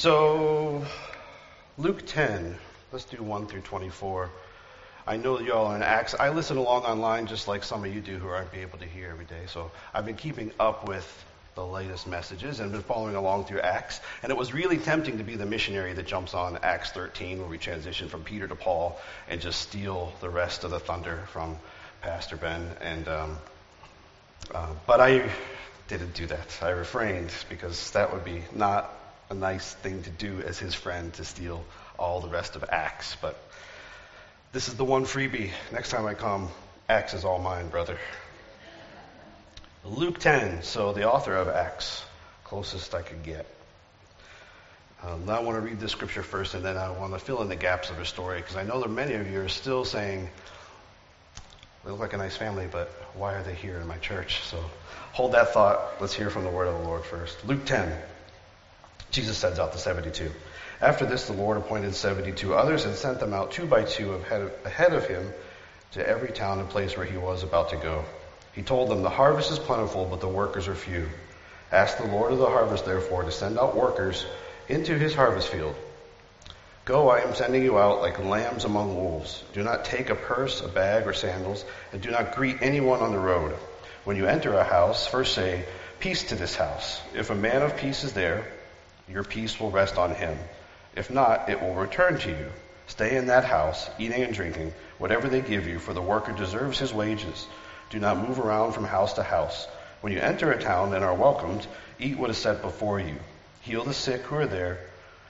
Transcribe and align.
So, 0.00 0.82
Luke 1.76 2.06
10, 2.06 2.56
let's 2.90 3.04
do 3.04 3.22
1 3.22 3.46
through 3.48 3.60
24. 3.60 4.30
I 5.06 5.18
know 5.18 5.38
y'all 5.40 5.66
are 5.66 5.76
in 5.76 5.82
Acts. 5.82 6.14
I 6.18 6.30
listen 6.30 6.56
along 6.56 6.84
online 6.84 7.26
just 7.26 7.46
like 7.46 7.62
some 7.62 7.84
of 7.84 7.94
you 7.94 8.00
do 8.00 8.16
who 8.16 8.26
aren't 8.26 8.54
able 8.54 8.78
to 8.78 8.86
hear 8.86 9.10
every 9.10 9.26
day. 9.26 9.42
So 9.46 9.70
I've 9.92 10.06
been 10.06 10.16
keeping 10.16 10.52
up 10.58 10.88
with 10.88 11.06
the 11.54 11.66
latest 11.66 12.06
messages 12.06 12.60
and 12.60 12.72
been 12.72 12.80
following 12.80 13.14
along 13.14 13.44
through 13.44 13.60
Acts. 13.60 14.00
And 14.22 14.32
it 14.32 14.38
was 14.38 14.54
really 14.54 14.78
tempting 14.78 15.18
to 15.18 15.22
be 15.22 15.36
the 15.36 15.44
missionary 15.44 15.92
that 15.92 16.06
jumps 16.06 16.32
on 16.32 16.58
Acts 16.62 16.92
13 16.92 17.38
where 17.38 17.48
we 17.48 17.58
transition 17.58 18.08
from 18.08 18.24
Peter 18.24 18.48
to 18.48 18.56
Paul 18.56 18.98
and 19.28 19.38
just 19.38 19.60
steal 19.60 20.14
the 20.22 20.30
rest 20.30 20.64
of 20.64 20.70
the 20.70 20.80
thunder 20.80 21.24
from 21.30 21.58
Pastor 22.00 22.38
Ben. 22.38 22.66
And 22.80 23.06
um, 23.06 23.36
uh, 24.54 24.72
but 24.86 25.02
I 25.02 25.30
didn't 25.88 26.14
do 26.14 26.26
that. 26.28 26.58
I 26.62 26.70
refrained 26.70 27.34
because 27.50 27.90
that 27.90 28.14
would 28.14 28.24
be 28.24 28.44
not 28.54 28.96
a 29.30 29.34
nice 29.34 29.74
thing 29.74 30.02
to 30.02 30.10
do 30.10 30.42
as 30.44 30.58
his 30.58 30.74
friend 30.74 31.14
to 31.14 31.24
steal 31.24 31.64
all 31.98 32.20
the 32.20 32.28
rest 32.28 32.56
of 32.56 32.64
Acts. 32.68 33.16
But 33.22 33.40
this 34.52 34.66
is 34.66 34.74
the 34.74 34.84
one 34.84 35.04
freebie. 35.04 35.52
Next 35.72 35.90
time 35.90 36.04
I 36.04 36.14
come, 36.14 36.48
Acts 36.88 37.14
is 37.14 37.24
all 37.24 37.38
mine, 37.38 37.68
brother. 37.68 37.96
Luke 39.84 40.18
10, 40.18 40.62
so 40.64 40.92
the 40.92 41.08
author 41.10 41.34
of 41.34 41.48
Acts, 41.48 42.04
closest 42.44 42.94
I 42.94 43.02
could 43.02 43.22
get. 43.22 43.46
Um, 45.02 45.30
I 45.30 45.40
want 45.40 45.56
to 45.56 45.62
read 45.62 45.80
this 45.80 45.92
scripture 45.92 46.22
first, 46.22 46.54
and 46.54 46.62
then 46.62 46.76
I 46.76 46.90
want 46.90 47.14
to 47.14 47.18
fill 47.18 47.40
in 47.40 47.48
the 47.48 47.56
gaps 47.56 47.88
of 47.88 47.96
her 47.96 48.04
story, 48.04 48.40
because 48.40 48.56
I 48.56 48.64
know 48.64 48.80
that 48.80 48.90
many 48.90 49.14
of 49.14 49.30
you 49.30 49.40
are 49.40 49.48
still 49.48 49.84
saying, 49.84 50.28
they 51.84 51.90
look 51.90 52.00
like 52.00 52.12
a 52.12 52.18
nice 52.18 52.36
family, 52.36 52.68
but 52.70 52.88
why 53.14 53.34
are 53.34 53.42
they 53.42 53.54
here 53.54 53.78
in 53.78 53.86
my 53.86 53.96
church? 53.98 54.42
So 54.42 54.62
hold 55.12 55.32
that 55.32 55.54
thought. 55.54 56.00
Let's 56.00 56.12
hear 56.12 56.28
from 56.28 56.44
the 56.44 56.50
word 56.50 56.66
of 56.66 56.78
the 56.78 56.86
Lord 56.86 57.04
first. 57.04 57.46
Luke 57.46 57.64
10. 57.64 57.96
Jesus 59.10 59.38
sends 59.38 59.58
out 59.58 59.72
the 59.72 59.78
72. 59.78 60.30
After 60.80 61.04
this, 61.04 61.26
the 61.26 61.32
Lord 61.32 61.58
appointed 61.58 61.94
72 61.94 62.54
others 62.54 62.84
and 62.84 62.94
sent 62.94 63.20
them 63.20 63.34
out 63.34 63.52
two 63.52 63.66
by 63.66 63.82
two 63.82 64.14
ahead 64.14 64.92
of 64.92 65.06
him 65.06 65.32
to 65.92 66.06
every 66.06 66.30
town 66.30 66.60
and 66.60 66.68
place 66.68 66.96
where 66.96 67.06
he 67.06 67.18
was 67.18 67.42
about 67.42 67.70
to 67.70 67.76
go. 67.76 68.04
He 68.52 68.62
told 68.62 68.88
them, 68.88 69.02
The 69.02 69.10
harvest 69.10 69.50
is 69.50 69.58
plentiful, 69.58 70.06
but 70.06 70.20
the 70.20 70.28
workers 70.28 70.68
are 70.68 70.74
few. 70.74 71.08
Ask 71.72 71.98
the 71.98 72.06
Lord 72.06 72.32
of 72.32 72.38
the 72.38 72.46
harvest, 72.46 72.84
therefore, 72.84 73.24
to 73.24 73.32
send 73.32 73.58
out 73.58 73.76
workers 73.76 74.24
into 74.68 74.98
his 74.98 75.14
harvest 75.14 75.48
field. 75.48 75.76
Go, 76.84 77.10
I 77.10 77.20
am 77.20 77.34
sending 77.34 77.62
you 77.62 77.78
out 77.78 78.00
like 78.00 78.18
lambs 78.18 78.64
among 78.64 78.96
wolves. 78.96 79.42
Do 79.52 79.62
not 79.62 79.84
take 79.84 80.10
a 80.10 80.14
purse, 80.14 80.60
a 80.60 80.68
bag, 80.68 81.06
or 81.06 81.12
sandals, 81.12 81.64
and 81.92 82.00
do 82.00 82.10
not 82.10 82.34
greet 82.34 82.62
anyone 82.62 83.00
on 83.00 83.12
the 83.12 83.18
road. 83.18 83.56
When 84.04 84.16
you 84.16 84.26
enter 84.26 84.54
a 84.54 84.64
house, 84.64 85.06
first 85.06 85.34
say, 85.34 85.64
Peace 86.00 86.24
to 86.24 86.34
this 86.34 86.56
house. 86.56 87.00
If 87.14 87.28
a 87.28 87.34
man 87.34 87.62
of 87.62 87.76
peace 87.76 88.04
is 88.04 88.14
there, 88.14 88.50
your 89.10 89.24
peace 89.24 89.58
will 89.58 89.70
rest 89.70 89.98
on 89.98 90.14
him. 90.14 90.38
If 90.94 91.10
not, 91.10 91.48
it 91.48 91.60
will 91.60 91.74
return 91.74 92.18
to 92.20 92.30
you. 92.30 92.52
Stay 92.86 93.16
in 93.16 93.26
that 93.26 93.44
house, 93.44 93.88
eating 93.98 94.22
and 94.22 94.34
drinking, 94.34 94.72
whatever 94.98 95.28
they 95.28 95.40
give 95.40 95.66
you, 95.66 95.78
for 95.78 95.92
the 95.92 96.02
worker 96.02 96.32
deserves 96.32 96.78
his 96.78 96.92
wages. 96.92 97.46
Do 97.90 97.98
not 97.98 98.18
move 98.18 98.38
around 98.38 98.72
from 98.72 98.84
house 98.84 99.14
to 99.14 99.22
house. 99.22 99.66
When 100.00 100.12
you 100.12 100.20
enter 100.20 100.50
a 100.50 100.60
town 100.60 100.94
and 100.94 101.04
are 101.04 101.14
welcomed, 101.14 101.66
eat 101.98 102.18
what 102.18 102.30
is 102.30 102.38
set 102.38 102.62
before 102.62 102.98
you. 102.98 103.16
Heal 103.62 103.84
the 103.84 103.94
sick 103.94 104.22
who 104.22 104.36
are 104.36 104.46
there, 104.46 104.78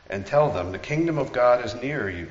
and 0.08 0.24
tell 0.24 0.50
them, 0.50 0.72
The 0.72 0.78
kingdom 0.78 1.18
of 1.18 1.32
God 1.32 1.64
is 1.64 1.74
near 1.74 2.08
you. 2.08 2.28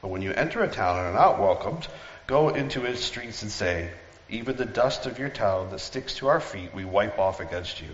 But 0.00 0.08
when 0.08 0.22
you 0.22 0.32
enter 0.32 0.62
a 0.62 0.68
town 0.68 0.98
and 0.98 1.08
are 1.08 1.12
not 1.12 1.38
welcomed, 1.38 1.86
go 2.26 2.48
into 2.48 2.84
its 2.84 3.04
streets 3.04 3.42
and 3.42 3.50
say, 3.50 3.90
Even 4.28 4.56
the 4.56 4.64
dust 4.64 5.06
of 5.06 5.18
your 5.18 5.28
town 5.28 5.70
that 5.70 5.78
sticks 5.80 6.14
to 6.16 6.28
our 6.28 6.40
feet 6.40 6.74
we 6.74 6.84
wipe 6.84 7.18
off 7.18 7.40
against 7.40 7.80
you. 7.80 7.90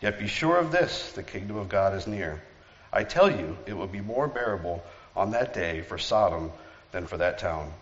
Yet 0.00 0.18
be 0.18 0.26
sure 0.26 0.58
of 0.58 0.72
this 0.72 1.12
the 1.12 1.22
kingdom 1.22 1.56
of 1.56 1.68
God 1.68 1.94
is 1.94 2.06
near. 2.06 2.42
I 2.92 3.04
tell 3.04 3.30
you, 3.30 3.58
it 3.66 3.74
will 3.74 3.86
be 3.86 4.00
more 4.00 4.28
bearable 4.28 4.84
on 5.16 5.30
that 5.30 5.54
day 5.54 5.82
for 5.82 5.98
Sodom 5.98 6.52
than 6.92 7.06
for 7.06 7.16
that 7.16 7.38
town. 7.38 7.72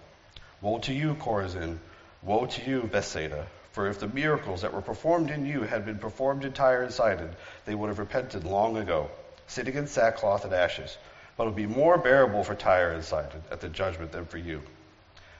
Woe 0.60 0.78
to 0.80 0.92
you, 0.92 1.14
Chorazin! 1.14 1.78
Woe 2.22 2.46
to 2.46 2.70
you, 2.70 2.82
Bethsaida! 2.82 3.46
For 3.72 3.88
if 3.88 3.98
the 3.98 4.06
miracles 4.06 4.60
that 4.62 4.72
were 4.72 4.82
performed 4.82 5.30
in 5.30 5.46
you 5.46 5.62
had 5.62 5.84
been 5.84 5.98
performed 5.98 6.44
in 6.44 6.52
Tyre 6.52 6.82
and 6.82 6.92
Sidon, 6.92 7.34
they 7.64 7.74
would 7.74 7.88
have 7.88 7.98
repented 7.98 8.44
long 8.44 8.76
ago, 8.76 9.10
sitting 9.46 9.74
in 9.74 9.86
sackcloth 9.86 10.44
and 10.44 10.52
ashes. 10.52 10.96
But 11.36 11.44
it 11.44 11.46
will 11.46 11.56
be 11.56 11.66
more 11.66 11.96
bearable 11.98 12.44
for 12.44 12.54
Tyre 12.54 12.92
and 12.92 13.04
Sidon 13.04 13.42
at 13.50 13.60
the 13.60 13.68
judgment 13.68 14.12
than 14.12 14.26
for 14.26 14.38
you. 14.38 14.62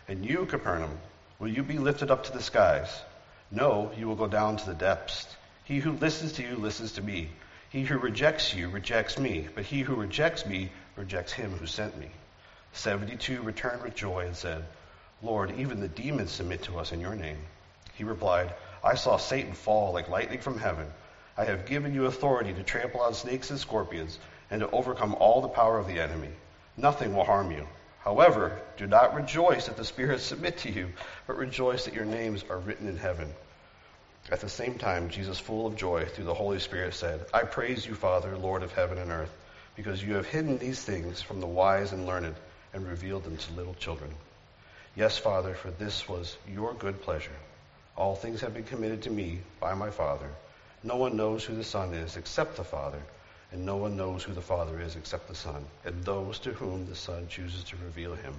And 0.09 0.25
you, 0.25 0.47
Capernaum, 0.47 0.99
will 1.39 1.49
you 1.49 1.63
be 1.63 1.79
lifted 1.79 2.11
up 2.11 2.25
to 2.25 2.33
the 2.33 2.43
skies? 2.43 3.03
No, 3.51 3.93
you 3.97 4.09
will 4.09 4.17
go 4.17 4.27
down 4.27 4.57
to 4.57 4.67
the 4.67 4.75
depths. 4.75 5.27
He 5.65 5.79
who 5.79 5.93
listens 5.93 6.33
to 6.35 6.43
you 6.43 6.57
listens 6.57 6.93
to 6.93 7.03
me. 7.03 7.31
He 7.71 7.85
who 7.85 7.99
rejects 7.99 8.53
you 8.53 8.69
rejects 8.69 9.19
me, 9.19 9.49
but 9.55 9.65
he 9.65 9.81
who 9.81 9.95
rejects 9.95 10.45
me 10.45 10.71
rejects 10.97 11.33
him 11.33 11.53
who 11.53 11.67
sent 11.67 11.97
me. 11.99 12.11
Seventy 12.73 13.17
two 13.17 13.43
returned 13.43 13.83
with 13.83 13.95
joy 13.95 14.27
and 14.27 14.37
said, 14.37 14.65
Lord, 15.23 15.53
even 15.59 15.81
the 15.81 15.89
demons 15.89 16.33
submit 16.33 16.63
to 16.65 16.79
us 16.79 16.93
in 16.93 17.01
your 17.01 17.15
name. 17.15 17.39
He 17.95 18.05
replied, 18.05 18.53
I 18.83 18.97
saw 18.97 19.17
Satan 19.17 19.53
fall 19.53 19.93
like 19.93 20.09
lightning 20.09 20.41
from 20.41 20.59
heaven. 20.59 20.87
I 21.37 21.45
have 21.45 21.67
given 21.67 21.95
you 21.95 22.07
authority 22.07 22.53
to 22.53 22.63
trample 22.63 23.01
on 23.01 23.15
snakes 23.15 23.51
and 23.51 23.59
scorpions 23.59 24.19
and 24.51 24.61
to 24.61 24.71
overcome 24.71 25.15
all 25.15 25.41
the 25.41 25.49
power 25.49 25.79
of 25.79 25.87
the 25.87 26.01
enemy. 26.01 26.31
Nothing 26.77 27.15
will 27.15 27.25
harm 27.25 27.53
you. 27.53 27.69
However, 28.01 28.61
do 28.77 28.87
not 28.87 29.15
rejoice 29.15 29.67
that 29.67 29.77
the 29.77 29.85
spirits 29.85 30.25
submit 30.25 30.59
to 30.59 30.73
you, 30.73 30.93
but 31.27 31.37
rejoice 31.37 31.85
that 31.85 31.95
your 31.95 32.05
names 32.05 32.45
are 32.51 32.59
written 32.59 32.89
in 32.89 32.97
heaven. 32.97 33.33
At 34.31 34.41
the 34.41 34.49
same 34.49 34.79
time, 34.79 35.11
Jesus, 35.11 35.39
full 35.39 35.67
of 35.67 35.77
joy 35.77 36.07
through 36.07 36.25
the 36.25 36.35
Holy 36.35 36.61
Spirit, 36.61 36.95
said, 36.95 37.27
I 37.35 37.43
praise 37.43 37.85
you, 37.85 37.95
Father, 37.95 38.37
Lord 38.39 38.63
of 38.63 38.73
heaven 38.73 38.99
and 38.99 39.11
earth, 39.11 39.37
because 39.75 40.03
you 40.03 40.15
have 40.15 40.27
hidden 40.27 40.59
these 40.59 40.83
things 40.83 41.21
from 41.21 41.41
the 41.41 41.47
wise 41.47 41.93
and 41.93 42.07
learned 42.07 42.37
and 42.73 42.87
revealed 42.87 43.25
them 43.25 43.37
to 43.37 43.53
little 43.53 43.75
children. 43.75 44.15
Yes, 44.95 45.19
Father, 45.19 45.55
for 45.55 45.71
this 45.71 46.09
was 46.09 46.37
your 46.49 46.73
good 46.75 47.03
pleasure. 47.03 47.37
All 47.97 48.15
things 48.15 48.41
have 48.43 48.55
been 48.55 48.65
committed 48.65 49.03
to 49.03 49.11
me 49.11 49.41
by 49.59 49.75
my 49.75 49.91
Father. 49.91 50.31
No 50.83 50.97
one 50.97 51.17
knows 51.17 51.45
who 51.45 51.55
the 51.55 51.65
Son 51.65 51.93
is 51.93 52.17
except 52.17 52.57
the 52.57 52.65
Father, 52.65 53.03
and 53.51 53.67
no 53.67 53.77
one 53.77 53.97
knows 53.97 54.23
who 54.23 54.33
the 54.33 54.41
Father 54.41 54.81
is 54.81 54.97
except 54.97 55.29
the 55.29 55.35
Son, 55.35 55.65
and 55.85 56.05
those 56.05 56.39
to 56.41 56.53
whom 56.53 56.87
the 56.87 56.95
Son 56.95 57.27
chooses 57.29 57.65
to 57.65 57.77
reveal 57.85 58.15
him. 58.15 58.35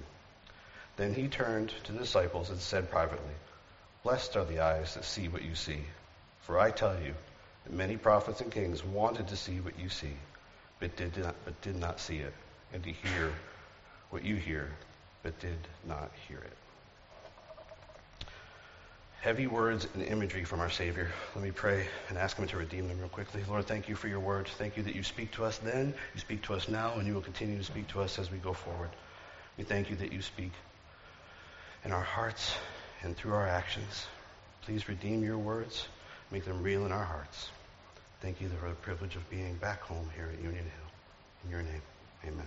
Then 0.96 1.14
he 1.14 1.28
turned 1.28 1.72
to 1.84 1.92
the 1.92 1.98
disciples 1.98 2.50
and 2.50 2.58
said 2.58 2.90
privately, 2.90 3.34
Blessed 4.04 4.36
are 4.36 4.44
the 4.44 4.60
eyes 4.60 4.94
that 4.94 5.04
see 5.06 5.28
what 5.28 5.42
you 5.42 5.54
see. 5.54 5.78
For 6.42 6.58
I 6.58 6.70
tell 6.70 6.94
you 7.00 7.14
that 7.64 7.72
many 7.72 7.96
prophets 7.96 8.42
and 8.42 8.52
kings 8.52 8.84
wanted 8.84 9.28
to 9.28 9.36
see 9.36 9.60
what 9.60 9.78
you 9.80 9.88
see, 9.88 10.12
but 10.78 10.94
did 10.94 11.16
not, 11.16 11.34
but 11.46 11.58
did 11.62 11.76
not 11.76 11.98
see 11.98 12.18
it, 12.18 12.34
and 12.74 12.84
to 12.84 12.92
hear 12.92 13.32
what 14.10 14.22
you 14.22 14.36
hear, 14.36 14.70
but 15.22 15.40
did 15.40 15.56
not 15.88 16.10
hear 16.28 16.36
it. 16.36 16.52
Heavy 19.22 19.46
words 19.46 19.88
and 19.94 20.02
imagery 20.02 20.44
from 20.44 20.60
our 20.60 20.68
Savior. 20.68 21.10
Let 21.34 21.42
me 21.42 21.50
pray 21.50 21.86
and 22.10 22.18
ask 22.18 22.36
Him 22.36 22.46
to 22.48 22.58
redeem 22.58 22.88
them 22.88 22.98
real 22.98 23.08
quickly. 23.08 23.42
Lord, 23.48 23.66
thank 23.66 23.88
you 23.88 23.94
for 23.94 24.08
your 24.08 24.20
word. 24.20 24.48
Thank 24.58 24.76
you 24.76 24.82
that 24.82 24.94
you 24.94 25.02
speak 25.02 25.30
to 25.32 25.46
us 25.46 25.56
then, 25.56 25.94
you 26.14 26.20
speak 26.20 26.42
to 26.42 26.52
us 26.52 26.68
now, 26.68 26.92
and 26.98 27.06
you 27.06 27.14
will 27.14 27.22
continue 27.22 27.56
to 27.56 27.64
speak 27.64 27.88
to 27.88 28.02
us 28.02 28.18
as 28.18 28.30
we 28.30 28.36
go 28.36 28.52
forward. 28.52 28.90
We 29.56 29.64
thank 29.64 29.88
you 29.88 29.96
that 29.96 30.12
you 30.12 30.20
speak 30.20 30.52
in 31.86 31.92
our 31.92 32.02
hearts 32.02 32.54
and 33.04 33.16
through 33.16 33.34
our 33.34 33.46
actions. 33.46 34.06
Please 34.62 34.88
redeem 34.88 35.22
your 35.22 35.38
words, 35.38 35.86
make 36.30 36.44
them 36.44 36.62
real 36.62 36.86
in 36.86 36.92
our 36.92 37.04
hearts. 37.04 37.50
Thank 38.20 38.40
you 38.40 38.48
for 38.48 38.68
the 38.68 38.74
privilege 38.74 39.14
of 39.16 39.28
being 39.28 39.54
back 39.56 39.82
home 39.82 40.08
here 40.16 40.30
at 40.32 40.42
Union 40.42 40.64
Hill. 40.64 40.90
In 41.44 41.50
your 41.50 41.62
name, 41.62 41.82
amen. 42.26 42.46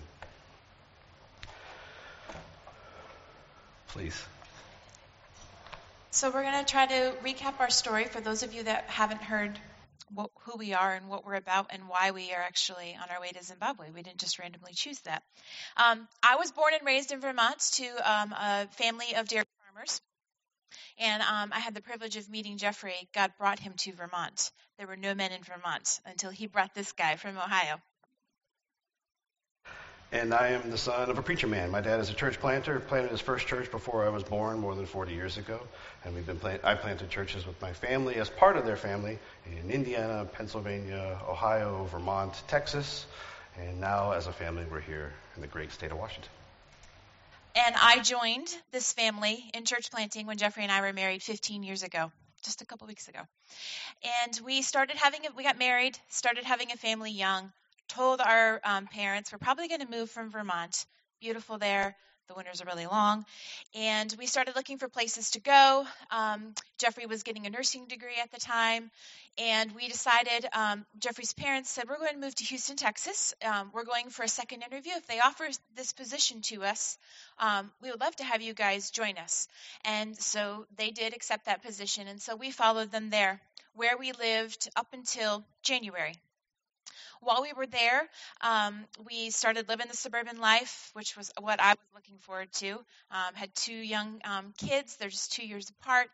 Please. 3.90 4.26
So, 6.10 6.32
we're 6.32 6.42
going 6.42 6.66
to 6.66 6.72
try 6.72 6.88
to 6.88 7.14
recap 7.24 7.60
our 7.60 7.70
story 7.70 8.06
for 8.06 8.20
those 8.20 8.42
of 8.42 8.54
you 8.54 8.64
that 8.64 8.86
haven't 8.86 9.22
heard 9.22 9.60
what, 10.14 10.32
who 10.46 10.58
we 10.58 10.74
are 10.74 10.96
and 10.96 11.10
what 11.10 11.26
we're 11.26 11.36
about 11.36 11.68
and 11.70 11.84
why 11.88 12.12
we 12.12 12.32
are 12.34 12.42
actually 12.42 12.98
on 13.00 13.10
our 13.14 13.22
way 13.22 13.30
to 13.30 13.44
Zimbabwe. 13.44 13.92
We 13.94 14.02
didn't 14.02 14.18
just 14.18 14.40
randomly 14.40 14.72
choose 14.74 15.00
that. 15.02 15.22
Um, 15.76 16.08
I 16.24 16.38
was 16.38 16.52
born 16.52 16.74
and 16.74 16.86
raised 16.86 17.12
in 17.12 17.20
Vermont 17.20 17.60
to 17.74 17.86
um, 18.12 18.34
a 18.34 18.68
family 18.72 19.14
of 19.16 19.28
dairy 19.28 19.46
farmers. 19.74 20.02
And 21.00 21.22
um, 21.22 21.52
I 21.54 21.60
had 21.60 21.74
the 21.74 21.82
privilege 21.82 22.16
of 22.18 22.30
meeting 22.30 22.58
Jeffrey. 22.58 23.08
God 23.14 23.32
brought 23.38 23.60
him 23.60 23.74
to 23.78 23.94
Vermont. 23.94 24.52
There 24.78 24.88
were 24.88 24.98
no 24.98 25.14
men 25.14 25.32
in 25.32 25.44
Vermont 25.44 26.00
until 26.06 26.32
he 26.32 26.48
brought 26.48 26.74
this 26.74 26.92
guy 26.92 27.16
from 27.16 27.38
Ohio. 27.38 27.80
And 30.12 30.34
I 30.34 30.50
am 30.50 30.70
the 30.72 30.78
son 30.78 31.10
of 31.10 31.18
a 31.18 31.22
preacher 31.22 31.48
man. 31.48 31.70
My 31.70 31.82
dad 31.82 32.00
is 32.00 32.10
a 32.10 32.14
church 32.14 32.40
planter. 32.40 32.80
Planted 32.80 33.12
his 33.12 33.20
first 33.20 33.46
church 33.46 33.70
before 33.70 34.06
I 34.06 34.10
was 34.10 34.24
born, 34.24 34.60
more 34.60 34.74
than 34.74 34.86
40 34.86 35.14
years 35.14 35.38
ago. 35.38 35.60
And 36.06 36.16
we've 36.16 36.26
been 36.26 36.40
plant- 36.40 36.64
I 36.64 36.76
planted 36.76 37.10
churches 37.10 37.46
with 37.46 37.62
my 37.62 37.74
family 37.74 38.16
as 38.16 38.30
part 38.30 38.56
of 38.56 38.66
their 38.66 38.78
family 38.78 39.20
in 39.46 39.70
Indiana, 39.70 40.26
Pennsylvania, 40.32 41.20
Ohio, 41.28 41.84
Vermont, 41.92 42.42
Texas, 42.48 43.06
and 43.58 43.82
now 43.82 44.12
as 44.12 44.28
a 44.28 44.34
family 44.34 44.66
we're 44.72 44.80
here 44.80 45.12
in 45.36 45.42
the 45.42 45.48
great 45.48 45.74
state 45.74 45.92
of 45.92 45.98
Washington. 45.98 46.32
And 47.66 47.76
I 47.76 48.00
joined 48.02 48.48
this 48.72 48.94
family 48.94 49.50
in 49.56 49.66
church 49.66 49.90
planting 49.90 50.28
when 50.28 50.38
Jeffrey 50.38 50.62
and 50.62 50.72
I 50.72 50.82
were 50.82 50.94
married 50.94 51.24
15 51.24 51.64
years 51.64 51.82
ago, 51.82 52.12
just 52.44 52.62
a 52.62 52.66
couple 52.68 52.86
weeks 52.86 53.08
ago. 53.08 53.20
And 54.24 54.40
we 54.46 54.62
started 54.62 54.96
having, 54.96 55.26
a, 55.26 55.30
we 55.36 55.44
got 55.44 55.58
married, 55.58 55.98
started 56.08 56.44
having 56.44 56.72
a 56.72 56.78
family 56.78 57.10
young, 57.10 57.52
told 57.88 58.22
our 58.22 58.62
um, 58.64 58.86
parents 58.86 59.32
we're 59.32 59.40
probably 59.40 59.68
going 59.68 59.82
to 59.82 59.90
move 59.90 60.12
from 60.12 60.30
Vermont. 60.30 60.86
Beautiful 61.20 61.58
there. 61.58 61.96
The 62.28 62.34
winters 62.34 62.62
are 62.62 62.66
really 62.66 62.86
long. 62.86 63.26
And 63.74 64.14
we 64.20 64.26
started 64.26 64.54
looking 64.58 64.78
for 64.78 64.90
places 64.90 65.32
to 65.32 65.40
go. 65.40 65.88
Um, 66.12 66.54
Jeffrey 66.78 67.06
was 67.06 67.24
getting 67.24 67.46
a 67.46 67.50
nursing 67.50 67.86
degree 67.86 68.18
at 68.22 68.32
the 68.32 68.40
time. 68.40 68.92
And 69.38 69.74
we 69.74 69.88
decided, 69.88 70.46
um, 70.52 70.86
Jeffrey's 71.00 71.32
parents 71.32 71.70
said, 71.70 71.88
We're 71.88 72.00
going 72.00 72.16
to 72.16 72.20
move 72.20 72.36
to 72.36 72.44
Houston, 72.44 72.76
Texas. 72.76 73.34
Um, 73.46 73.72
we're 73.74 73.86
going 73.86 74.10
for 74.10 74.24
a 74.24 74.28
second 74.28 74.64
interview. 74.64 74.92
If 74.98 75.08
they 75.08 75.22
offer 75.22 75.48
this 75.78 75.94
position 75.94 76.42
to 76.42 76.66
us, 76.66 76.98
um, 77.40 77.72
we 77.82 77.92
would 77.92 78.02
love 78.02 78.16
to 78.18 78.26
have 78.26 78.42
you 78.42 78.54
guys 78.54 78.92
join 78.92 79.18
us. 79.18 79.48
And 79.86 80.18
so 80.18 80.66
they 80.76 80.90
did 80.90 81.14
accept 81.14 81.46
that 81.46 81.64
position. 81.64 82.10
And 82.10 82.22
so 82.22 82.36
we 82.36 82.52
followed 82.52 82.92
them 82.92 83.10
there, 83.10 83.40
where 83.74 83.98
we 83.98 84.12
lived 84.12 84.70
up 84.76 84.88
until 84.92 85.46
January 85.64 86.16
while 87.22 87.42
we 87.42 87.54
were 87.54 87.68
there, 87.68 88.08
um, 88.42 88.86
we 89.06 89.30
started 89.30 89.68
living 89.70 89.88
the 89.90 89.96
suburban 89.98 90.40
life, 90.40 90.92
which 90.94 91.16
was 91.18 91.32
what 91.40 91.62
I 91.62 91.72
was 91.72 91.78
looking 91.96 92.18
forward 92.20 92.52
to. 92.54 92.72
Um, 93.12 93.34
had 93.34 93.54
two 93.56 93.74
young 93.74 94.22
um, 94.26 94.54
kids, 94.58 94.96
they're 94.98 95.10
just 95.10 95.34
two 95.34 95.46
years 95.46 95.70
apart. 95.70 96.08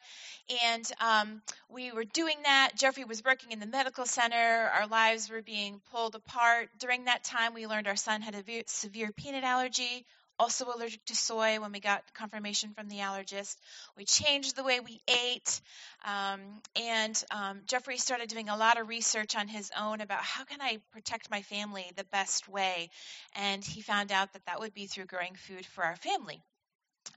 And 0.66 0.90
um, 1.00 1.42
we 1.70 1.92
were 1.92 2.06
doing 2.06 2.38
that. 2.44 2.72
Jeffrey 2.76 3.04
was 3.04 3.24
working 3.24 3.52
in 3.52 3.60
the 3.60 3.66
medical 3.66 4.06
center. 4.06 4.72
Our 4.74 4.88
lives 4.88 5.30
were 5.30 5.42
being 5.42 5.82
pulled 5.92 6.16
apart. 6.16 6.70
During 6.80 7.06
that 7.06 7.24
time, 7.24 7.54
we 7.54 7.68
learned 7.68 7.88
our 7.88 7.96
son 7.96 8.22
had 8.22 8.36
a 8.36 8.64
severe 8.68 9.12
peanut 9.12 9.44
allergy 9.44 10.06
also 10.40 10.66
allergic 10.66 11.04
to 11.06 11.16
soy 11.16 11.60
when 11.60 11.72
we 11.72 11.80
got 11.80 12.04
confirmation 12.14 12.74
from 12.74 12.90
the 12.90 12.98
allergist. 12.98 13.56
We 13.98 14.06
changed 14.06 14.56
the 14.56 14.64
way 14.64 14.80
we 14.80 15.00
ate. 15.08 15.62
Um, 16.06 16.42
and 16.76 17.24
um, 17.32 17.62
Jeffrey 17.66 17.98
started 17.98 18.30
doing 18.30 18.50
a 18.50 18.58
lot 18.58 18.80
of 18.80 18.88
research 18.88 19.36
on 19.36 19.48
his 19.48 19.72
own 19.80 20.02
about 20.02 20.24
how 20.24 20.44
can 20.44 20.62
I 20.62 20.80
protect 20.92 21.32
my 21.32 21.42
family 21.44 21.86
the 21.96 22.06
best 22.06 22.48
way. 22.48 22.90
And 23.36 23.64
he 23.64 23.82
found 23.82 24.12
out 24.12 24.34
that 24.34 24.46
that 24.46 24.60
would 24.60 24.74
be 24.74 24.88
through 24.88 25.06
growing 25.06 25.36
food 25.36 25.66
for 25.66 25.84
our 25.84 25.96
family. 25.96 26.42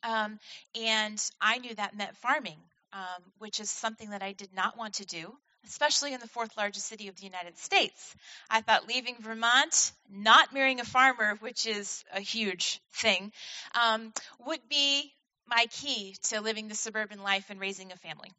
Um, 0.03 0.39
and 0.81 1.23
I 1.41 1.59
knew 1.59 1.75
that 1.75 1.97
meant 1.97 2.17
farming, 2.17 2.59
um, 2.93 3.23
which 3.39 3.61
is 3.61 3.71
something 3.71 4.11
that 4.11 4.23
I 4.23 4.33
did 4.33 4.53
not 4.55 4.77
want 4.77 4.95
to 4.95 5.07
do 5.07 5.37
especially 5.67 6.13
in 6.15 6.21
the 6.21 6.29
fourth 6.29 6.57
largest 6.57 6.87
city 6.87 7.09
of 7.09 7.17
the 7.17 7.25
United 7.25 7.59
States. 7.59 8.15
I 8.51 8.61
thought 8.61 8.87
leaving 8.87 9.17
Vermont, 9.21 9.93
not 10.11 10.53
marrying 10.53 10.81
a 10.81 10.85
farmer, 10.85 11.37
which 11.41 11.67
is 11.67 12.05
a 12.15 12.21
huge 12.21 12.81
thing, 12.93 13.33
um, 13.81 14.13
would 14.47 14.61
be 14.69 15.13
my 15.47 15.67
key 15.71 16.17
to 16.25 16.41
living 16.41 16.69
the 16.69 16.75
suburban 16.75 17.23
life 17.23 17.51
and 17.51 17.61
raising 17.61 17.93
a 17.93 17.97
family. 17.97 18.31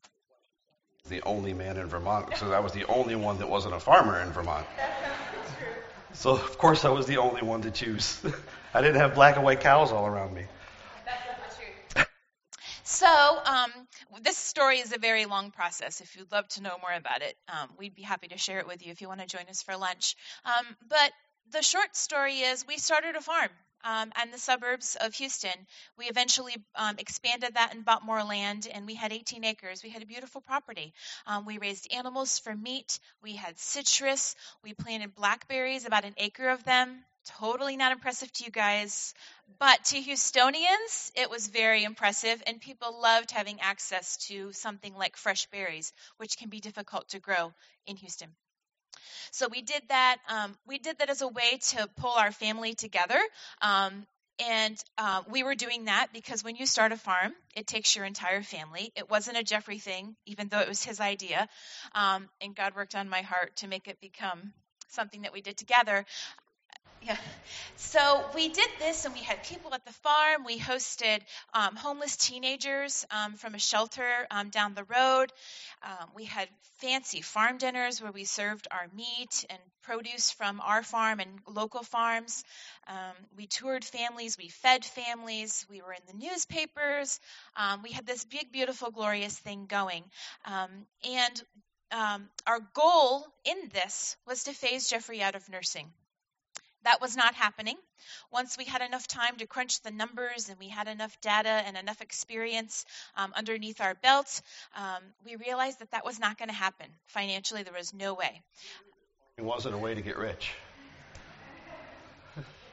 The 1.10 1.22
only 1.22 1.54
man 1.54 1.78
in 1.78 1.88
Vermont, 1.88 2.36
so 2.36 2.52
I 2.52 2.60
was 2.60 2.74
the 2.74 2.86
only 2.86 3.16
one 3.16 3.38
that 3.38 3.50
wasn't 3.50 3.76
a 3.76 3.80
farmer 3.80 4.20
in 4.20 4.32
Vermont. 4.32 4.68
So, 6.14 6.32
of 6.32 6.58
course, 6.58 6.84
I 6.84 6.90
was 6.90 7.06
the 7.06 7.18
only 7.18 7.44
one 7.44 7.62
to 7.62 7.72
choose. 7.72 8.20
I 8.74 8.82
didn't 8.82 9.00
have 9.00 9.14
black 9.14 9.36
and 9.36 9.46
white 9.46 9.62
cows 9.62 9.92
all 9.92 10.08
around 10.08 10.34
me. 10.34 10.46
So, 12.84 13.06
um, 13.46 13.72
this 14.22 14.38
story 14.38 14.80
is 14.80 14.94
a 14.94 14.98
very 14.98 15.26
long 15.26 15.52
process. 15.52 16.02
If 16.02 16.16
you'd 16.16 16.32
love 16.32 16.48
to 16.50 16.62
know 16.62 16.78
more 16.82 16.94
about 16.94 17.22
it, 17.22 17.36
um, 17.50 17.70
we'd 17.78 17.96
be 17.96 18.02
happy 18.02 18.28
to 18.30 18.38
share 18.38 18.60
it 18.60 18.68
with 18.68 18.86
you 18.86 18.92
if 18.92 19.02
you 19.02 19.08
want 19.08 19.22
to 19.22 19.28
join 19.28 19.48
us 19.50 19.62
for 19.62 19.76
lunch. 19.78 20.16
Um, 20.46 20.66
but 20.88 21.12
the 21.52 21.62
short 21.62 21.96
story 21.96 22.40
is 22.40 22.66
we 22.68 22.78
started 22.78 23.16
a 23.16 23.22
farm 23.22 23.50
um, 23.84 24.12
and 24.16 24.34
the 24.34 24.38
suburbs 24.38 24.98
of 25.00 25.14
Houston. 25.16 25.68
We 25.98 26.06
eventually 26.06 26.56
um, 26.76 26.96
expanded 26.98 27.54
that 27.56 27.74
and 27.74 27.86
bought 27.86 28.06
more 28.06 28.24
land, 28.24 28.68
and 28.72 28.86
we 28.86 28.96
had 28.96 29.14
18 29.14 29.44
acres. 29.46 29.84
We 29.84 29.90
had 29.90 30.02
a 30.02 30.08
beautiful 30.08 30.42
property. 30.42 30.94
Um, 31.26 31.46
we 31.46 31.58
raised 31.58 31.92
animals 31.94 32.40
for 32.40 32.56
meat. 32.56 33.00
We 33.22 33.36
had 33.36 33.58
citrus. 33.58 34.36
We 34.64 34.74
planted 34.74 35.16
blackberries, 35.16 35.86
about 35.86 36.06
an 36.06 36.16
acre 36.18 36.50
of 36.50 36.64
them. 36.64 37.04
Totally 37.40 37.76
not 37.78 37.92
impressive 37.92 38.32
to 38.34 38.46
you 38.46 38.52
guys, 38.52 39.14
but 39.60 39.84
to 39.86 40.02
Houstonians, 40.02 41.12
it 41.16 41.30
was 41.30 41.48
very 41.48 41.84
impressive, 41.84 42.42
and 42.48 42.62
people 42.62 43.02
loved 43.02 43.32
having 43.32 43.60
access 43.60 44.18
to 44.28 44.52
something 44.54 44.96
like 44.96 45.18
fresh 45.18 45.46
berries, 45.48 45.92
which 46.18 46.38
can 46.38 46.50
be 46.50 46.60
difficult 46.60 47.10
to 47.10 47.20
grow 47.20 47.54
in 47.86 47.98
Houston. 47.98 48.30
So 49.32 49.48
we 49.50 49.62
did 49.62 49.82
that. 49.90 50.18
Um, 50.30 50.58
we 50.68 50.78
did 50.78 51.00
that 51.00 51.10
as 51.10 51.22
a 51.22 51.28
way 51.28 51.60
to 51.70 51.88
pull 51.98 52.14
our 52.14 52.32
family 52.32 52.76
together. 52.76 53.20
Um, 53.62 54.06
and 54.40 54.78
uh, 54.98 55.24
we 55.30 55.44
were 55.44 55.56
doing 55.56 55.86
that 55.86 56.08
because 56.14 56.44
when 56.44 56.56
you 56.56 56.66
start 56.66 56.92
a 56.92 56.98
farm, 56.98 57.34
it 57.56 57.66
takes 57.66 57.96
your 57.96 58.06
entire 58.06 58.44
family. 58.44 58.92
It 58.96 59.10
wasn't 59.10 59.38
a 59.38 59.44
Jeffrey 59.44 59.80
thing, 59.80 60.16
even 60.26 60.48
though 60.48 60.60
it 60.60 60.68
was 60.68 60.84
his 60.84 61.00
idea. 61.00 61.50
Um, 61.96 62.30
and 62.40 62.56
God 62.56 62.76
worked 62.76 62.96
on 62.96 63.10
my 63.10 63.22
heart 63.22 63.56
to 63.58 63.68
make 63.68 63.88
it 63.88 64.00
become 64.00 64.54
something 64.90 65.24
that 65.24 65.34
we 65.34 65.42
did 65.42 65.58
together. 65.58 66.06
Yeah. 67.00 67.18
So 67.76 68.26
we 68.34 68.50
did 68.50 68.70
this, 68.80 69.06
and 69.06 69.14
we 69.14 69.22
had 69.22 69.44
people 69.44 69.74
at 69.74 69.86
the 69.86 69.94
farm. 69.94 70.44
We 70.46 70.60
hosted 70.60 71.20
um, 71.54 71.76
homeless 71.76 72.18
teenagers 72.18 73.06
um, 73.12 73.34
from 73.36 73.54
a 73.56 73.60
shelter 73.60 74.28
um, 74.32 74.50
down 74.50 74.74
the 74.74 74.84
road. 74.84 75.32
Um, 75.84 76.10
we 76.16 76.26
had 76.26 76.50
fancy 76.80 77.22
farm 77.22 77.60
dinners 77.60 78.02
where 78.02 78.12
we 78.12 78.26
served 78.26 78.68
our 78.72 78.88
meat 78.96 79.46
and 79.50 79.60
produce 79.84 80.32
from 80.32 80.60
our 80.60 80.82
farm 80.82 81.20
and 81.20 81.30
local 81.48 81.84
farms. 81.84 82.44
Um, 82.88 83.14
we 83.38 83.46
toured 83.46 83.86
families. 83.86 84.38
We 84.38 84.50
fed 84.50 84.84
families. 84.84 85.66
We 85.70 85.82
were 85.82 85.94
in 85.94 86.02
the 86.08 86.26
newspapers. 86.26 87.20
Um, 87.56 87.84
we 87.84 87.92
had 87.92 88.08
this 88.08 88.26
big, 88.26 88.52
beautiful, 88.52 88.90
glorious 88.90 89.38
thing 89.38 89.68
going. 89.68 90.04
and 90.46 91.44
our 91.92 92.60
goal 92.74 93.26
in 93.46 93.70
this 93.72 94.18
was 94.26 94.46
to 94.46 94.54
phase 94.54 94.90
Jeffrey 94.90 95.22
out 95.22 95.36
of 95.36 95.48
nursing. 95.48 95.94
That 96.84 97.02
was 97.02 97.18
not 97.18 97.36
happening. 97.36 97.78
Once 98.32 98.58
we 98.58 98.66
had 98.66 98.82
enough 98.82 99.08
time 99.08 99.36
to 99.38 99.48
crunch 99.48 99.82
the 99.82 99.92
numbers 99.92 100.50
and 100.50 100.58
we 100.60 100.70
had 100.70 100.88
enough 100.88 101.20
data 101.22 101.50
and 101.50 101.76
enough 101.76 102.02
experience 102.02 102.86
um, 103.16 103.34
underneath 103.36 103.82
our 103.82 103.96
belt, 103.96 104.42
um, 104.76 105.04
we 105.26 105.36
realized 105.36 105.80
that 105.80 105.92
that 105.92 106.06
was 106.06 106.20
not 106.20 106.38
going 106.38 106.50
to 106.50 106.56
happen. 106.56 106.88
Financially, 107.08 107.64
there 107.64 107.74
was 107.74 107.94
no 107.94 108.14
way. 108.14 108.42
It 109.38 109.44
wasn't 109.44 109.76
a 109.76 109.78
way 109.78 109.96
to 109.96 110.02
get 110.02 110.18
rich. 110.18 110.52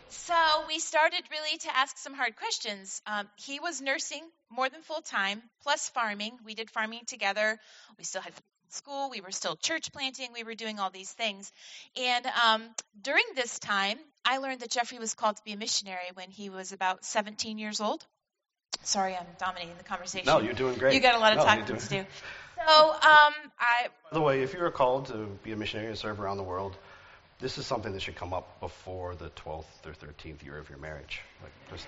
So 0.08 0.34
we 0.68 0.78
started 0.78 1.22
really 1.30 1.58
to 1.58 1.76
ask 1.76 1.98
some 1.98 2.14
hard 2.14 2.36
questions. 2.36 3.02
Um, 3.06 3.28
he 3.36 3.58
was 3.58 3.82
nursing 3.82 4.22
more 4.48 4.68
than 4.68 4.80
full 4.82 5.02
time, 5.02 5.42
plus 5.62 5.88
farming. 5.88 6.38
We 6.44 6.54
did 6.54 6.70
farming 6.70 7.02
together. 7.06 7.58
We 7.98 8.04
still 8.04 8.22
had 8.22 8.32
school, 8.70 9.10
we 9.10 9.20
were 9.20 9.30
still 9.30 9.56
church 9.56 9.92
planting, 9.92 10.28
we 10.32 10.44
were 10.44 10.54
doing 10.54 10.78
all 10.78 10.90
these 10.90 11.10
things. 11.10 11.52
And 12.00 12.26
um, 12.44 12.62
during 13.02 13.24
this 13.34 13.58
time, 13.58 13.98
I 14.24 14.38
learned 14.38 14.60
that 14.60 14.70
Jeffrey 14.70 14.98
was 14.98 15.14
called 15.14 15.36
to 15.36 15.44
be 15.44 15.52
a 15.52 15.56
missionary 15.56 16.10
when 16.14 16.30
he 16.30 16.50
was 16.50 16.72
about 16.72 17.04
17 17.04 17.58
years 17.58 17.80
old. 17.80 18.04
Sorry, 18.82 19.14
I'm 19.14 19.26
dominating 19.38 19.76
the 19.78 19.84
conversation. 19.84 20.26
No, 20.26 20.40
you're 20.40 20.52
doing 20.52 20.78
great. 20.78 20.94
You 20.94 21.00
got 21.00 21.14
a 21.14 21.18
lot 21.18 21.32
of 21.32 21.38
no, 21.38 21.44
talking 21.44 21.76
to 21.76 21.88
do. 21.88 22.06
So, 22.66 22.90
um, 22.92 23.34
I. 23.58 23.88
By 24.10 24.14
the 24.14 24.20
way, 24.20 24.42
if 24.42 24.54
you're 24.54 24.70
called 24.70 25.06
to 25.06 25.26
be 25.42 25.50
a 25.50 25.56
missionary 25.56 25.88
and 25.88 25.98
serve 25.98 26.20
around 26.20 26.36
the 26.36 26.44
world, 26.44 26.76
this 27.40 27.58
is 27.58 27.66
something 27.66 27.92
that 27.92 28.00
should 28.00 28.14
come 28.14 28.32
up 28.32 28.60
before 28.60 29.16
the 29.16 29.28
12th 29.30 29.64
or 29.84 29.90
13th 29.90 30.44
year 30.44 30.56
of 30.56 30.70
your 30.70 30.78
marriage. 30.78 31.20
Like, 31.42 31.52
just, 31.70 31.86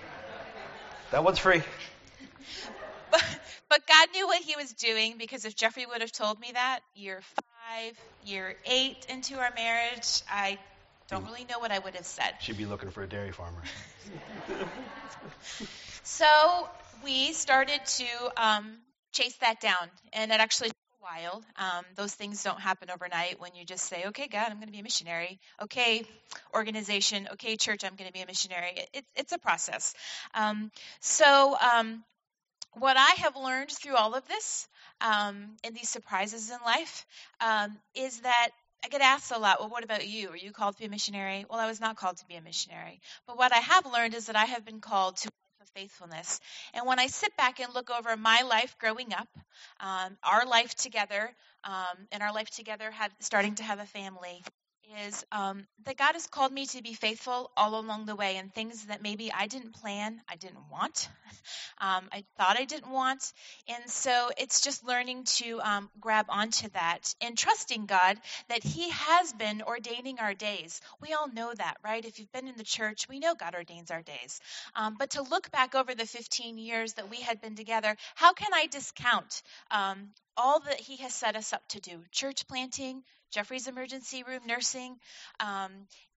that 1.11 1.23
one's 1.23 1.39
free. 1.39 1.63
But, 3.11 3.23
but 3.69 3.87
God 3.87 4.07
knew 4.13 4.27
what 4.27 4.41
He 4.41 4.55
was 4.55 4.73
doing 4.73 5.15
because 5.17 5.45
if 5.45 5.55
Jeffrey 5.55 5.85
would 5.85 6.01
have 6.01 6.11
told 6.11 6.39
me 6.39 6.51
that 6.53 6.79
year 6.95 7.21
five, 7.21 7.97
year 8.23 8.55
eight 8.65 9.05
into 9.09 9.35
our 9.35 9.51
marriage, 9.55 10.21
I 10.29 10.57
don't 11.09 11.25
really 11.25 11.45
know 11.45 11.59
what 11.59 11.71
I 11.71 11.79
would 11.79 11.95
have 11.95 12.05
said. 12.05 12.33
She'd 12.39 12.57
be 12.57 12.65
looking 12.65 12.89
for 12.89 13.03
a 13.03 13.07
dairy 13.07 13.31
farmer. 13.31 13.61
so 16.03 16.69
we 17.03 17.33
started 17.33 17.79
to 17.85 18.05
um, 18.37 18.77
chase 19.13 19.35
that 19.37 19.61
down, 19.61 19.89
and 20.13 20.31
it 20.31 20.39
actually 20.39 20.69
took 20.69 20.77
a 20.99 21.03
while. 21.03 21.43
Um, 21.55 21.85
those 21.95 22.13
things 22.13 22.43
don't 22.43 22.59
happen 22.59 22.89
overnight 22.89 23.39
when 23.39 23.55
you 23.55 23.65
just 23.65 23.85
say, 23.85 24.05
okay, 24.07 24.27
God, 24.27 24.47
I'm 24.49 24.57
going 24.57 24.67
to 24.67 24.73
be 24.73 24.79
a 24.79 24.83
missionary. 24.83 25.39
Okay, 25.61 26.03
organization. 26.53 27.27
Okay, 27.33 27.55
church, 27.55 27.83
I'm 27.85 27.95
going 27.95 28.07
to 28.07 28.13
be 28.13 28.21
a 28.21 28.27
missionary. 28.27 28.73
It, 28.75 28.89
it, 28.93 29.05
it's 29.15 29.31
a 29.31 29.39
process. 29.39 29.93
Um, 30.33 30.71
so 30.99 31.55
um, 31.59 32.03
what 32.79 32.97
I 32.97 33.11
have 33.21 33.35
learned 33.35 33.71
through 33.71 33.95
all 33.95 34.15
of 34.15 34.27
this 34.27 34.67
um, 35.01 35.55
and 35.63 35.75
these 35.75 35.89
surprises 35.89 36.49
in 36.49 36.57
life 36.65 37.05
um, 37.41 37.77
is 37.95 38.21
that 38.21 38.49
I 38.83 38.89
get 38.89 39.01
asked 39.01 39.31
a 39.31 39.39
lot, 39.39 39.59
well, 39.59 39.69
what 39.69 39.83
about 39.83 40.07
you? 40.07 40.29
Are 40.29 40.37
you 40.37 40.51
called 40.51 40.75
to 40.75 40.79
be 40.79 40.85
a 40.85 40.89
missionary? 40.89 41.45
Well, 41.49 41.59
I 41.59 41.67
was 41.67 41.81
not 41.81 41.97
called 41.97 42.17
to 42.17 42.25
be 42.27 42.35
a 42.35 42.41
missionary. 42.41 43.01
But 43.25 43.37
what 43.37 43.51
I 43.51 43.57
have 43.57 43.85
learned 43.85 44.13
is 44.13 44.27
that 44.27 44.35
I 44.35 44.45
have 44.45 44.65
been 44.65 44.79
called 44.79 45.17
to 45.17 45.29
faithfulness. 45.75 46.39
And 46.73 46.85
when 46.87 46.99
I 46.99 47.07
sit 47.07 47.35
back 47.37 47.59
and 47.59 47.73
look 47.73 47.89
over 47.91 48.15
my 48.17 48.41
life 48.41 48.75
growing 48.79 49.13
up, 49.13 49.27
um, 49.79 50.17
our 50.23 50.45
life 50.45 50.73
together, 50.75 51.29
um, 51.63 52.07
and 52.11 52.23
our 52.23 52.33
life 52.33 52.49
together 52.49 52.89
had 52.89 53.11
starting 53.19 53.55
to 53.55 53.63
have 53.63 53.79
a 53.79 53.85
family, 53.85 54.43
is 55.05 55.25
um, 55.31 55.65
that 55.85 55.97
God 55.97 56.13
has 56.13 56.27
called 56.27 56.51
me 56.51 56.65
to 56.67 56.81
be 56.81 56.93
faithful 56.93 57.51
all 57.57 57.79
along 57.79 58.05
the 58.05 58.15
way 58.15 58.37
and 58.37 58.53
things 58.53 58.85
that 58.85 59.01
maybe 59.01 59.31
I 59.31 59.47
didn't 59.47 59.73
plan, 59.73 60.21
I 60.29 60.35
didn't 60.35 60.69
want, 60.71 61.09
um, 61.79 62.05
I 62.11 62.23
thought 62.37 62.57
I 62.57 62.65
didn't 62.65 62.91
want. 62.91 63.33
And 63.67 63.89
so 63.89 64.29
it's 64.37 64.61
just 64.61 64.85
learning 64.85 65.25
to 65.37 65.59
um, 65.61 65.89
grab 65.99 66.27
onto 66.29 66.69
that 66.69 67.13
and 67.21 67.37
trusting 67.37 67.85
God 67.85 68.17
that 68.49 68.63
He 68.63 68.89
has 68.89 69.33
been 69.33 69.61
ordaining 69.61 70.19
our 70.19 70.33
days. 70.33 70.81
We 71.01 71.13
all 71.13 71.27
know 71.27 71.53
that, 71.53 71.77
right? 71.83 72.03
If 72.03 72.19
you've 72.19 72.31
been 72.31 72.47
in 72.47 72.57
the 72.57 72.63
church, 72.63 73.07
we 73.09 73.19
know 73.19 73.35
God 73.35 73.55
ordains 73.55 73.91
our 73.91 74.01
days. 74.01 74.39
Um, 74.75 74.95
but 74.97 75.11
to 75.11 75.21
look 75.21 75.51
back 75.51 75.75
over 75.75 75.95
the 75.95 76.05
15 76.05 76.57
years 76.57 76.93
that 76.93 77.09
we 77.09 77.17
had 77.17 77.41
been 77.41 77.55
together, 77.55 77.95
how 78.15 78.33
can 78.33 78.53
I 78.53 78.67
discount 78.67 79.41
um, 79.71 80.09
all 80.35 80.59
that 80.61 80.79
He 80.79 80.97
has 80.97 81.13
set 81.13 81.35
us 81.35 81.53
up 81.53 81.67
to 81.69 81.79
do? 81.79 82.03
Church 82.11 82.47
planting, 82.47 83.03
Jeffrey's 83.31 83.67
Emergency 83.67 84.23
Room 84.23 84.41
Nursing, 84.45 84.95
um, 85.39 85.71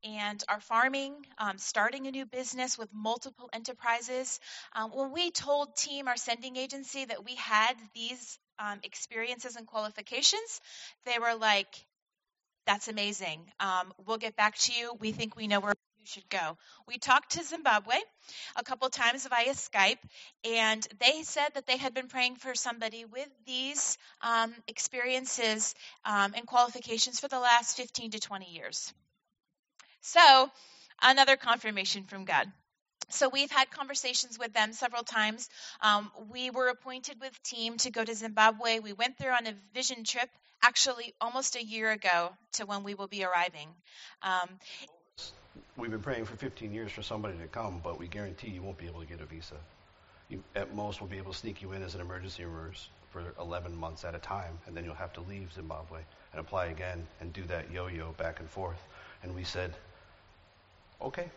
and 0.04 0.42
our 0.48 0.60
farming, 0.60 1.14
um, 1.38 1.58
starting 1.58 2.06
a 2.06 2.10
new 2.10 2.26
business 2.26 2.78
with 2.78 2.88
multiple 2.92 3.50
enterprises. 3.52 4.40
Um, 4.74 4.90
when 4.90 5.12
we 5.12 5.30
told 5.30 5.76
Team, 5.76 6.08
our 6.08 6.16
sending 6.16 6.56
agency, 6.56 7.04
that 7.04 7.24
we 7.24 7.34
had 7.36 7.74
these 7.94 8.38
um, 8.58 8.80
experiences 8.82 9.56
and 9.56 9.66
qualifications, 9.66 10.60
they 11.04 11.18
were 11.18 11.34
like, 11.34 11.74
that's 12.66 12.88
amazing. 12.88 13.40
Um, 13.58 13.92
we'll 14.06 14.18
get 14.18 14.36
back 14.36 14.56
to 14.58 14.72
you. 14.72 14.92
We 15.00 15.12
think 15.12 15.36
we 15.36 15.48
know 15.48 15.60
where 15.60 15.74
should 16.10 16.28
go. 16.28 16.56
We 16.86 16.98
talked 16.98 17.32
to 17.32 17.44
Zimbabwe 17.44 17.96
a 18.56 18.64
couple 18.64 18.88
times 18.90 19.26
via 19.26 19.54
Skype, 19.54 19.98
and 20.44 20.86
they 20.98 21.22
said 21.22 21.48
that 21.54 21.66
they 21.66 21.76
had 21.76 21.94
been 21.94 22.08
praying 22.08 22.36
for 22.36 22.54
somebody 22.54 23.04
with 23.04 23.28
these 23.46 23.96
um, 24.20 24.52
experiences 24.66 25.74
um, 26.04 26.34
and 26.36 26.46
qualifications 26.46 27.20
for 27.20 27.28
the 27.28 27.38
last 27.38 27.76
15 27.76 28.12
to 28.12 28.20
20 28.20 28.50
years. 28.50 28.92
So, 30.00 30.50
another 31.02 31.36
confirmation 31.36 32.04
from 32.04 32.24
God. 32.24 32.50
So 33.10 33.28
we've 33.28 33.50
had 33.50 33.70
conversations 33.70 34.38
with 34.38 34.52
them 34.52 34.72
several 34.72 35.02
times. 35.02 35.48
Um, 35.80 36.10
we 36.30 36.50
were 36.50 36.68
appointed 36.68 37.16
with 37.20 37.42
team 37.42 37.76
to 37.78 37.90
go 37.90 38.04
to 38.04 38.14
Zimbabwe. 38.14 38.78
We 38.78 38.92
went 38.92 39.18
there 39.18 39.32
on 39.32 39.46
a 39.46 39.54
vision 39.74 40.04
trip, 40.04 40.30
actually 40.62 41.12
almost 41.20 41.56
a 41.56 41.64
year 41.64 41.90
ago 41.90 42.30
to 42.52 42.66
when 42.66 42.84
we 42.84 42.94
will 42.94 43.08
be 43.08 43.24
arriving. 43.24 43.68
Um, 44.22 44.48
We've 45.76 45.90
been 45.90 46.02
praying 46.02 46.26
for 46.26 46.36
15 46.36 46.72
years 46.72 46.92
for 46.92 47.02
somebody 47.02 47.36
to 47.38 47.46
come, 47.46 47.80
but 47.82 47.98
we 47.98 48.06
guarantee 48.06 48.50
you 48.50 48.62
won't 48.62 48.78
be 48.78 48.86
able 48.86 49.00
to 49.00 49.06
get 49.06 49.20
a 49.20 49.24
visa. 49.24 49.56
You, 50.28 50.42
at 50.54 50.74
most, 50.74 51.00
we'll 51.00 51.10
be 51.10 51.18
able 51.18 51.32
to 51.32 51.38
sneak 51.38 51.60
you 51.60 51.72
in 51.72 51.82
as 51.82 51.94
an 51.94 52.00
emergency 52.00 52.44
nurse 52.44 52.88
for 53.10 53.34
11 53.40 53.76
months 53.76 54.04
at 54.04 54.14
a 54.14 54.18
time, 54.18 54.58
and 54.66 54.76
then 54.76 54.84
you'll 54.84 54.94
have 54.94 55.12
to 55.14 55.20
leave 55.22 55.52
Zimbabwe 55.52 56.00
and 56.32 56.40
apply 56.40 56.66
again 56.66 57.06
and 57.20 57.32
do 57.32 57.42
that 57.44 57.70
yo-yo 57.72 58.12
back 58.12 58.38
and 58.40 58.48
forth. 58.48 58.80
And 59.22 59.34
we 59.34 59.42
said, 59.42 59.74
okay. 61.02 61.28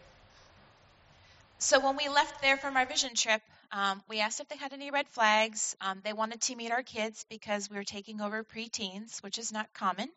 So 1.57 1.79
when 1.79 1.95
we 1.95 2.09
left 2.09 2.41
there 2.41 2.57
from 2.57 2.77
our 2.77 2.85
vision 2.85 3.15
trip, 3.15 3.41
um, 3.71 4.03
we 4.07 4.19
asked 4.19 4.39
if 4.39 4.47
they 4.49 4.57
had 4.57 4.73
any 4.73 4.91
red 4.91 5.07
flags. 5.09 5.75
Um, 5.81 6.01
they 6.03 6.13
wanted 6.13 6.41
to 6.41 6.55
meet 6.55 6.71
our 6.71 6.83
kids 6.83 7.25
because 7.29 7.69
we 7.69 7.77
were 7.77 7.83
taking 7.83 8.21
over 8.21 8.43
preteens, 8.43 9.23
which 9.23 9.39
is 9.39 9.51
not 9.51 9.73
common. 9.73 10.09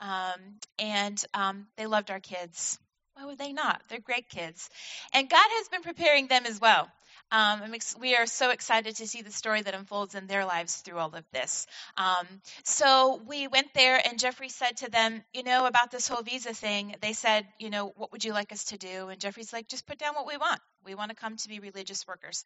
Um, 0.00 0.40
and 0.78 1.22
um, 1.34 1.66
they 1.76 1.86
loved 1.86 2.10
our 2.10 2.18
kids. 2.18 2.80
Why 3.16 3.24
would 3.24 3.38
they 3.38 3.54
not? 3.54 3.80
They're 3.88 3.98
great 3.98 4.28
kids. 4.28 4.68
And 5.14 5.28
God 5.28 5.46
has 5.48 5.68
been 5.68 5.80
preparing 5.80 6.26
them 6.26 6.44
as 6.44 6.60
well. 6.60 6.86
Um, 7.32 7.62
ex- 7.72 7.96
we 7.98 8.14
are 8.14 8.26
so 8.26 8.50
excited 8.50 8.96
to 8.96 9.08
see 9.08 9.22
the 9.22 9.32
story 9.32 9.62
that 9.62 9.74
unfolds 9.74 10.14
in 10.14 10.26
their 10.26 10.44
lives 10.44 10.76
through 10.76 10.98
all 10.98 11.14
of 11.14 11.24
this. 11.32 11.66
Um, 11.96 12.26
so 12.62 13.18
we 13.26 13.48
went 13.48 13.72
there, 13.74 14.00
and 14.06 14.18
Jeffrey 14.18 14.50
said 14.50 14.76
to 14.78 14.90
them, 14.90 15.24
You 15.32 15.44
know, 15.44 15.64
about 15.64 15.90
this 15.90 16.06
whole 16.06 16.22
visa 16.22 16.52
thing, 16.52 16.94
they 17.00 17.14
said, 17.14 17.46
You 17.58 17.70
know, 17.70 17.94
what 17.96 18.12
would 18.12 18.22
you 18.22 18.34
like 18.34 18.52
us 18.52 18.64
to 18.66 18.76
do? 18.76 19.08
And 19.08 19.18
Jeffrey's 19.18 19.52
like, 19.52 19.66
Just 19.66 19.86
put 19.86 19.98
down 19.98 20.14
what 20.14 20.26
we 20.26 20.36
want. 20.36 20.60
We 20.84 20.94
want 20.94 21.10
to 21.10 21.16
come 21.16 21.36
to 21.38 21.48
be 21.48 21.58
religious 21.58 22.06
workers. 22.06 22.44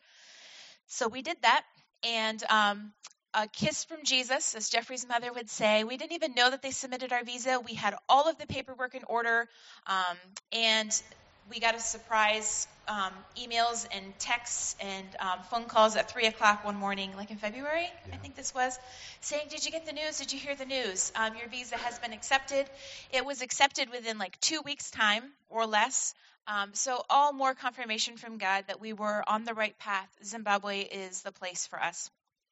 So 0.86 1.08
we 1.08 1.22
did 1.22 1.36
that. 1.42 1.64
And 2.04 2.42
um, 2.48 2.92
a 3.34 3.46
kiss 3.46 3.84
from 3.84 3.98
Jesus, 4.04 4.54
as 4.54 4.68
Jeffrey's 4.68 5.06
mother 5.06 5.32
would 5.32 5.48
say. 5.48 5.84
We 5.84 5.96
didn't 5.96 6.12
even 6.12 6.34
know 6.34 6.50
that 6.50 6.62
they 6.62 6.70
submitted 6.70 7.12
our 7.12 7.24
visa. 7.24 7.60
We 7.60 7.74
had 7.74 7.94
all 8.08 8.28
of 8.28 8.38
the 8.38 8.46
paperwork 8.46 8.94
in 8.94 9.04
order, 9.04 9.48
um, 9.86 10.16
and 10.52 11.02
we 11.50 11.60
got 11.60 11.74
a 11.74 11.80
surprise 11.80 12.66
um, 12.88 13.12
emails 13.36 13.86
and 13.92 14.18
texts 14.18 14.74
and 14.80 15.06
um, 15.20 15.38
phone 15.50 15.64
calls 15.64 15.96
at 15.96 16.10
3 16.10 16.26
o'clock 16.26 16.64
one 16.64 16.76
morning, 16.76 17.12
like 17.16 17.30
in 17.30 17.36
February, 17.36 17.88
yeah. 18.08 18.14
I 18.14 18.16
think 18.16 18.34
this 18.34 18.52
was, 18.54 18.78
saying, 19.20 19.46
Did 19.48 19.64
you 19.64 19.70
get 19.70 19.86
the 19.86 19.92
news? 19.92 20.18
Did 20.18 20.32
you 20.32 20.38
hear 20.38 20.56
the 20.56 20.64
news? 20.64 21.12
Um, 21.14 21.36
your 21.36 21.48
visa 21.48 21.76
has 21.76 21.98
been 21.98 22.12
accepted. 22.12 22.66
It 23.12 23.24
was 23.24 23.42
accepted 23.42 23.90
within 23.90 24.18
like 24.18 24.38
two 24.40 24.60
weeks' 24.64 24.90
time 24.90 25.22
or 25.48 25.66
less. 25.66 26.14
Um, 26.46 26.70
so, 26.72 27.04
all 27.08 27.32
more 27.32 27.54
confirmation 27.54 28.16
from 28.16 28.38
God 28.38 28.64
that 28.66 28.80
we 28.80 28.92
were 28.92 29.22
on 29.26 29.44
the 29.44 29.54
right 29.54 29.78
path. 29.78 30.08
Zimbabwe 30.24 30.80
is 30.80 31.22
the 31.22 31.32
place 31.32 31.66
for 31.66 31.80
us. 31.80 32.10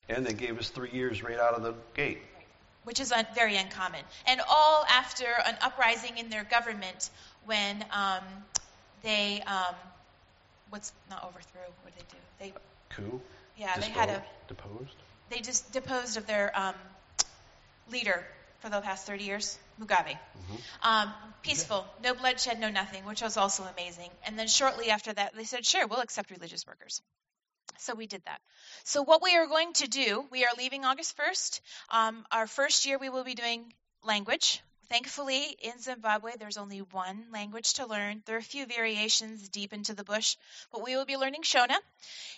And 0.09 0.27
they 0.27 0.33
gave 0.33 0.59
us 0.59 0.69
three 0.71 0.91
years 0.91 1.23
right 1.23 1.39
out 1.39 1.55
of 1.55 1.63
the 1.63 1.75
gate. 1.95 2.19
Which 2.85 3.01
is 3.01 3.13
un- 3.13 3.27
very 3.35 3.57
uncommon. 3.57 4.01
And 4.27 4.41
all 4.49 4.85
after 4.89 5.27
an 5.47 5.57
uprising 5.61 6.17
in 6.17 6.31
their 6.31 6.45
government 6.45 7.11
when 7.45 7.85
um, 7.93 8.23
they, 9.03 9.43
um, 9.47 9.75
what's 10.71 10.93
not 11.11 11.25
overthrew, 11.25 11.61
what 11.83 11.95
did 11.97 12.05
they 12.39 12.49
do? 12.49 12.53
They 12.53 12.59
Coup? 12.95 13.21
Yeah, 13.57 13.75
Dispo- 13.75 13.81
they 13.81 13.91
had 13.91 14.09
a. 14.09 14.23
Deposed? 14.47 14.97
They 15.31 15.41
just 15.41 15.71
deposed 15.73 16.17
of 16.17 16.27
their 16.27 16.51
um, 16.59 16.75
leader 17.91 18.25
for 18.61 18.71
the 18.71 18.81
past 18.81 19.07
30 19.07 19.25
years, 19.25 19.59
Mugabe. 19.81 20.13
Mm-hmm. 20.13 20.57
Um, 20.83 21.13
peaceful, 21.43 21.87
no 22.03 22.15
bloodshed, 22.15 22.59
no 22.61 22.71
nothing, 22.71 23.05
which 23.05 23.23
was 23.23 23.37
also 23.37 23.65
amazing. 23.65 24.11
And 24.27 24.39
then 24.39 24.49
shortly 24.49 24.91
after 24.91 25.13
that, 25.13 25.35
they 25.37 25.45
said, 25.45 25.65
sure, 25.65 25.87
we'll 25.87 26.01
accept 26.01 26.31
religious 26.31 26.67
workers. 26.67 27.03
So 27.79 27.95
we 27.95 28.07
did 28.07 28.23
that. 28.27 28.41
So 28.85 29.03
what 29.03 29.23
we 29.23 29.37
are 29.37 29.47
going 29.47 29.73
to 29.75 29.89
do, 29.89 30.27
we 30.31 30.45
are 30.45 30.51
leaving 30.57 30.85
August 30.85 31.17
1st. 31.17 31.61
Um, 31.91 32.27
our 32.31 32.47
first 32.47 32.87
year 32.87 32.99
we 32.99 33.09
will 33.09 33.25
be 33.25 33.35
doing 33.35 33.73
language. 34.05 34.61
Thankfully, 34.89 35.57
in 35.61 35.79
Zimbabwe, 35.81 36.33
there's 36.39 36.57
only 36.57 36.79
one 36.79 37.27
language 37.31 37.75
to 37.75 37.87
learn. 37.87 38.23
There 38.25 38.37
are 38.37 38.39
a 38.39 38.43
few 38.43 38.65
variations 38.65 39.49
deep 39.51 39.75
into 39.75 39.93
the 39.93 40.03
bush, 40.03 40.37
but 40.73 40.83
we 40.83 40.97
will 40.97 41.05
be 41.05 41.19
learning 41.19 41.43
Shona, 41.43 41.77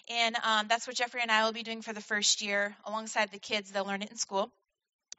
and 0.08 0.36
um, 0.42 0.66
that's 0.66 0.88
what 0.88 0.96
Jeffrey 0.96 1.22
and 1.22 1.30
I 1.30 1.44
will 1.44 1.52
be 1.52 1.62
doing 1.62 1.80
for 1.80 1.92
the 1.92 2.00
first 2.00 2.42
year 2.42 2.76
alongside 2.84 3.30
the 3.30 3.38
kids. 3.38 3.70
They'll 3.70 3.84
learn 3.84 4.02
it 4.02 4.10
in 4.10 4.16
school. 4.16 4.50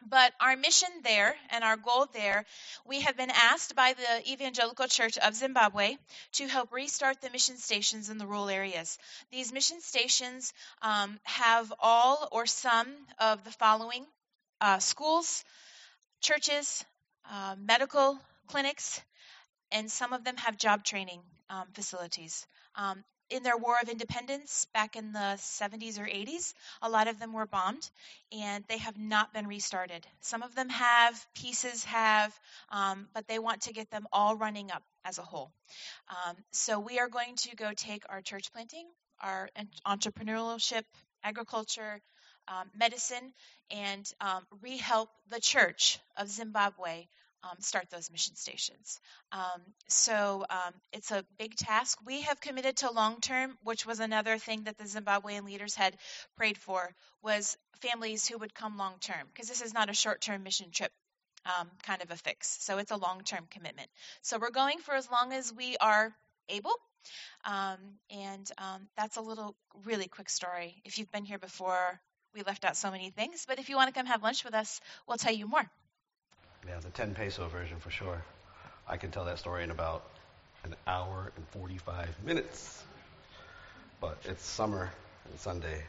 But 0.07 0.33
our 0.39 0.55
mission 0.55 0.89
there 1.03 1.35
and 1.49 1.63
our 1.63 1.77
goal 1.77 2.07
there, 2.13 2.45
we 2.85 3.01
have 3.01 3.15
been 3.17 3.29
asked 3.31 3.75
by 3.75 3.93
the 3.93 4.31
Evangelical 4.31 4.87
Church 4.87 5.17
of 5.17 5.35
Zimbabwe 5.35 5.97
to 6.33 6.47
help 6.47 6.71
restart 6.71 7.21
the 7.21 7.29
mission 7.29 7.57
stations 7.57 8.09
in 8.09 8.17
the 8.17 8.25
rural 8.25 8.49
areas. 8.49 8.97
These 9.31 9.53
mission 9.53 9.79
stations 9.81 10.53
um, 10.81 11.19
have 11.23 11.71
all 11.79 12.27
or 12.31 12.45
some 12.45 12.87
of 13.19 13.43
the 13.43 13.51
following 13.51 14.05
uh, 14.59 14.79
schools, 14.79 15.43
churches, 16.21 16.83
uh, 17.31 17.55
medical 17.57 18.19
clinics, 18.47 19.01
and 19.71 19.89
some 19.89 20.13
of 20.13 20.23
them 20.23 20.37
have 20.37 20.57
job 20.57 20.83
training 20.83 21.21
um, 21.49 21.67
facilities. 21.73 22.45
Um, 22.75 23.03
in 23.31 23.43
their 23.43 23.57
War 23.57 23.77
of 23.81 23.89
Independence 23.89 24.67
back 24.73 24.95
in 24.95 25.13
the 25.13 25.37
70s 25.37 25.97
or 25.99 26.05
80s, 26.05 26.53
a 26.81 26.89
lot 26.89 27.07
of 27.07 27.19
them 27.19 27.33
were 27.33 27.47
bombed 27.47 27.89
and 28.31 28.63
they 28.67 28.77
have 28.77 28.97
not 28.97 29.33
been 29.33 29.47
restarted. 29.47 30.05
Some 30.19 30.43
of 30.43 30.53
them 30.53 30.69
have, 30.69 31.25
pieces 31.33 31.85
have, 31.85 32.37
um, 32.69 33.07
but 33.13 33.27
they 33.27 33.39
want 33.39 33.61
to 33.63 33.73
get 33.73 33.89
them 33.89 34.05
all 34.11 34.35
running 34.35 34.71
up 34.71 34.83
as 35.05 35.17
a 35.17 35.23
whole. 35.23 35.51
Um, 36.09 36.35
so 36.51 36.79
we 36.79 36.99
are 36.99 37.09
going 37.09 37.35
to 37.37 37.55
go 37.55 37.71
take 37.75 38.03
our 38.09 38.21
church 38.21 38.51
planting, 38.53 38.87
our 39.21 39.49
entrepreneurship, 39.87 40.83
agriculture, 41.23 42.01
um, 42.47 42.69
medicine, 42.75 43.33
and 43.69 44.05
um, 44.19 44.45
rehelp 44.63 45.07
the 45.29 45.39
church 45.39 45.99
of 46.17 46.27
Zimbabwe 46.29 47.07
um, 47.43 47.57
start 47.59 47.89
those 47.89 48.11
mission 48.11 48.35
stations. 48.35 48.99
Um, 49.31 49.61
so 49.87 50.45
um, 50.49 50.73
it's 50.93 51.11
a 51.11 51.25
big 51.37 51.55
task. 51.55 51.97
We 52.05 52.21
have 52.21 52.39
committed 52.39 52.77
to 52.77 52.91
long 52.91 53.21
term, 53.21 53.57
which 53.63 53.85
was 53.85 53.99
another 53.99 54.37
thing 54.37 54.63
that 54.63 54.77
the 54.77 54.83
Zimbabwean 54.83 55.45
leaders 55.45 55.75
had 55.75 55.95
prayed 56.37 56.57
for, 56.57 56.93
was 57.23 57.57
families 57.81 58.27
who 58.27 58.37
would 58.37 58.53
come 58.53 58.77
long 58.77 58.95
term, 59.01 59.27
because 59.33 59.49
this 59.49 59.61
is 59.61 59.73
not 59.73 59.89
a 59.89 59.93
short 59.93 60.21
term 60.21 60.43
mission 60.43 60.67
trip. 60.71 60.91
Um, 61.43 61.71
kind 61.81 62.03
of 62.03 62.11
a 62.11 62.15
fix. 62.15 62.55
So 62.61 62.77
it's 62.77 62.91
a 62.91 62.97
long 62.97 63.23
term 63.23 63.47
commitment. 63.49 63.87
So 64.21 64.37
we're 64.37 64.51
going 64.51 64.77
for 64.77 64.93
as 64.93 65.09
long 65.09 65.33
as 65.33 65.51
we 65.51 65.75
are 65.77 66.13
able. 66.49 66.75
Um, 67.45 67.77
and 68.11 68.47
um, 68.59 68.87
that's 68.95 69.17
a 69.17 69.21
little 69.21 69.55
really 69.85 70.07
quick 70.07 70.29
story. 70.29 70.75
If 70.85 70.99
you've 70.99 71.11
been 71.11 71.25
here 71.25 71.39
before, 71.39 71.99
we 72.35 72.43
left 72.43 72.63
out 72.63 72.77
so 72.77 72.91
many 72.91 73.09
things. 73.09 73.45
But 73.47 73.57
if 73.57 73.69
you 73.69 73.75
want 73.75 73.87
to 73.87 73.93
come 73.93 74.05
have 74.05 74.21
lunch 74.21 74.43
with 74.43 74.53
us, 74.53 74.79
we'll 75.07 75.17
tell 75.17 75.33
you 75.33 75.47
more. 75.47 75.67
Yeah, 76.67 76.79
the 76.79 76.89
10 76.89 77.15
peso 77.15 77.47
version 77.47 77.77
for 77.79 77.89
sure. 77.89 78.21
I 78.87 78.97
can 78.97 79.09
tell 79.11 79.25
that 79.25 79.39
story 79.39 79.63
in 79.63 79.71
about 79.71 80.03
an 80.63 80.75
hour 80.85 81.31
and 81.35 81.47
45 81.49 82.23
minutes. 82.23 82.83
But 83.99 84.17
it's 84.25 84.45
summer 84.45 84.91
and 85.29 85.39
Sunday. 85.39 85.83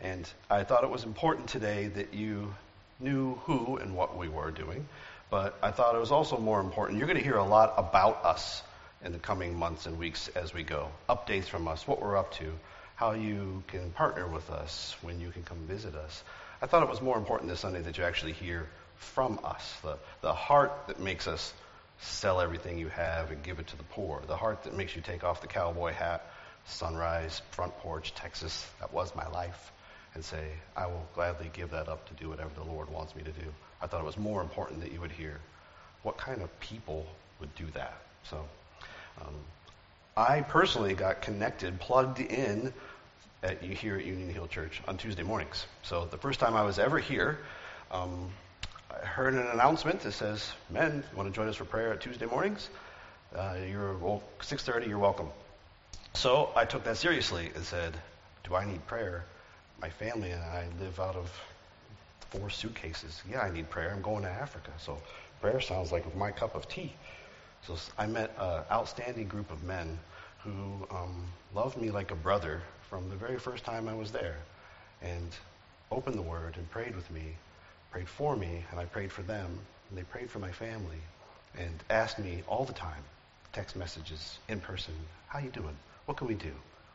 And 0.00 0.30
I 0.48 0.64
thought 0.64 0.84
it 0.84 0.90
was 0.90 1.04
important 1.04 1.48
today 1.48 1.88
that 1.88 2.14
you 2.14 2.54
knew 3.00 3.34
who 3.44 3.76
and 3.76 3.94
what 3.94 4.16
we 4.16 4.28
were 4.28 4.50
doing. 4.50 4.88
But 5.30 5.58
I 5.62 5.72
thought 5.72 5.94
it 5.94 5.98
was 6.00 6.12
also 6.12 6.38
more 6.38 6.60
important. 6.60 6.98
You're 6.98 7.06
going 7.06 7.18
to 7.18 7.24
hear 7.24 7.36
a 7.36 7.44
lot 7.44 7.74
about 7.76 8.24
us 8.24 8.62
in 9.04 9.12
the 9.12 9.18
coming 9.18 9.58
months 9.58 9.86
and 9.86 9.98
weeks 9.98 10.28
as 10.28 10.54
we 10.54 10.62
go. 10.62 10.88
Updates 11.08 11.44
from 11.44 11.68
us, 11.68 11.86
what 11.86 12.00
we're 12.00 12.16
up 12.16 12.32
to, 12.34 12.50
how 12.96 13.12
you 13.12 13.62
can 13.68 13.90
partner 13.90 14.26
with 14.26 14.48
us, 14.50 14.96
when 15.02 15.20
you 15.20 15.30
can 15.30 15.42
come 15.42 15.58
visit 15.66 15.94
us. 15.94 16.24
I 16.62 16.66
thought 16.66 16.82
it 16.82 16.88
was 16.88 17.02
more 17.02 17.18
important 17.18 17.50
this 17.50 17.60
Sunday 17.60 17.82
that 17.82 17.98
you 17.98 18.04
actually 18.04 18.32
hear 18.32 18.66
from 18.98 19.40
us, 19.44 19.78
the, 19.82 19.98
the 20.20 20.32
heart 20.32 20.72
that 20.88 21.00
makes 21.00 21.26
us 21.26 21.52
sell 22.00 22.40
everything 22.40 22.78
you 22.78 22.88
have 22.88 23.30
and 23.30 23.42
give 23.42 23.58
it 23.58 23.66
to 23.68 23.76
the 23.76 23.84
poor, 23.84 24.22
the 24.26 24.36
heart 24.36 24.62
that 24.64 24.76
makes 24.76 24.94
you 24.94 25.02
take 25.02 25.24
off 25.24 25.40
the 25.40 25.46
cowboy 25.46 25.92
hat, 25.92 26.26
sunrise, 26.66 27.42
front 27.50 27.76
porch, 27.78 28.14
Texas, 28.14 28.66
that 28.80 28.92
was 28.92 29.14
my 29.14 29.26
life, 29.28 29.72
and 30.14 30.24
say, 30.24 30.48
I 30.76 30.86
will 30.86 31.06
gladly 31.14 31.50
give 31.52 31.70
that 31.70 31.88
up 31.88 32.06
to 32.08 32.14
do 32.22 32.28
whatever 32.28 32.50
the 32.54 32.64
Lord 32.64 32.90
wants 32.90 33.16
me 33.16 33.22
to 33.22 33.32
do. 33.32 33.46
I 33.80 33.86
thought 33.86 34.00
it 34.00 34.06
was 34.06 34.18
more 34.18 34.40
important 34.40 34.80
that 34.82 34.92
you 34.92 35.00
would 35.00 35.12
hear 35.12 35.40
what 36.02 36.16
kind 36.18 36.42
of 36.42 36.60
people 36.60 37.06
would 37.40 37.54
do 37.54 37.66
that. 37.74 38.00
So, 38.24 38.44
um, 39.20 39.34
I 40.16 40.40
personally 40.40 40.94
got 40.94 41.22
connected, 41.22 41.78
plugged 41.78 42.18
in 42.18 42.72
at, 43.42 43.62
here 43.62 43.96
at 43.96 44.04
Union 44.04 44.28
Hill 44.28 44.48
Church 44.48 44.82
on 44.88 44.96
Tuesday 44.96 45.22
mornings. 45.22 45.66
So 45.82 46.06
the 46.10 46.18
first 46.18 46.40
time 46.40 46.56
I 46.56 46.62
was 46.62 46.78
ever 46.78 46.98
here, 46.98 47.38
um, 47.92 48.30
heard 49.02 49.34
an 49.34 49.46
announcement 49.48 50.00
that 50.00 50.12
says, 50.12 50.52
"Men, 50.70 51.04
want 51.14 51.28
to 51.28 51.34
join 51.34 51.48
us 51.48 51.56
for 51.56 51.64
prayer 51.64 51.92
at 51.92 52.00
Tuesday 52.00 52.26
mornings? 52.26 52.68
Uh, 53.34 53.56
you're 53.68 53.94
well, 53.94 54.22
6:30. 54.40 54.88
You're 54.88 54.98
welcome." 54.98 55.30
So 56.14 56.52
I 56.56 56.64
took 56.64 56.84
that 56.84 56.96
seriously 56.96 57.50
and 57.54 57.64
said, 57.64 58.00
"Do 58.44 58.54
I 58.54 58.64
need 58.64 58.86
prayer? 58.86 59.24
My 59.80 59.90
family 59.90 60.32
and 60.32 60.42
I 60.42 60.68
live 60.80 60.98
out 61.00 61.16
of 61.16 61.30
four 62.30 62.50
suitcases. 62.50 63.22
Yeah, 63.28 63.40
I 63.40 63.50
need 63.50 63.70
prayer. 63.70 63.92
I'm 63.92 64.02
going 64.02 64.22
to 64.22 64.30
Africa, 64.30 64.72
so 64.78 65.00
prayer 65.40 65.60
sounds 65.60 65.92
like 65.92 66.14
my 66.16 66.30
cup 66.30 66.54
of 66.54 66.68
tea." 66.68 66.94
So 67.62 67.76
I 67.98 68.06
met 68.06 68.30
an 68.38 68.64
outstanding 68.70 69.28
group 69.28 69.50
of 69.50 69.62
men 69.62 69.98
who 70.38 70.86
um, 70.90 71.32
loved 71.54 71.76
me 71.76 71.90
like 71.90 72.10
a 72.10 72.16
brother 72.16 72.62
from 72.88 73.10
the 73.10 73.16
very 73.16 73.38
first 73.38 73.64
time 73.64 73.88
I 73.88 73.94
was 73.94 74.12
there, 74.12 74.38
and 75.02 75.36
opened 75.90 76.16
the 76.16 76.22
Word 76.22 76.56
and 76.56 76.70
prayed 76.70 76.94
with 76.94 77.10
me 77.10 77.36
prayed 77.90 78.08
for 78.08 78.36
me, 78.36 78.64
and 78.70 78.80
I 78.80 78.84
prayed 78.84 79.12
for 79.12 79.22
them, 79.22 79.58
and 79.88 79.98
they 79.98 80.04
prayed 80.04 80.30
for 80.30 80.38
my 80.38 80.52
family, 80.52 81.00
and 81.56 81.82
asked 81.90 82.18
me 82.18 82.42
all 82.46 82.64
the 82.64 82.72
time, 82.72 83.02
text 83.52 83.76
messages, 83.76 84.38
in 84.48 84.60
person, 84.60 84.94
how 85.28 85.38
you 85.38 85.50
doing? 85.50 85.76
What 86.06 86.16
can 86.16 86.26
we 86.26 86.34
do? 86.34 86.52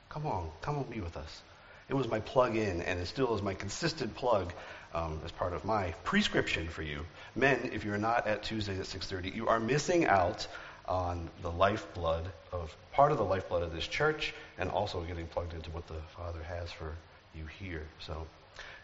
Come 0.10 0.26
on, 0.26 0.50
come 0.62 0.78
on, 0.78 0.84
be 0.84 1.02
with 1.02 1.18
us. 1.18 1.42
It 1.90 1.96
was 1.96 2.08
my 2.08 2.20
plug 2.20 2.56
in, 2.56 2.82
and 2.82 3.00
it 3.00 3.08
still 3.08 3.36
is 3.36 3.42
my 3.42 3.54
consistent 3.54 4.16
plug 4.16 4.54
um, 4.94 5.20
as 5.26 5.32
part 5.32 5.54
of 5.54 5.66
my 5.66 5.92
prescription 6.04 6.68
for 6.68 6.82
you. 6.82 7.06
Men, 7.36 7.70
if 7.74 7.84
you're 7.84 7.98
not 7.98 8.28
at 8.28 8.44
Tuesdays 8.44 8.80
at 8.80 8.86
6:30, 8.86 9.36
you 9.36 9.48
are 9.48 9.60
missing 9.60 10.06
out 10.06 10.48
on 10.88 11.30
the 11.42 11.52
lifeblood 11.52 12.32
of 12.52 12.76
part 12.92 13.12
of 13.12 13.18
the 13.18 13.24
lifeblood 13.24 13.64
of 13.64 13.74
this 13.74 13.88
church, 13.88 14.34
and 14.58 14.70
also 14.70 15.02
getting 15.02 15.28
plugged 15.28 15.54
into 15.54 15.72
what 15.72 15.88
the 15.88 16.02
Father 16.16 16.44
has 16.44 16.72
for 16.72 16.96
you 17.36 17.46
here. 17.46 17.88
So 18.00 18.28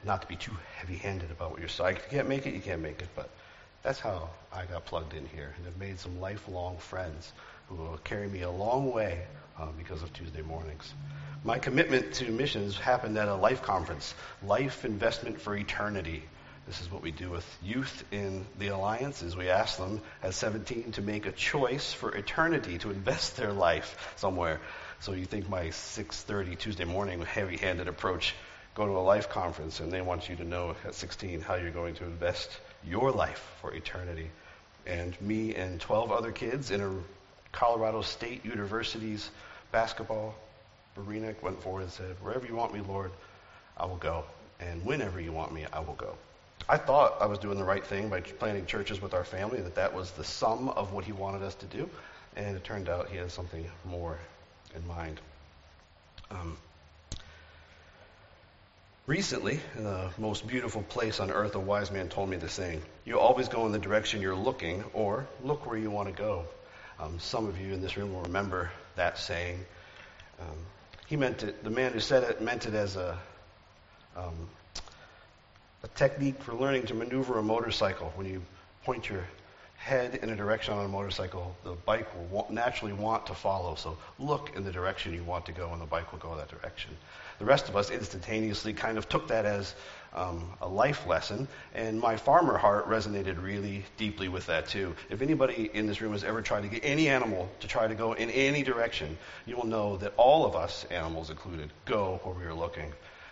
not 0.04 0.22
to 0.22 0.28
be 0.28 0.36
too 0.36 0.56
heavy-handed 0.78 1.32
about 1.32 1.52
what 1.52 1.60
you're 1.60 1.70
saying. 1.70 1.98
If 1.98 2.12
you 2.12 2.18
can't 2.18 2.30
make 2.30 2.46
it, 2.46 2.54
you 2.54 2.62
can't 2.62 2.82
make 2.82 3.02
it. 3.02 3.10
But 3.16 3.30
that's 3.84 4.00
how 4.00 4.30
I 4.52 4.66
got 4.66 4.86
plugged 4.86 5.14
in 5.14 5.26
here, 5.26 5.54
and 5.58 5.68
I've 5.68 5.78
made 5.78 6.00
some 6.00 6.20
lifelong 6.20 6.78
friends 6.78 7.32
who 7.68 7.76
will 7.76 7.98
carry 8.04 8.28
me 8.28 8.42
a 8.42 8.52
long 8.52 8.92
way 8.92 9.26
uh, 9.58 9.68
because 9.78 10.02
of 10.02 10.12
Tuesday 10.14 10.42
mornings. 10.42 10.94
My 11.44 11.60
commitment 11.60 12.14
to 12.16 12.30
missions 12.32 12.78
happened 12.78 13.18
at 13.18 13.28
a 13.28 13.36
life 13.36 13.62
conference, 13.62 14.14
Life 14.44 14.84
Investment 14.84 15.40
for 15.40 15.56
Eternity. 15.56 16.24
This 16.68 16.82
is 16.82 16.92
what 16.92 17.02
we 17.02 17.12
do 17.12 17.30
with 17.30 17.46
youth 17.64 18.04
in 18.12 18.46
the 18.60 18.68
alliance 18.68 19.24
is 19.24 19.36
we 19.36 19.50
ask 19.50 19.78
them 19.78 20.02
at 20.22 20.34
17 20.34 20.92
to 20.94 21.02
make 21.02 21.26
a 21.26 21.32
choice 21.32 21.94
for 21.94 22.14
eternity 22.14 22.78
to 22.80 22.92
invest 22.92 23.38
their 23.38 23.54
life 23.54 24.14
somewhere. 24.18 24.60
So 25.00 25.14
you 25.14 25.26
think 25.26 25.50
my 25.50 25.70
6:30 25.70 26.58
Tuesday 26.58 26.86
morning 26.86 27.22
heavy-handed 27.22 27.88
approach 27.88 28.36
go 28.76 28.86
to 28.86 28.92
a 28.92 29.00
life 29.00 29.30
conference 29.30 29.80
and 29.80 29.92
they 29.92 30.02
want 30.02 30.30
you 30.30 30.36
to 30.38 30.44
know 30.44 30.76
at 30.86 30.96
16 30.96 31.42
how 31.42 31.56
you're 31.56 31.72
going 31.72 31.96
to 31.96 32.06
invest 32.06 32.50
your 32.88 33.12
life 33.12 33.46
for 33.62 33.74
eternity. 33.74 34.30
And 34.86 35.20
me 35.22 35.56
and 35.56 35.80
12 35.80 36.12
other 36.12 36.32
kids 36.32 36.72
in 36.72 36.82
a 36.82 36.94
Colorado 37.52 38.02
State 38.02 38.46
University's 38.46 39.30
basketball 39.72 40.36
arena 40.98 41.34
went 41.42 41.62
forward 41.62 41.84
and 41.84 41.92
said, 41.92 42.16
Wherever 42.22 42.46
you 42.46 42.56
want 42.56 42.74
me, 42.74 42.82
Lord, 42.82 43.12
I 43.78 43.86
will 43.86 43.98
go. 43.98 44.24
And 44.60 44.84
whenever 44.86 45.20
you 45.20 45.32
want 45.32 45.54
me, 45.54 45.66
I 45.72 45.80
will 45.80 45.96
go. 45.96 46.16
I 46.68 46.78
thought 46.78 47.18
I 47.22 47.26
was 47.26 47.40
doing 47.40 47.58
the 47.58 47.64
right 47.64 47.84
thing 47.84 48.10
by 48.10 48.22
planting 48.22 48.66
churches 48.66 49.02
with 49.02 49.14
our 49.14 49.24
family, 49.24 49.62
that 49.62 49.76
that 49.76 49.94
was 49.94 50.12
the 50.12 50.24
sum 50.24 50.70
of 50.70 50.92
what 50.94 51.06
he 51.06 51.12
wanted 51.12 51.42
us 51.44 51.56
to 51.56 51.66
do. 51.66 51.90
And 52.36 52.56
it 52.56 52.64
turned 52.64 52.90
out 52.90 53.10
he 53.10 53.18
had 53.18 53.32
something 53.32 53.66
more 53.86 54.20
in 54.76 54.86
mind. 54.88 55.20
Um, 56.30 56.58
Recently, 59.10 59.60
in 59.76 59.86
the 59.86 60.12
most 60.20 60.46
beautiful 60.46 60.84
place 60.84 61.20
on 61.20 61.32
earth, 61.32 61.56
a 61.56 61.60
wise 61.60 61.90
man 61.90 62.10
told 62.10 62.30
me 62.30 62.38
this 62.38 62.54
saying 62.54 62.84
You 63.06 63.20
always 63.20 63.48
go 63.48 63.66
in 63.66 63.72
the 63.72 63.80
direction 63.80 64.22
you're 64.22 64.36
looking, 64.36 64.84
or 64.94 65.28
look 65.44 65.66
where 65.66 65.80
you 65.80 65.90
want 65.90 66.10
to 66.10 66.14
go. 66.14 66.46
Um, 67.00 67.18
some 67.18 67.48
of 67.48 67.60
you 67.60 67.74
in 67.74 67.82
this 67.82 67.98
room 67.98 68.14
will 68.14 68.22
remember 68.22 68.70
that 68.98 69.18
saying. 69.18 69.66
Um, 70.40 70.58
he 71.08 71.16
meant 71.16 71.42
it, 71.42 71.64
the 71.64 71.72
man 71.72 71.92
who 71.92 72.00
said 72.00 72.22
it 72.22 72.40
meant 72.40 72.68
it 72.68 72.76
as 72.76 72.98
a, 72.98 73.18
um, 74.16 74.48
a 75.82 75.88
technique 75.88 76.44
for 76.44 76.54
learning 76.54 76.86
to 76.86 76.94
maneuver 76.94 77.40
a 77.40 77.42
motorcycle. 77.42 78.14
When 78.16 78.28
you 78.28 78.44
point 78.84 79.10
your 79.10 79.26
head 79.80 80.16
in 80.22 80.30
a 80.30 80.36
direction 80.36 80.74
on 80.74 80.86
a 80.86 80.88
motorcycle, 80.88 81.56
the 81.64 81.72
bike 81.72 82.08
will 82.32 82.46
naturally 82.50 82.94
want 82.94 83.26
to 83.26 83.34
follow. 83.34 83.76
So 83.76 83.98
look 84.20 84.56
in 84.56 84.66
the 84.66 84.72
direction 84.72 85.14
you 85.14 85.24
want 85.24 85.46
to 85.46 85.54
go, 85.54 85.72
and 85.72 85.82
the 85.82 85.86
bike 85.86 86.12
will 86.12 86.20
go 86.20 86.36
that 86.36 86.50
direction. 86.50 86.92
The 87.40 87.46
rest 87.46 87.70
of 87.70 87.78
us 87.78 87.90
instantaneously 87.90 88.74
kind 88.74 88.98
of 88.98 89.08
took 89.08 89.30
that 89.30 89.46
as 89.46 89.74
um, 90.14 90.52
a 90.62 90.68
life 90.68 91.08
lesson, 91.08 91.48
and 91.74 91.98
my 92.00 92.18
farmer 92.18 92.58
heart 92.58 92.90
resonated 92.90 93.42
really 93.42 93.86
deeply 93.96 94.28
with 94.28 94.48
that 94.48 94.68
too. 94.68 94.96
If 95.10 95.22
anybody 95.22 95.70
in 95.74 95.88
this 95.88 96.02
room 96.02 96.12
has 96.12 96.26
ever 96.26 96.42
tried 96.42 96.64
to 96.64 96.68
get 96.68 96.84
any 96.84 97.08
animal 97.08 97.50
to 97.62 97.68
try 97.68 97.88
to 97.88 97.96
go 97.96 98.14
in 98.14 98.30
any 98.32 98.64
direction, 98.64 99.18
you 99.46 99.56
will 99.56 99.68
know 99.68 99.96
that 99.98 100.14
all 100.18 100.46
of 100.46 100.56
us, 100.56 100.86
animals 100.92 101.30
included, 101.30 101.72
go 101.86 102.20
where 102.24 102.36
we 102.36 102.44
are 102.44 102.54
looking. 102.54 102.92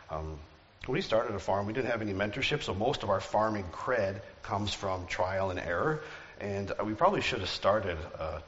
Um, 0.09 0.39
when 0.85 0.93
we 0.93 1.01
started 1.01 1.35
a 1.35 1.39
farm, 1.39 1.65
we 1.65 1.73
didn't 1.73 1.91
have 1.91 2.01
any 2.01 2.13
mentorship, 2.13 2.63
so 2.63 2.73
most 2.73 3.03
of 3.03 3.09
our 3.09 3.19
farming 3.19 3.65
cred 3.73 4.21
comes 4.41 4.73
from 4.73 5.05
trial 5.07 5.49
and 5.51 5.59
error. 5.59 6.01
And 6.39 6.71
we 6.83 6.93
probably 6.93 7.21
should 7.21 7.39
have 7.39 7.49
started 7.49 7.97
uh, 8.19 8.39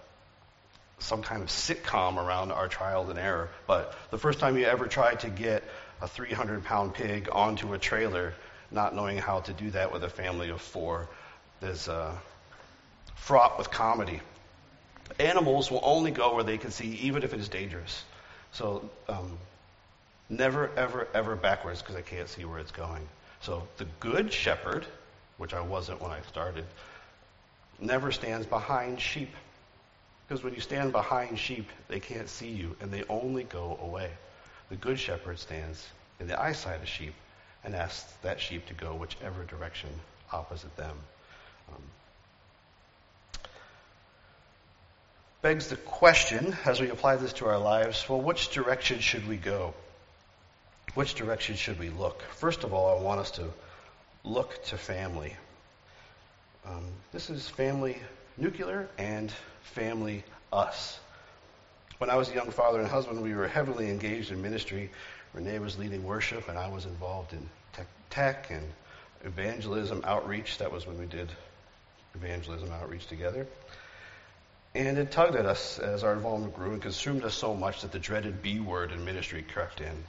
some 1.00 1.22
kind 1.22 1.42
of 1.42 1.50
sitcom 1.50 2.18
around 2.18 2.52
our 2.52 2.68
trial 2.68 3.10
and 3.10 3.18
error. 3.18 3.50
But 3.68 3.96
the 4.12 4.18
first 4.18 4.40
time 4.40 4.58
you 4.58 4.66
ever 4.66 4.86
tried 4.86 5.22
to 5.22 5.30
get 5.30 5.64
a 6.02 6.08
300 6.08 6.64
pound 6.64 6.94
pig 6.94 7.30
onto 7.32 7.74
a 7.74 7.78
trailer, 7.78 8.34
not 8.72 8.96
knowing 8.96 9.18
how 9.18 9.42
to 9.42 9.54
do 9.54 9.72
that 9.72 9.92
with 9.92 10.04
a 10.04 10.10
family 10.10 10.50
of 10.50 10.62
four, 10.62 11.08
is 11.62 11.90
uh, 11.90 12.16
fraught 13.16 13.58
with 13.58 13.72
comedy. 13.72 14.22
Animals 15.20 15.72
will 15.72 15.82
only 15.84 16.12
go 16.12 16.36
where 16.36 16.44
they 16.44 16.58
can 16.58 16.72
see, 16.72 16.94
even 17.02 17.24
if 17.24 17.34
it 17.34 17.40
is 17.40 17.50
dangerous. 17.50 18.04
So 18.52 18.90
um, 19.08 19.38
never, 20.30 20.70
ever, 20.78 21.08
ever 21.14 21.36
backwards 21.36 21.82
because 21.82 21.96
I 21.96 22.02
can't 22.02 22.30
see 22.30 22.46
where 22.46 22.60
it's 22.60 22.72
going. 22.72 23.08
So 23.42 23.68
the 23.78 23.86
good 24.00 24.32
shepherd, 24.32 24.86
which 25.38 25.54
I 25.54 25.62
wasn't 25.62 26.02
when 26.02 26.12
I 26.12 26.22
started, 26.30 26.66
never 27.82 28.12
stands 28.12 28.46
behind 28.46 29.00
sheep. 29.00 29.34
Because 30.28 30.44
when 30.44 30.54
you 30.54 30.62
stand 30.62 30.92
behind 30.92 31.40
sheep, 31.40 31.68
they 31.88 32.00
can't 32.00 32.30
see 32.30 32.50
you 32.50 32.76
and 32.82 32.92
they 32.92 33.04
only 33.10 33.44
go 33.44 33.80
away. 33.82 34.12
The 34.70 34.76
good 34.76 35.00
shepherd 35.00 35.40
stands 35.40 35.88
in 36.20 36.28
the 36.28 36.40
eyesight 36.40 36.82
of 36.82 36.88
sheep 36.88 37.14
and 37.64 37.76
asks 37.76 38.12
that 38.22 38.40
sheep 38.40 38.68
to 38.68 38.74
go 38.74 38.94
whichever 38.94 39.44
direction 39.44 39.90
opposite 40.32 40.76
them. 40.78 40.96
Um, 41.74 41.82
begs 45.42 45.68
the 45.68 45.78
question, 45.78 46.56
as 46.66 46.80
we 46.80 46.90
apply 46.90 47.16
this 47.16 47.34
to 47.34 47.48
our 47.48 47.58
lives, 47.58 48.08
well, 48.08 48.22
which 48.22 48.52
direction 48.52 49.00
should 49.00 49.28
we 49.28 49.38
go? 49.38 49.74
Which 50.94 51.16
direction 51.16 51.56
should 51.56 51.80
we 51.80 51.90
look? 51.90 52.22
First 52.34 52.64
of 52.64 52.74
all, 52.74 52.98
I 52.98 53.02
want 53.02 53.22
us 53.22 53.32
to 53.32 53.46
look 54.24 54.64
to 54.66 54.78
family. 54.78 55.36
Um, 56.70 56.86
this 57.12 57.32
is 57.32 57.50
family 57.50 57.98
nuclear 58.38 58.88
and 59.00 59.32
family 59.62 60.24
us. 60.54 61.00
When 61.98 62.12
I 62.12 62.16
was 62.16 62.30
a 62.30 62.36
young 62.36 62.52
father 62.52 62.80
and 62.80 62.88
husband, 62.88 63.24
we 63.24 63.34
were 63.34 63.48
heavily 63.48 63.90
engaged 63.90 64.32
in 64.32 64.42
ministry. 64.42 64.92
Renee 65.34 65.58
was 65.60 65.80
leading 65.80 66.04
worship, 66.04 66.48
and 66.48 66.60
I 66.60 66.70
was 66.70 66.86
involved 66.86 67.34
in 67.34 67.50
tech, 67.74 67.88
tech 68.12 68.52
and 68.52 68.68
evangelism 69.24 70.04
outreach. 70.06 70.60
That 70.60 70.72
was 70.72 70.86
when 70.86 71.00
we 71.00 71.08
did 71.08 71.30
evangelism 72.14 72.72
outreach 72.72 73.08
together. 73.08 73.48
And 74.76 75.00
it 75.00 75.10
tugged 75.10 75.36
at 75.36 75.48
us 75.48 75.80
as 75.80 76.04
our 76.04 76.14
involvement 76.14 76.56
grew 76.56 76.72
and 76.74 76.82
consumed 76.82 77.24
us 77.24 77.34
so 77.34 77.56
much 77.56 77.82
that 77.82 77.92
the 77.92 78.00
dreaded 78.00 78.44
B 78.44 78.60
word 78.60 78.92
in 78.92 79.04
ministry 79.04 79.42
crept 79.42 79.82
in 79.82 80.04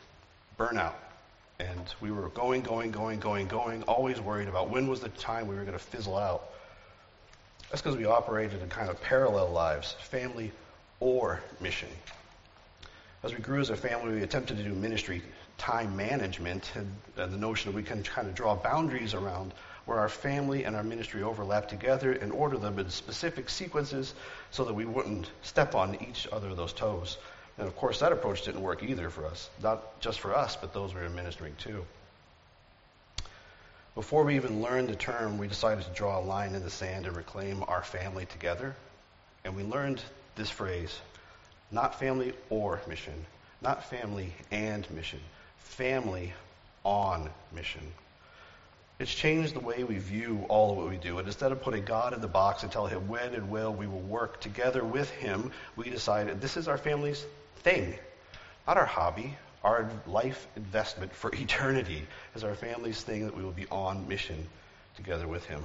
burnout. 0.58 0.92
And 1.60 1.94
we 2.00 2.10
were 2.10 2.28
going, 2.30 2.62
going, 2.62 2.90
going, 2.90 3.20
going, 3.20 3.46
going, 3.46 3.82
always 3.82 4.18
worried 4.18 4.48
about 4.48 4.70
when 4.70 4.88
was 4.88 5.00
the 5.00 5.10
time 5.10 5.46
we 5.46 5.54
were 5.54 5.62
going 5.62 5.74
to 5.74 5.78
fizzle 5.78 6.16
out. 6.16 6.50
That's 7.70 7.82
because 7.82 7.98
we 7.98 8.06
operated 8.06 8.62
in 8.62 8.68
kind 8.70 8.88
of 8.88 9.00
parallel 9.02 9.50
lives, 9.50 9.92
family 9.92 10.52
or 11.00 11.42
mission. 11.60 11.88
As 13.22 13.34
we 13.34 13.40
grew 13.40 13.60
as 13.60 13.68
a 13.68 13.76
family, 13.76 14.14
we 14.14 14.22
attempted 14.22 14.56
to 14.56 14.62
do 14.62 14.72
ministry 14.72 15.22
time 15.58 15.94
management 15.96 16.72
and, 16.74 16.90
the 17.14 17.36
notion 17.36 17.70
that 17.70 17.76
we 17.76 17.82
can 17.82 18.02
kind 18.02 18.26
of 18.26 18.34
draw 18.34 18.56
boundaries 18.56 19.12
around 19.12 19.52
where 19.84 19.98
our 19.98 20.08
family 20.08 20.64
and 20.64 20.74
our 20.74 20.82
ministry 20.82 21.22
overlap 21.22 21.68
together 21.68 22.12
and 22.12 22.32
order 22.32 22.56
them 22.56 22.78
in 22.78 22.88
specific 22.88 23.50
sequences 23.50 24.14
so 24.50 24.64
that 24.64 24.72
we 24.72 24.86
wouldn't 24.86 25.30
step 25.42 25.74
on 25.74 25.96
each 26.08 26.26
other 26.32 26.48
of 26.48 26.56
those 26.56 26.72
toes. 26.72 27.18
And 27.60 27.68
of 27.68 27.76
course, 27.76 28.00
that 28.00 28.10
approach 28.10 28.46
didn't 28.46 28.62
work 28.62 28.82
either 28.82 29.10
for 29.10 29.26
us, 29.26 29.50
not 29.62 30.00
just 30.00 30.18
for 30.18 30.34
us, 30.34 30.56
but 30.56 30.72
those 30.72 30.94
we 30.94 31.02
were 31.02 31.10
ministering 31.10 31.54
to. 31.58 31.84
Before 33.94 34.24
we 34.24 34.36
even 34.36 34.62
learned 34.62 34.88
the 34.88 34.96
term, 34.96 35.36
we 35.36 35.46
decided 35.46 35.84
to 35.84 35.90
draw 35.90 36.18
a 36.18 36.24
line 36.24 36.54
in 36.54 36.62
the 36.62 36.70
sand 36.70 37.04
and 37.04 37.14
reclaim 37.14 37.62
our 37.68 37.82
family 37.82 38.24
together. 38.24 38.74
And 39.44 39.54
we 39.54 39.62
learned 39.62 40.02
this 40.36 40.48
phrase 40.48 40.98
not 41.70 41.98
family 41.98 42.32
or 42.48 42.80
mission, 42.88 43.26
not 43.60 43.84
family 43.90 44.32
and 44.50 44.90
mission, 44.90 45.20
family 45.58 46.32
on 46.82 47.28
mission. 47.54 47.82
It's 48.98 49.14
changed 49.14 49.54
the 49.54 49.60
way 49.60 49.84
we 49.84 49.98
view 49.98 50.46
all 50.48 50.70
of 50.70 50.78
what 50.78 50.88
we 50.88 50.96
do. 50.96 51.18
And 51.18 51.26
instead 51.26 51.52
of 51.52 51.60
putting 51.60 51.84
God 51.84 52.14
in 52.14 52.22
the 52.22 52.26
box 52.26 52.62
and 52.62 52.72
telling 52.72 52.92
him 52.92 53.06
when 53.06 53.34
and 53.34 53.50
will 53.50 53.72
we 53.72 53.86
will 53.86 54.00
work 54.00 54.40
together 54.40 54.82
with 54.82 55.10
him, 55.10 55.52
we 55.76 55.90
decided 55.90 56.40
this 56.40 56.56
is 56.56 56.66
our 56.66 56.78
family's 56.78 57.22
thing, 57.60 57.94
not 58.66 58.76
our 58.76 58.86
hobby. 58.86 59.36
Our 59.62 59.90
life 60.06 60.46
investment 60.56 61.12
for 61.14 61.30
eternity 61.34 62.06
is 62.34 62.44
our 62.44 62.54
family's 62.54 63.02
thing 63.02 63.26
that 63.26 63.36
we 63.36 63.42
will 63.42 63.52
be 63.52 63.66
on 63.70 64.08
mission 64.08 64.48
together 64.96 65.28
with 65.28 65.44
him. 65.44 65.62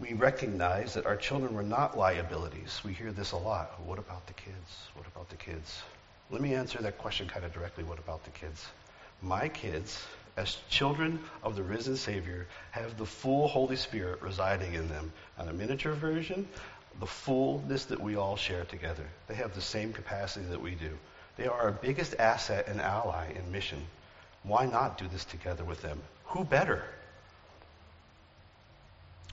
We 0.00 0.12
recognize 0.12 0.94
that 0.94 1.06
our 1.06 1.16
children 1.16 1.54
were 1.54 1.62
not 1.62 1.96
liabilities. 1.96 2.80
We 2.84 2.92
hear 2.92 3.12
this 3.12 3.32
a 3.32 3.36
lot. 3.36 3.80
What 3.86 3.98
about 3.98 4.26
the 4.26 4.32
kids? 4.34 4.88
What 4.94 5.06
about 5.06 5.30
the 5.30 5.36
kids? 5.36 5.82
Let 6.30 6.40
me 6.40 6.54
answer 6.54 6.78
that 6.82 6.98
question 6.98 7.28
kind 7.28 7.44
of 7.44 7.52
directly. 7.52 7.84
What 7.84 7.98
about 7.98 8.24
the 8.24 8.30
kids? 8.30 8.66
My 9.22 9.48
kids, 9.48 10.04
as 10.36 10.56
children 10.68 11.20
of 11.42 11.54
the 11.54 11.62
risen 11.62 11.96
Savior, 11.96 12.46
have 12.72 12.98
the 12.98 13.06
full 13.06 13.46
Holy 13.46 13.76
Spirit 13.76 14.20
residing 14.20 14.74
in 14.74 14.88
them. 14.88 15.12
On 15.38 15.48
a 15.48 15.52
miniature 15.52 15.92
version, 15.92 16.48
the 17.00 17.06
fullness 17.06 17.86
that 17.86 18.00
we 18.00 18.16
all 18.16 18.36
share 18.36 18.64
together. 18.64 19.04
They 19.26 19.34
have 19.34 19.54
the 19.54 19.60
same 19.60 19.92
capacity 19.92 20.46
that 20.46 20.60
we 20.60 20.72
do. 20.72 20.90
They 21.36 21.46
are 21.46 21.60
our 21.60 21.72
biggest 21.72 22.14
asset 22.18 22.68
and 22.68 22.80
ally 22.80 23.32
in 23.32 23.50
mission. 23.50 23.82
Why 24.44 24.66
not 24.66 24.98
do 24.98 25.08
this 25.08 25.24
together 25.24 25.64
with 25.64 25.82
them? 25.82 26.00
Who 26.26 26.44
better? 26.44 26.84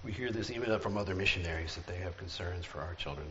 We 0.03 0.11
hear 0.11 0.31
this 0.31 0.49
even 0.49 0.79
from 0.79 0.97
other 0.97 1.13
missionaries 1.13 1.75
that 1.75 1.85
they 1.85 1.97
have 1.97 2.17
concerns 2.17 2.65
for 2.65 2.79
our 2.81 2.95
children. 2.95 3.27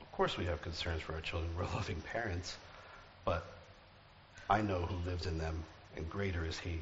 Of 0.00 0.10
course, 0.12 0.38
we 0.38 0.46
have 0.46 0.62
concerns 0.62 1.02
for 1.02 1.12
our 1.14 1.20
children. 1.20 1.50
We're 1.56 1.64
loving 1.74 2.00
parents, 2.00 2.56
but 3.24 3.44
I 4.48 4.62
know 4.62 4.80
who 4.82 5.10
lives 5.10 5.26
in 5.26 5.38
them, 5.38 5.62
and 5.96 6.08
greater 6.08 6.46
is 6.46 6.58
He. 6.58 6.78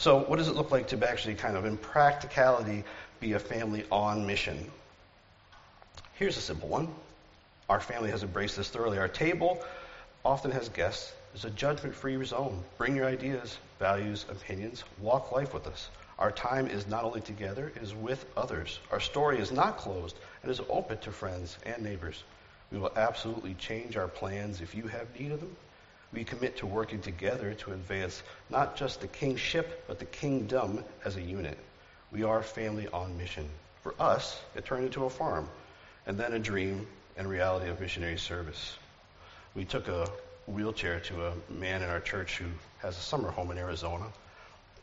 So, 0.00 0.20
what 0.20 0.36
does 0.36 0.48
it 0.48 0.54
look 0.54 0.70
like 0.70 0.88
to 0.88 1.06
actually 1.06 1.34
kind 1.34 1.58
of, 1.58 1.66
in 1.66 1.76
practicality, 1.76 2.84
be 3.20 3.34
a 3.34 3.38
family 3.38 3.84
on 3.92 4.26
mission? 4.26 4.70
Here's 6.14 6.38
a 6.38 6.40
simple 6.40 6.70
one. 6.70 6.88
Our 7.68 7.80
family 7.80 8.10
has 8.10 8.22
embraced 8.22 8.56
this 8.56 8.70
thoroughly. 8.70 8.96
Our 8.96 9.08
table 9.08 9.62
often 10.24 10.52
has 10.52 10.70
guests. 10.70 11.12
It's 11.34 11.44
a 11.44 11.50
judgment 11.50 11.94
free 11.94 12.24
zone. 12.24 12.64
Bring 12.78 12.96
your 12.96 13.04
ideas, 13.04 13.58
values, 13.78 14.24
opinions. 14.30 14.84
Walk 15.02 15.32
life 15.32 15.52
with 15.52 15.66
us. 15.66 15.90
Our 16.18 16.32
time 16.32 16.66
is 16.66 16.86
not 16.86 17.04
only 17.04 17.20
together, 17.20 17.70
it 17.76 17.82
is 17.82 17.94
with 17.94 18.24
others. 18.38 18.80
Our 18.90 19.00
story 19.00 19.38
is 19.38 19.52
not 19.52 19.76
closed 19.76 20.16
and 20.42 20.50
is 20.50 20.62
open 20.70 20.96
to 21.00 21.12
friends 21.12 21.58
and 21.66 21.82
neighbors. 21.82 22.24
We 22.72 22.78
will 22.78 22.92
absolutely 22.96 23.52
change 23.52 23.98
our 23.98 24.08
plans 24.08 24.62
if 24.62 24.74
you 24.74 24.84
have 24.84 25.20
need 25.20 25.32
of 25.32 25.40
them. 25.40 25.54
We 26.12 26.24
commit 26.24 26.58
to 26.58 26.66
working 26.66 27.00
together 27.00 27.54
to 27.54 27.72
advance 27.72 28.22
not 28.48 28.76
just 28.76 29.00
the 29.00 29.06
kingship, 29.06 29.84
but 29.86 29.98
the 29.98 30.04
kingdom 30.04 30.84
as 31.04 31.16
a 31.16 31.22
unit. 31.22 31.56
We 32.10 32.24
are 32.24 32.42
family 32.42 32.88
on 32.88 33.16
mission. 33.16 33.48
For 33.82 33.94
us, 33.98 34.38
it 34.54 34.64
turned 34.64 34.84
into 34.84 35.04
a 35.04 35.10
farm, 35.10 35.48
and 36.06 36.18
then 36.18 36.32
a 36.32 36.38
dream 36.38 36.86
and 37.16 37.28
reality 37.28 37.70
of 37.70 37.80
missionary 37.80 38.18
service. 38.18 38.76
We 39.54 39.64
took 39.64 39.88
a 39.88 40.08
wheelchair 40.46 41.00
to 41.00 41.26
a 41.26 41.34
man 41.48 41.82
in 41.82 41.88
our 41.88 42.00
church 42.00 42.38
who 42.38 42.46
has 42.78 42.98
a 42.98 43.00
summer 43.00 43.30
home 43.30 43.50
in 43.50 43.58
Arizona 43.58 44.06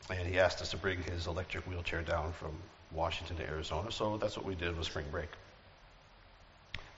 and 0.09 0.27
he 0.27 0.39
asked 0.39 0.61
us 0.61 0.71
to 0.71 0.77
bring 0.77 1.01
his 1.03 1.27
electric 1.27 1.65
wheelchair 1.65 2.01
down 2.01 2.31
from 2.33 2.51
Washington 2.91 3.37
to 3.37 3.43
Arizona. 3.43 3.91
So 3.91 4.17
that's 4.17 4.37
what 4.37 4.45
we 4.45 4.55
did 4.55 4.77
with 4.77 4.85
spring 4.85 5.05
break. 5.11 5.29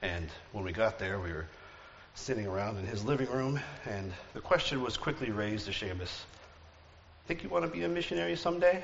And 0.02 0.30
when 0.52 0.64
we 0.64 0.72
got 0.72 1.00
there, 1.00 1.20
we 1.20 1.32
were 1.32 1.48
sitting 2.20 2.46
around 2.46 2.78
in 2.78 2.86
his 2.86 3.04
living 3.06 3.30
room, 3.30 3.60
and 3.86 4.12
the 4.34 4.42
question 4.42 4.82
was 4.82 4.98
quickly 4.98 5.32
raised 5.32 5.66
to 5.66 5.72
Seamus 5.72 6.24
Think 7.28 7.44
you 7.44 7.50
want 7.50 7.64
to 7.64 7.72
be 7.72 7.84
a 7.84 7.88
missionary 7.88 8.36
someday? 8.36 8.84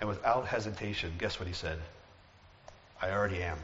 And 0.00 0.08
without 0.08 0.46
hesitation, 0.46 1.12
guess 1.18 1.38
what 1.38 1.46
he 1.46 1.54
said? 1.54 1.78
I 3.00 3.10
already 3.10 3.42
am. 3.42 3.58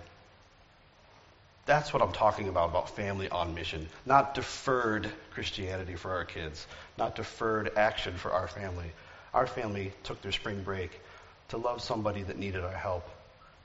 That's 1.65 1.93
what 1.93 2.03
I'm 2.03 2.13
talking 2.13 2.49
about, 2.49 2.71
about 2.71 2.95
family 2.95 3.29
on 3.29 3.55
mission. 3.55 3.89
Not 4.07 4.35
deferred 4.35 5.11
Christianity 5.33 5.95
for 5.95 6.11
our 6.13 6.25
kids, 6.25 6.67
not 6.99 7.15
deferred 7.15 7.73
action 7.77 8.17
for 8.17 8.33
our 8.33 8.49
family, 8.49 8.93
our 9.33 9.47
family 9.47 9.93
took 10.05 10.21
their 10.21 10.33
spring 10.33 10.63
break 10.63 11.01
to 11.49 11.57
love 11.57 11.81
somebody 11.81 12.23
that 12.23 12.39
needed 12.39 12.65
our 12.65 12.73
help 12.73 13.09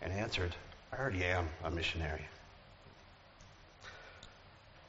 and 0.01 0.13
answered, 0.13 0.55
I 0.93 0.97
already 0.97 1.25
am 1.25 1.47
a 1.63 1.69
missionary. 1.69 2.25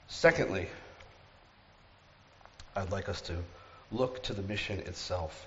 Secondly, 0.09 0.66
I'd 2.75 2.90
like 2.90 3.09
us 3.09 3.21
to 3.23 3.37
look 3.92 4.23
to 4.25 4.35
the 4.35 4.42
mission 4.42 4.81
itself. 4.81 5.47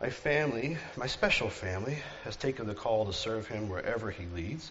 My 0.00 0.10
family, 0.10 0.76
my 0.96 1.06
special 1.06 1.48
family, 1.48 1.98
has 2.24 2.36
taken 2.36 2.66
the 2.66 2.74
call 2.74 3.06
to 3.06 3.12
serve 3.12 3.46
him 3.46 3.68
wherever 3.68 4.10
he 4.10 4.26
leads. 4.34 4.70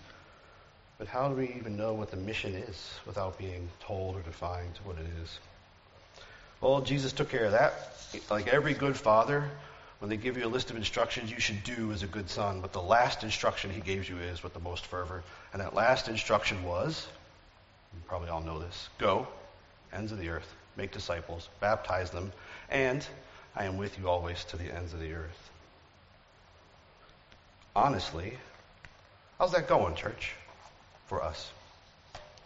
But 0.97 1.07
how 1.07 1.29
do 1.29 1.35
we 1.35 1.55
even 1.55 1.75
know 1.75 1.93
what 1.93 2.11
the 2.11 2.17
mission 2.17 2.53
is 2.53 2.93
without 3.05 3.37
being 3.37 3.69
told 3.79 4.15
or 4.15 4.21
defined 4.21 4.79
what 4.83 4.97
it 4.97 5.07
is? 5.23 5.39
Well, 6.61 6.81
Jesus 6.81 7.13
took 7.13 7.29
care 7.29 7.45
of 7.45 7.51
that. 7.53 7.73
Like 8.29 8.47
every 8.47 8.73
good 8.73 8.95
father, 8.95 9.49
when 9.99 10.09
they 10.09 10.17
give 10.17 10.37
you 10.37 10.45
a 10.45 10.47
list 10.47 10.69
of 10.69 10.75
instructions 10.75 11.31
you 11.31 11.39
should 11.39 11.63
do 11.63 11.91
as 11.91 12.03
a 12.03 12.07
good 12.07 12.29
son, 12.29 12.61
but 12.61 12.73
the 12.73 12.81
last 12.81 13.23
instruction 13.23 13.71
he 13.71 13.81
gave 13.81 14.09
you 14.09 14.17
is 14.17 14.43
with 14.43 14.53
the 14.53 14.59
most 14.59 14.85
fervor. 14.85 15.23
And 15.51 15.61
that 15.61 15.73
last 15.73 16.07
instruction 16.07 16.63
was, 16.63 17.07
you 17.93 18.01
probably 18.07 18.29
all 18.29 18.41
know 18.41 18.59
this, 18.59 18.89
go, 18.97 19.27
ends 19.91 20.11
of 20.11 20.19
the 20.19 20.29
earth, 20.29 20.53
make 20.75 20.91
disciples, 20.91 21.49
baptize 21.59 22.09
them, 22.09 22.31
and 22.69 23.05
I 23.55 23.65
am 23.65 23.77
with 23.77 23.97
you 23.99 24.09
always 24.09 24.43
to 24.45 24.57
the 24.57 24.73
ends 24.73 24.93
of 24.93 24.99
the 24.99 25.13
earth. 25.13 25.49
Honestly, 27.75 28.37
how's 29.39 29.51
that 29.51 29.67
going, 29.67 29.95
church, 29.95 30.33
for 31.07 31.23
us? 31.23 31.51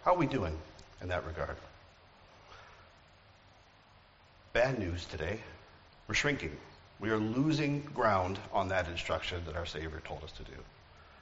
How 0.04 0.14
are 0.14 0.18
we 0.18 0.26
doing 0.26 0.58
in 1.02 1.10
that 1.10 1.26
regard? 1.26 1.58
Bad 4.54 4.80
news 4.80 5.06
today. 5.06 5.40
We're 6.08 6.16
shrinking. 6.16 6.56
We 7.00 7.10
are 7.10 7.18
losing 7.18 7.82
ground 7.94 8.40
on 8.54 8.70
that 8.70 8.88
instruction 8.88 9.42
that 9.46 9.56
our 9.56 9.66
Savior 9.66 10.02
told 10.06 10.24
us 10.24 10.32
to 10.34 10.44
do. 10.44 10.58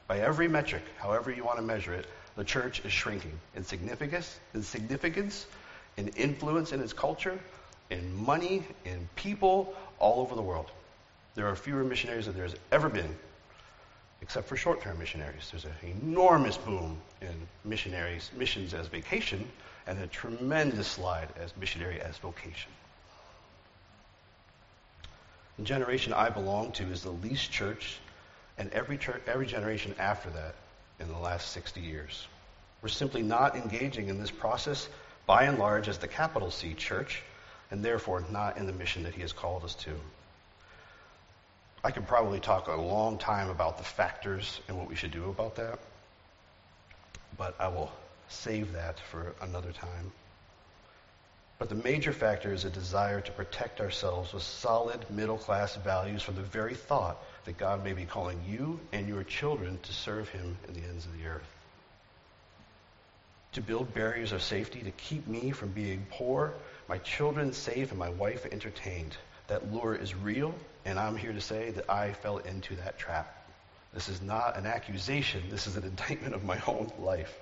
By 0.08 0.20
every 0.20 0.48
metric, 0.48 0.84
however 0.98 1.32
you 1.32 1.44
want 1.44 1.58
to 1.58 1.64
measure 1.64 1.94
it, 1.94 2.06
the 2.36 2.44
church 2.44 2.84
is 2.86 2.92
shrinking 2.92 3.40
in 3.56 3.64
significance, 3.64 4.40
in 4.54 4.64
significance, 4.64 5.46
in 5.98 6.10
influence 6.10 6.72
in 6.74 6.82
its 6.82 6.94
culture, 6.94 7.40
in 7.90 8.16
money, 8.16 8.64
in 8.84 9.08
people, 9.16 9.74
all 10.00 10.20
over 10.22 10.36
the 10.36 10.42
world. 10.42 10.70
There 11.36 11.48
are 11.48 11.56
fewer 11.56 11.84
missionaries 11.84 12.26
than 12.26 12.36
there's 12.36 12.56
ever 12.72 12.90
been, 12.90 13.16
except 14.22 14.48
for 14.48 14.58
short-term 14.58 15.00
missionaries. 15.00 15.50
There's 15.52 15.66
an 15.66 15.72
enormous 15.84 16.58
boom 16.58 17.00
in 17.22 17.48
missionaries, 17.64 18.32
missions 18.36 18.74
as 18.74 18.88
vacation, 18.88 19.48
and 19.88 20.00
a 20.00 20.08
tremendous 20.08 20.88
slide 20.88 21.30
as 21.40 21.56
missionary 21.58 22.02
as 22.02 22.18
vocation. 22.18 22.72
The 25.58 25.64
generation 25.64 26.12
I 26.12 26.30
belong 26.30 26.74
to 26.74 26.84
is 26.84 27.04
the 27.04 27.12
least 27.12 27.52
church, 27.52 28.00
and 28.58 28.72
every, 28.74 28.98
church, 28.98 29.22
every 29.26 29.46
generation 29.46 29.96
after 30.00 30.30
that 30.32 30.56
in 31.00 31.08
the 31.08 31.18
last 31.18 31.52
60 31.52 31.82
years. 31.82 32.28
We're 32.82 32.90
simply 32.90 33.22
not 33.22 33.56
engaging 33.56 34.10
in 34.10 34.20
this 34.20 34.32
process, 34.32 34.88
by 35.26 35.44
and 35.44 35.58
large, 35.58 35.88
as 35.88 35.98
the 35.98 36.08
capital 36.08 36.52
C 36.52 36.74
church, 36.74 37.24
and 37.72 37.84
therefore 37.84 38.24
not 38.32 38.58
in 38.58 38.68
the 38.68 38.74
mission 38.74 39.04
that 39.04 39.14
he 39.14 39.22
has 39.22 39.34
called 39.34 39.64
us 39.64 39.76
to. 39.76 39.92
I 41.84 41.92
could 41.92 42.08
probably 42.08 42.40
talk 42.40 42.68
a 42.68 42.76
long 42.76 43.18
time 43.18 43.50
about 43.50 43.78
the 43.78 43.84
factors 43.84 44.60
and 44.68 44.78
what 44.78 44.88
we 44.88 44.96
should 44.96 45.12
do 45.12 45.30
about 45.30 45.56
that, 45.56 45.80
but 47.38 47.56
I 47.60 47.68
will 47.68 47.92
save 48.28 48.74
that 48.74 49.00
for 49.00 49.34
another 49.42 49.72
time. 49.72 50.12
But 51.58 51.70
the 51.70 51.76
major 51.76 52.12
factor 52.12 52.52
is 52.52 52.66
a 52.66 52.70
desire 52.70 53.22
to 53.22 53.32
protect 53.32 53.80
ourselves 53.80 54.34
with 54.34 54.44
solid 54.44 55.10
middle 55.10 55.38
class 55.38 55.76
values 55.76 56.22
from 56.22 56.36
the 56.36 56.42
very 56.42 56.76
thought 56.76 57.18
that 57.46 57.58
God 57.58 57.84
may 57.84 57.94
be 57.94 58.06
calling 58.06 58.40
you 58.48 58.80
and 58.92 59.08
your 59.08 59.24
children 59.24 59.80
to 59.84 59.94
serve 59.94 60.30
him 60.30 60.58
in 60.68 60.74
the 60.74 60.82
ends 60.88 61.06
of 61.06 61.18
the 61.18 61.28
earth. 61.28 61.48
To 63.54 63.62
build 63.62 63.94
barriers 63.94 64.32
of 64.32 64.42
safety 64.42 64.82
to 64.82 64.92
keep 64.92 65.28
me 65.28 65.52
from 65.52 65.70
being 65.70 66.06
poor, 66.12 66.54
my 66.90 66.98
children 67.00 67.54
safe, 67.54 67.92
and 67.92 68.00
my 68.00 68.10
wife 68.10 68.46
entertained. 68.52 69.16
That 69.48 69.72
lure 69.72 69.96
is 69.96 70.16
real, 70.16 70.54
and 70.84 71.00
I'm 71.00 71.16
here 71.16 71.32
to 71.32 71.42
say 71.42 71.72
that 71.72 71.90
I 71.90 72.14
fell 72.14 72.40
into 72.40 72.76
that 72.78 72.98
trap. 72.98 73.32
This 73.94 74.10
is 74.10 74.22
not 74.22 74.58
an 74.58 74.66
accusation, 74.66 75.44
this 75.50 75.68
is 75.68 75.78
an 75.78 75.84
indictment 75.84 76.36
of 76.36 76.44
my 76.44 76.60
own 76.68 76.92
life. 77.00 77.34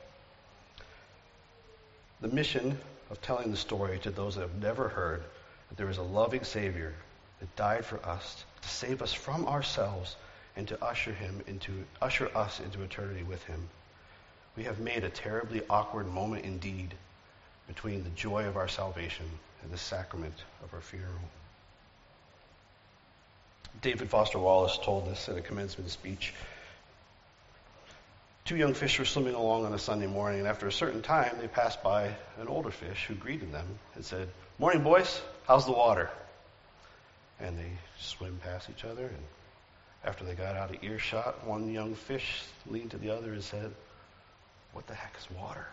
The 2.21 2.27
mission 2.27 2.77
of 3.09 3.21
telling 3.21 3.51
the 3.51 3.57
story 3.57 3.99
to 3.99 4.11
those 4.11 4.35
that 4.35 4.41
have 4.41 4.61
never 4.61 4.89
heard 4.89 5.23
that 5.69 5.77
there 5.77 5.89
is 5.89 5.97
a 5.97 6.03
loving 6.03 6.43
Savior 6.43 6.93
that 7.43 7.55
died 7.57 7.85
for 7.85 7.99
us 8.05 8.45
to 8.61 8.69
save 8.69 9.01
us 9.01 9.11
from 9.11 9.45
ourselves 9.47 10.15
and 10.55 10.65
to 10.69 10.81
usher 10.81 11.11
him 11.11 11.41
into 11.45 11.83
usher 12.01 12.31
us 12.37 12.61
into 12.61 12.81
eternity 12.83 13.23
with 13.23 13.43
him. 13.43 13.67
We 14.55 14.63
have 14.63 14.79
made 14.79 15.03
a 15.03 15.09
terribly 15.09 15.61
awkward 15.69 16.07
moment 16.07 16.45
indeed 16.45 16.93
between 17.67 18.05
the 18.05 18.09
joy 18.11 18.45
of 18.45 18.55
our 18.55 18.69
salvation 18.69 19.25
and 19.61 19.73
the 19.73 19.77
sacrament 19.77 20.35
of 20.63 20.73
our 20.73 20.79
funeral. 20.79 21.11
David 23.81 24.09
Foster 24.09 24.39
Wallace 24.39 24.79
told 24.81 25.05
this 25.07 25.27
in 25.27 25.37
a 25.37 25.41
commencement 25.41 25.89
speech. 25.89 26.33
Two 28.45 28.55
young 28.55 28.73
fish 28.73 28.99
were 28.99 29.05
swimming 29.05 29.35
along 29.35 29.65
on 29.65 29.73
a 29.73 29.79
Sunday 29.79 30.07
morning, 30.07 30.39
and 30.39 30.47
after 30.47 30.67
a 30.67 30.71
certain 30.71 31.01
time, 31.01 31.35
they 31.41 31.49
passed 31.49 31.83
by 31.83 32.15
an 32.39 32.47
older 32.47 32.71
fish 32.71 33.05
who 33.07 33.15
greeted 33.15 33.51
them 33.51 33.67
and 33.95 34.05
said, 34.05 34.29
Morning, 34.59 34.81
boys. 34.81 35.21
How's 35.45 35.65
the 35.65 35.73
water? 35.73 36.09
And 37.39 37.57
they 37.57 37.71
swim 37.99 38.39
past 38.43 38.69
each 38.69 38.85
other, 38.85 39.05
and 39.05 39.23
after 40.05 40.23
they 40.23 40.33
got 40.33 40.55
out 40.55 40.73
of 40.73 40.83
earshot, 40.83 41.45
one 41.45 41.71
young 41.71 41.95
fish 41.95 42.43
leaned 42.67 42.91
to 42.91 42.97
the 42.97 43.09
other 43.09 43.33
and 43.33 43.43
said, 43.43 43.71
What 44.73 44.87
the 44.87 44.93
heck 44.93 45.15
is 45.17 45.29
water? 45.31 45.65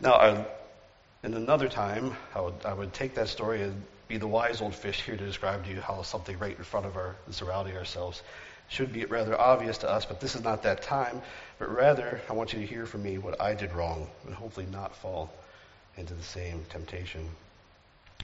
Now, 0.00 0.14
I, 0.14 0.46
in 1.22 1.34
another 1.34 1.68
time, 1.68 2.16
I 2.34 2.40
would, 2.40 2.54
I 2.64 2.72
would 2.72 2.92
take 2.92 3.14
that 3.14 3.28
story 3.28 3.62
and 3.62 3.82
be 4.06 4.16
the 4.16 4.26
wise 4.26 4.60
old 4.60 4.74
fish 4.74 5.02
here 5.02 5.16
to 5.16 5.26
describe 5.26 5.64
to 5.64 5.70
you 5.70 5.80
how 5.80 6.02
something 6.02 6.38
right 6.38 6.56
in 6.56 6.64
front 6.64 6.86
of 6.86 6.96
our 6.96 7.16
surrounding 7.30 7.76
ourselves 7.76 8.22
should 8.68 8.92
be 8.92 9.04
rather 9.04 9.38
obvious 9.38 9.78
to 9.78 9.90
us, 9.90 10.04
but 10.04 10.20
this 10.20 10.34
is 10.34 10.44
not 10.44 10.62
that 10.62 10.82
time. 10.82 11.20
But 11.58 11.74
rather, 11.74 12.20
I 12.28 12.32
want 12.34 12.52
you 12.52 12.60
to 12.60 12.66
hear 12.66 12.86
from 12.86 13.02
me 13.02 13.18
what 13.18 13.40
I 13.40 13.54
did 13.54 13.72
wrong 13.72 14.08
and 14.26 14.34
hopefully 14.34 14.66
not 14.70 14.94
fall 14.94 15.32
into 15.96 16.14
the 16.14 16.22
same 16.22 16.64
temptation. 16.68 17.28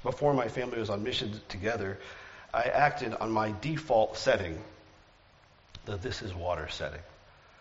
Before 0.02 0.35
my 0.35 0.48
family 0.48 0.78
was 0.78 0.90
on 0.90 1.02
mission 1.02 1.40
together, 1.48 1.98
I 2.52 2.62
acted 2.64 3.14
on 3.14 3.30
my 3.30 3.54
default 3.61 4.16
setting, 4.16 4.59
the 5.87 5.96
this 5.96 6.22
is 6.22 6.35
water 6.35 6.68
setting. 6.68 7.00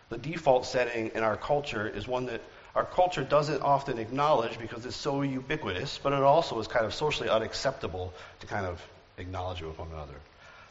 The 0.10 0.18
default 0.18 0.66
setting 0.66 1.12
in 1.16 1.24
our 1.24 1.38
culture 1.38 1.88
is 1.88 2.08
one 2.08 2.28
that 2.28 2.42
our 2.76 2.86
culture 2.86 3.24
doesn't 3.24 3.62
often 3.62 3.98
acknowledge 3.98 4.58
because 4.60 4.86
it's 4.86 4.96
so 4.96 5.22
ubiquitous, 5.22 6.00
but 6.02 6.14
it 6.14 6.22
also 6.22 6.60
is 6.60 6.68
kind 6.68 6.86
of 6.86 6.94
socially 6.94 7.30
unacceptable 7.30 8.14
to 8.40 8.48
kind 8.48 8.66
of 8.66 8.82
acknowledge 9.18 9.62
it 9.62 9.68
with 9.68 9.80
one 9.80 9.90
another. 9.92 10.16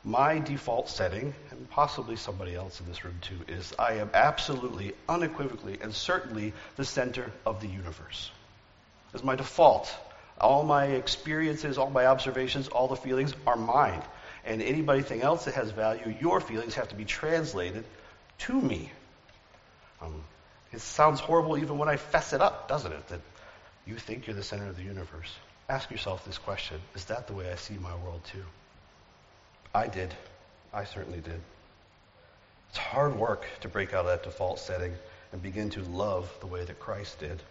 My 0.04 0.40
default 0.40 0.88
setting, 0.88 1.32
and 1.50 1.70
possibly 1.70 2.16
somebody 2.16 2.56
else 2.56 2.80
in 2.80 2.86
this 2.86 3.04
room 3.04 3.18
too, 3.20 3.38
is 3.46 3.72
I 3.78 3.94
am 3.94 4.10
absolutely, 4.14 4.94
unequivocally, 5.08 5.78
and 5.80 5.94
certainly 5.94 6.52
the 6.76 6.84
center 6.84 7.30
of 7.46 7.60
the 7.60 7.68
universe. 7.68 8.30
As 9.14 9.22
my 9.22 9.36
default. 9.36 9.94
All 10.42 10.64
my 10.64 10.86
experiences, 10.86 11.78
all 11.78 11.90
my 11.90 12.06
observations, 12.06 12.68
all 12.68 12.88
the 12.88 12.96
feelings 12.96 13.34
are 13.46 13.56
mine. 13.56 14.02
And 14.44 14.60
anything 14.60 15.22
else 15.22 15.44
that 15.44 15.54
has 15.54 15.70
value, 15.70 16.14
your 16.20 16.40
feelings 16.40 16.74
have 16.74 16.88
to 16.88 16.96
be 16.96 17.04
translated 17.04 17.84
to 18.38 18.60
me. 18.60 18.90
Um, 20.00 20.22
it 20.72 20.80
sounds 20.80 21.20
horrible 21.20 21.58
even 21.58 21.78
when 21.78 21.88
I 21.88 21.96
fess 21.96 22.32
it 22.32 22.40
up, 22.40 22.66
doesn't 22.68 22.92
it? 22.92 23.08
That 23.08 23.20
you 23.86 23.96
think 23.96 24.26
you're 24.26 24.34
the 24.34 24.42
center 24.42 24.66
of 24.66 24.76
the 24.76 24.82
universe. 24.82 25.32
Ask 25.68 25.90
yourself 25.90 26.24
this 26.24 26.38
question 26.38 26.80
Is 26.94 27.04
that 27.06 27.26
the 27.26 27.34
way 27.34 27.50
I 27.50 27.56
see 27.56 27.74
my 27.74 27.94
world 27.96 28.22
too? 28.24 28.44
I 29.74 29.86
did. 29.86 30.12
I 30.72 30.84
certainly 30.84 31.20
did. 31.20 31.40
It's 32.70 32.78
hard 32.78 33.16
work 33.16 33.46
to 33.60 33.68
break 33.68 33.92
out 33.92 34.00
of 34.00 34.06
that 34.06 34.22
default 34.22 34.58
setting 34.58 34.94
and 35.32 35.42
begin 35.42 35.70
to 35.70 35.82
love 35.82 36.30
the 36.40 36.46
way 36.46 36.64
that 36.64 36.80
Christ 36.80 37.20
did. 37.20 37.42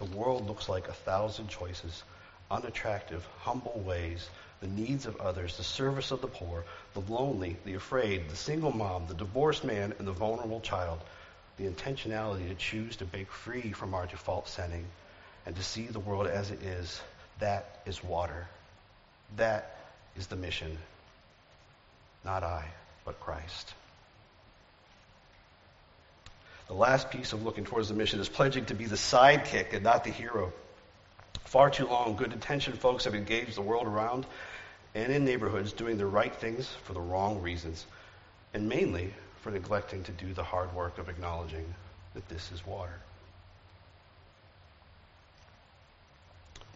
The 0.00 0.16
world 0.16 0.48
looks 0.48 0.66
like 0.66 0.88
a 0.88 0.94
thousand 0.94 1.48
choices, 1.48 2.02
unattractive, 2.50 3.22
humble 3.40 3.82
ways, 3.84 4.30
the 4.62 4.66
needs 4.66 5.04
of 5.04 5.20
others, 5.20 5.58
the 5.58 5.62
service 5.62 6.10
of 6.10 6.22
the 6.22 6.26
poor, 6.26 6.64
the 6.94 7.00
lonely, 7.00 7.58
the 7.66 7.74
afraid, 7.74 8.30
the 8.30 8.36
single 8.36 8.72
mom, 8.72 9.06
the 9.08 9.14
divorced 9.14 9.62
man, 9.62 9.92
and 9.98 10.08
the 10.08 10.12
vulnerable 10.12 10.60
child. 10.60 11.00
The 11.58 11.66
intentionality 11.66 12.48
to 12.48 12.54
choose 12.54 12.96
to 12.96 13.04
break 13.04 13.30
free 13.30 13.72
from 13.72 13.92
our 13.92 14.06
default 14.06 14.48
setting 14.48 14.86
and 15.44 15.54
to 15.56 15.62
see 15.62 15.84
the 15.84 16.00
world 16.00 16.26
as 16.26 16.50
it 16.50 16.62
is, 16.62 17.02
that 17.40 17.82
is 17.84 18.02
water. 18.02 18.48
That 19.36 19.76
is 20.16 20.28
the 20.28 20.36
mission. 20.36 20.78
Not 22.24 22.42
I, 22.42 22.64
but 23.04 23.20
Christ. 23.20 23.74
The 26.70 26.76
last 26.76 27.10
piece 27.10 27.32
of 27.32 27.42
looking 27.42 27.64
towards 27.64 27.88
the 27.88 27.94
mission 27.94 28.20
is 28.20 28.28
pledging 28.28 28.66
to 28.66 28.74
be 28.74 28.84
the 28.84 28.94
sidekick 28.94 29.72
and 29.72 29.82
not 29.82 30.04
the 30.04 30.10
hero. 30.10 30.52
Far 31.46 31.68
too 31.68 31.88
long, 31.88 32.14
good 32.14 32.32
intentioned 32.32 32.78
folks 32.78 33.06
have 33.06 33.14
engaged 33.16 33.56
the 33.56 33.60
world 33.60 33.88
around 33.88 34.24
and 34.94 35.12
in 35.12 35.24
neighborhoods 35.24 35.72
doing 35.72 35.98
the 35.98 36.06
right 36.06 36.32
things 36.32 36.68
for 36.84 36.92
the 36.92 37.00
wrong 37.00 37.42
reasons, 37.42 37.84
and 38.54 38.68
mainly 38.68 39.12
for 39.40 39.50
neglecting 39.50 40.04
to 40.04 40.12
do 40.12 40.32
the 40.32 40.44
hard 40.44 40.72
work 40.72 40.98
of 40.98 41.08
acknowledging 41.08 41.74
that 42.14 42.28
this 42.28 42.52
is 42.52 42.64
water. 42.64 43.00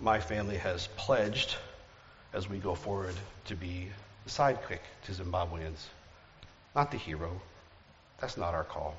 My 0.01 0.19
family 0.19 0.57
has 0.57 0.89
pledged 0.97 1.55
as 2.33 2.49
we 2.49 2.59
go 2.59 2.75
forward 2.75 3.15
to 3.45 3.55
be 3.55 3.91
the 4.25 4.31
sidekick 4.31 4.81
to 5.05 5.13
Zimbabweans, 5.13 5.87
not 6.75 6.91
the 6.91 6.99
hero. 6.99 7.41
That's 8.19 8.37
not 8.37 8.55
our 8.55 8.65
call. 8.65 8.97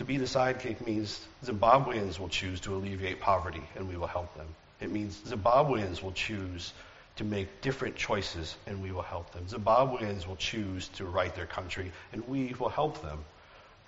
To 0.00 0.06
be 0.06 0.16
the 0.16 0.24
sidekick 0.24 0.86
means 0.86 1.26
Zimbabweans 1.44 2.18
will 2.18 2.30
choose 2.30 2.58
to 2.60 2.74
alleviate 2.74 3.20
poverty 3.20 3.60
and 3.76 3.86
we 3.86 3.98
will 3.98 4.06
help 4.06 4.34
them. 4.34 4.46
It 4.80 4.90
means 4.90 5.20
Zimbabweans 5.28 6.02
will 6.02 6.12
choose 6.12 6.72
to 7.16 7.24
make 7.24 7.60
different 7.60 7.96
choices 7.96 8.56
and 8.66 8.82
we 8.82 8.92
will 8.92 9.02
help 9.02 9.30
them. 9.34 9.44
Zimbabweans 9.46 10.26
will 10.26 10.36
choose 10.36 10.88
to 10.94 11.04
right 11.04 11.34
their 11.34 11.44
country 11.44 11.92
and 12.14 12.26
we 12.26 12.54
will 12.58 12.70
help 12.70 13.02
them. 13.02 13.22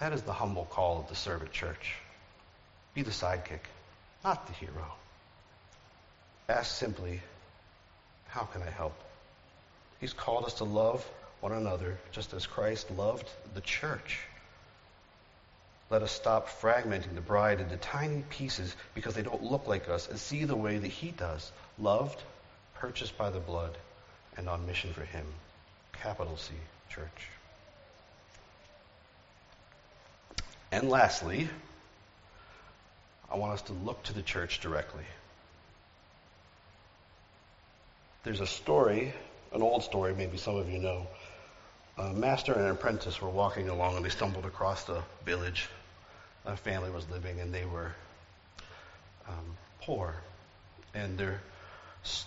That 0.01 0.13
is 0.13 0.21
the 0.21 0.35
humble 0.35 0.67
call 0.67 1.01
of 1.01 1.09
the 1.09 1.15
servant 1.15 1.51
church. 1.51 1.95
Be 2.93 3.01
the 3.01 3.11
sidekick, 3.11 3.65
not 4.23 4.47
the 4.47 4.53
hero. 4.53 4.93
Ask 6.47 6.77
simply, 6.77 7.23
how 8.29 8.43
can 8.43 8.61
I 8.61 8.69
help? 8.69 9.01
He's 9.99 10.13
called 10.13 10.45
us 10.45 10.53
to 10.59 10.65
love 10.65 11.03
one 11.41 11.53
another 11.53 11.97
just 12.11 12.35
as 12.35 12.47
Christ 12.47 12.91
loved 12.91 13.31
the 13.55 13.63
church. 13.63 14.19
Let 15.93 16.03
us 16.03 16.11
stop 16.11 16.49
fragmenting 16.49 17.15
the 17.15 17.21
bride 17.21 17.61
into 17.61 17.77
tiny 17.77 18.25
pieces 18.31 18.75
because 18.95 19.15
they 19.15 19.21
don't 19.21 19.43
look 19.43 19.67
like 19.67 19.91
us 19.91 20.09
and 20.09 20.19
see 20.19 20.45
the 20.47 20.57
way 20.57 20.79
that 20.79 20.89
he 20.89 21.11
does. 21.11 21.53
Loved, 21.79 22.23
purchased 22.75 23.19
by 23.19 23.29
the 23.29 23.41
blood, 23.41 23.77
and 24.39 24.49
on 24.49 24.67
mission 24.67 24.95
for 24.95 25.03
him. 25.03 25.27
Capital 25.93 26.39
C, 26.39 26.55
church. 26.89 27.29
And 30.71 30.89
lastly, 30.89 31.47
I 33.31 33.37
want 33.37 33.53
us 33.53 33.63
to 33.63 33.75
look 33.75 34.03
to 34.05 34.15
the 34.15 34.23
church 34.23 34.61
directly. 34.61 35.05
There's 38.25 38.41
a 38.41 38.47
story, 38.47 39.13
an 39.53 39.61
old 39.61 39.83
story, 39.83 40.15
maybe 40.15 40.39
some 40.39 40.57
of 40.57 40.71
you 40.71 40.79
know. 40.79 41.07
A 41.99 42.15
master 42.15 42.55
and 42.55 42.63
an 42.63 42.71
apprentice 42.71 43.21
were 43.21 43.29
walking 43.29 43.69
along 43.69 43.97
and 43.97 44.05
they 44.07 44.09
stumbled 44.09 44.47
across 44.47 44.89
a 44.89 45.05
village. 45.27 45.69
A 46.45 46.57
family 46.57 46.91
was 46.91 47.09
living 47.11 47.41
and 47.41 47.53
they 47.55 47.65
were 47.65 47.93
um, 49.29 49.57
poor. 49.81 50.15
And 50.95 51.17
their 51.17 51.41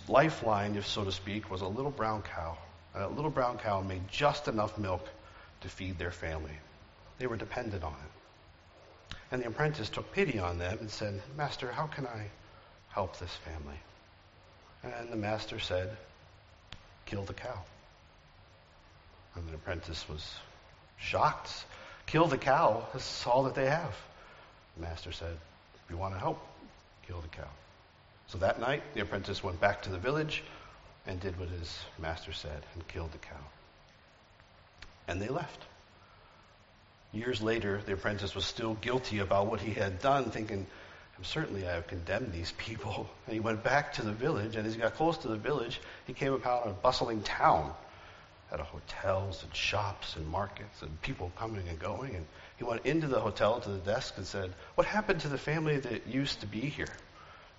lifeline, 0.08 0.76
if 0.76 0.86
so 0.86 1.04
to 1.04 1.12
speak, 1.12 1.50
was 1.50 1.60
a 1.60 1.68
little 1.68 1.90
brown 1.90 2.22
cow. 2.22 2.56
And 2.94 3.02
that 3.02 3.14
little 3.14 3.30
brown 3.30 3.58
cow 3.58 3.82
made 3.82 4.08
just 4.08 4.48
enough 4.48 4.78
milk 4.78 5.06
to 5.60 5.68
feed 5.68 5.98
their 5.98 6.10
family. 6.10 6.56
They 7.18 7.26
were 7.26 7.36
dependent 7.36 7.84
on 7.84 7.92
it. 7.92 9.16
And 9.30 9.42
the 9.42 9.48
apprentice 9.48 9.88
took 9.88 10.12
pity 10.12 10.38
on 10.38 10.58
them 10.58 10.78
and 10.80 10.90
said, 10.90 11.20
Master, 11.36 11.70
how 11.70 11.86
can 11.86 12.06
I 12.06 12.26
help 12.88 13.18
this 13.18 13.34
family? 13.44 13.78
And 14.82 15.10
the 15.10 15.16
master 15.16 15.58
said, 15.58 15.96
Kill 17.06 17.24
the 17.24 17.34
cow. 17.34 17.58
And 19.34 19.48
the 19.48 19.54
apprentice 19.54 20.08
was 20.08 20.34
shocked. 20.98 21.64
Kill 22.06 22.26
the 22.26 22.38
cow. 22.38 22.86
This 22.92 23.02
is 23.02 23.26
all 23.26 23.44
that 23.44 23.54
they 23.54 23.66
have. 23.66 23.94
The 24.76 24.82
master 24.82 25.12
said, 25.12 25.36
If 25.84 25.90
you 25.90 25.96
want 25.96 26.14
to 26.14 26.20
help, 26.20 26.40
kill 27.06 27.20
the 27.20 27.28
cow. 27.28 27.48
So 28.28 28.38
that 28.38 28.60
night, 28.60 28.82
the 28.94 29.00
apprentice 29.00 29.42
went 29.42 29.60
back 29.60 29.82
to 29.82 29.90
the 29.90 29.98
village, 29.98 30.42
and 31.06 31.20
did 31.20 31.38
what 31.38 31.48
his 31.48 31.78
master 31.98 32.32
said 32.32 32.62
and 32.74 32.86
killed 32.88 33.12
the 33.12 33.18
cow. 33.18 33.44
And 35.08 35.22
they 35.22 35.28
left. 35.28 35.64
Years 37.12 37.40
later, 37.40 37.80
the 37.86 37.92
apprentice 37.92 38.34
was 38.34 38.44
still 38.44 38.74
guilty 38.74 39.20
about 39.20 39.46
what 39.46 39.60
he 39.60 39.72
had 39.72 40.00
done, 40.00 40.30
thinking, 40.30 40.66
certainly 41.22 41.66
I 41.66 41.74
have 41.74 41.86
condemned 41.86 42.32
these 42.32 42.52
people. 42.52 43.08
And 43.26 43.34
he 43.34 43.40
went 43.40 43.64
back 43.64 43.94
to 43.94 44.02
the 44.02 44.12
village, 44.12 44.54
and 44.56 44.66
as 44.66 44.74
he 44.74 44.80
got 44.80 44.94
close 44.94 45.18
to 45.18 45.28
the 45.28 45.36
village, 45.36 45.80
he 46.06 46.12
came 46.12 46.32
upon 46.32 46.68
a 46.68 46.72
bustling 46.72 47.22
town. 47.22 47.72
Had 48.50 48.60
hotels 48.60 49.42
and 49.42 49.54
shops 49.54 50.14
and 50.16 50.26
markets 50.28 50.82
and 50.82 51.02
people 51.02 51.32
coming 51.36 51.68
and 51.68 51.78
going. 51.78 52.14
And 52.14 52.26
he 52.56 52.64
went 52.64 52.86
into 52.86 53.08
the 53.08 53.20
hotel 53.20 53.60
to 53.60 53.68
the 53.68 53.78
desk 53.78 54.14
and 54.16 54.26
said, 54.26 54.52
What 54.76 54.86
happened 54.86 55.20
to 55.22 55.28
the 55.28 55.38
family 55.38 55.78
that 55.78 56.06
used 56.06 56.40
to 56.40 56.46
be 56.46 56.60
here? 56.60 56.88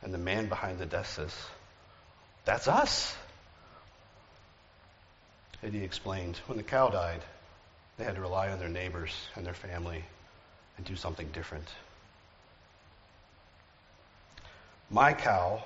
And 0.02 0.13
the 0.13 0.17
man 0.17 0.47
behind 0.47 0.80
the 0.80 0.86
desk 0.86 1.15
says, 1.15 1.36
That's 2.45 2.67
us. 2.67 3.15
And 5.62 5.73
he 5.73 5.84
explained, 5.84 6.38
When 6.45 6.58
the 6.58 6.63
cow 6.63 6.89
died, 6.89 7.21
they 7.97 8.04
had 8.04 8.15
to 8.15 8.21
rely 8.21 8.50
on 8.50 8.60
their 8.60 8.69
neighbors 8.69 9.13
and 9.36 9.45
their 9.45 9.54
family 9.54 10.04
and 10.78 10.86
do 10.86 10.95
something 10.95 11.28
different. 11.34 11.67
My 14.89 15.13
cow 15.13 15.63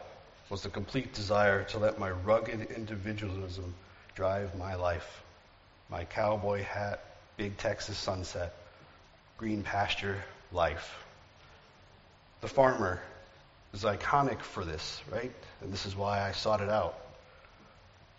was 0.50 0.64
the 0.64 0.70
complete 0.70 1.14
desire 1.14 1.64
to 1.66 1.78
let 1.78 2.00
my 2.00 2.10
rugged 2.10 2.72
individualism 2.72 3.76
drive 4.16 4.58
my 4.58 4.76
life. 4.76 5.24
My 5.90 6.06
cowboy 6.06 6.64
hat, 6.64 7.04
big 7.38 7.58
Texas 7.58 7.98
sunset, 7.98 8.54
green 9.38 9.64
pasture 9.64 10.24
life. 10.52 10.98
The 12.42 12.48
farmer 12.48 13.02
is 13.74 13.84
iconic 13.84 14.42
for 14.42 14.64
this, 14.66 15.02
right? 15.12 15.32
And 15.62 15.72
this 15.72 15.86
is 15.86 15.96
why 15.96 16.22
I 16.22 16.32
sought 16.32 16.62
it 16.62 16.70
out. 16.70 16.98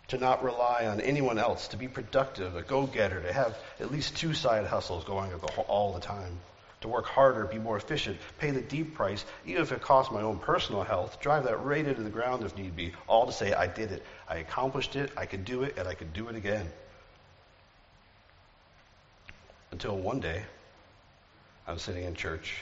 To 0.09 0.17
not 0.17 0.43
rely 0.43 0.85
on 0.87 1.01
anyone 1.01 1.39
else, 1.39 1.69
to 1.69 1.77
be 1.77 1.87
productive, 1.87 2.55
a 2.55 2.61
go 2.61 2.85
getter, 2.85 3.21
to 3.21 3.33
have 3.33 3.57
at 3.79 3.91
least 3.91 4.17
two 4.17 4.33
side 4.33 4.65
hustles 4.65 5.03
going 5.05 5.31
all 5.67 5.93
the 5.93 6.01
time 6.01 6.39
to 6.83 6.89
work 6.89 7.05
harder, 7.05 7.45
be 7.45 7.57
more 7.57 7.77
efficient, 7.77 8.17
pay 8.37 8.51
the 8.51 8.61
deep 8.61 8.93
price, 8.93 9.23
even 9.45 9.61
if 9.61 9.71
it 9.71 9.81
costs 9.81 10.11
my 10.11 10.21
own 10.21 10.37
personal 10.37 10.83
health, 10.83 11.17
drive 11.21 11.45
that 11.45 11.63
right 11.63 11.87
into 11.87 12.03
the 12.03 12.09
ground 12.09 12.43
if 12.43 12.57
need 12.57 12.75
be, 12.75 12.91
all 13.07 13.25
to 13.25 13.31
say 13.31 13.53
I 13.53 13.67
did 13.67 13.93
it, 13.93 14.03
I 14.27 14.35
accomplished 14.35 14.97
it, 14.97 15.09
I 15.15 15.25
could 15.25 15.45
do 15.45 15.63
it, 15.63 15.77
and 15.77 15.87
I 15.87 15.93
could 15.93 16.11
do 16.11 16.27
it 16.27 16.35
again. 16.35 16.69
Until 19.71 19.97
one 19.97 20.19
day, 20.19 20.43
I 21.65 21.71
was 21.71 21.81
sitting 21.81 22.03
in 22.03 22.15
church, 22.15 22.57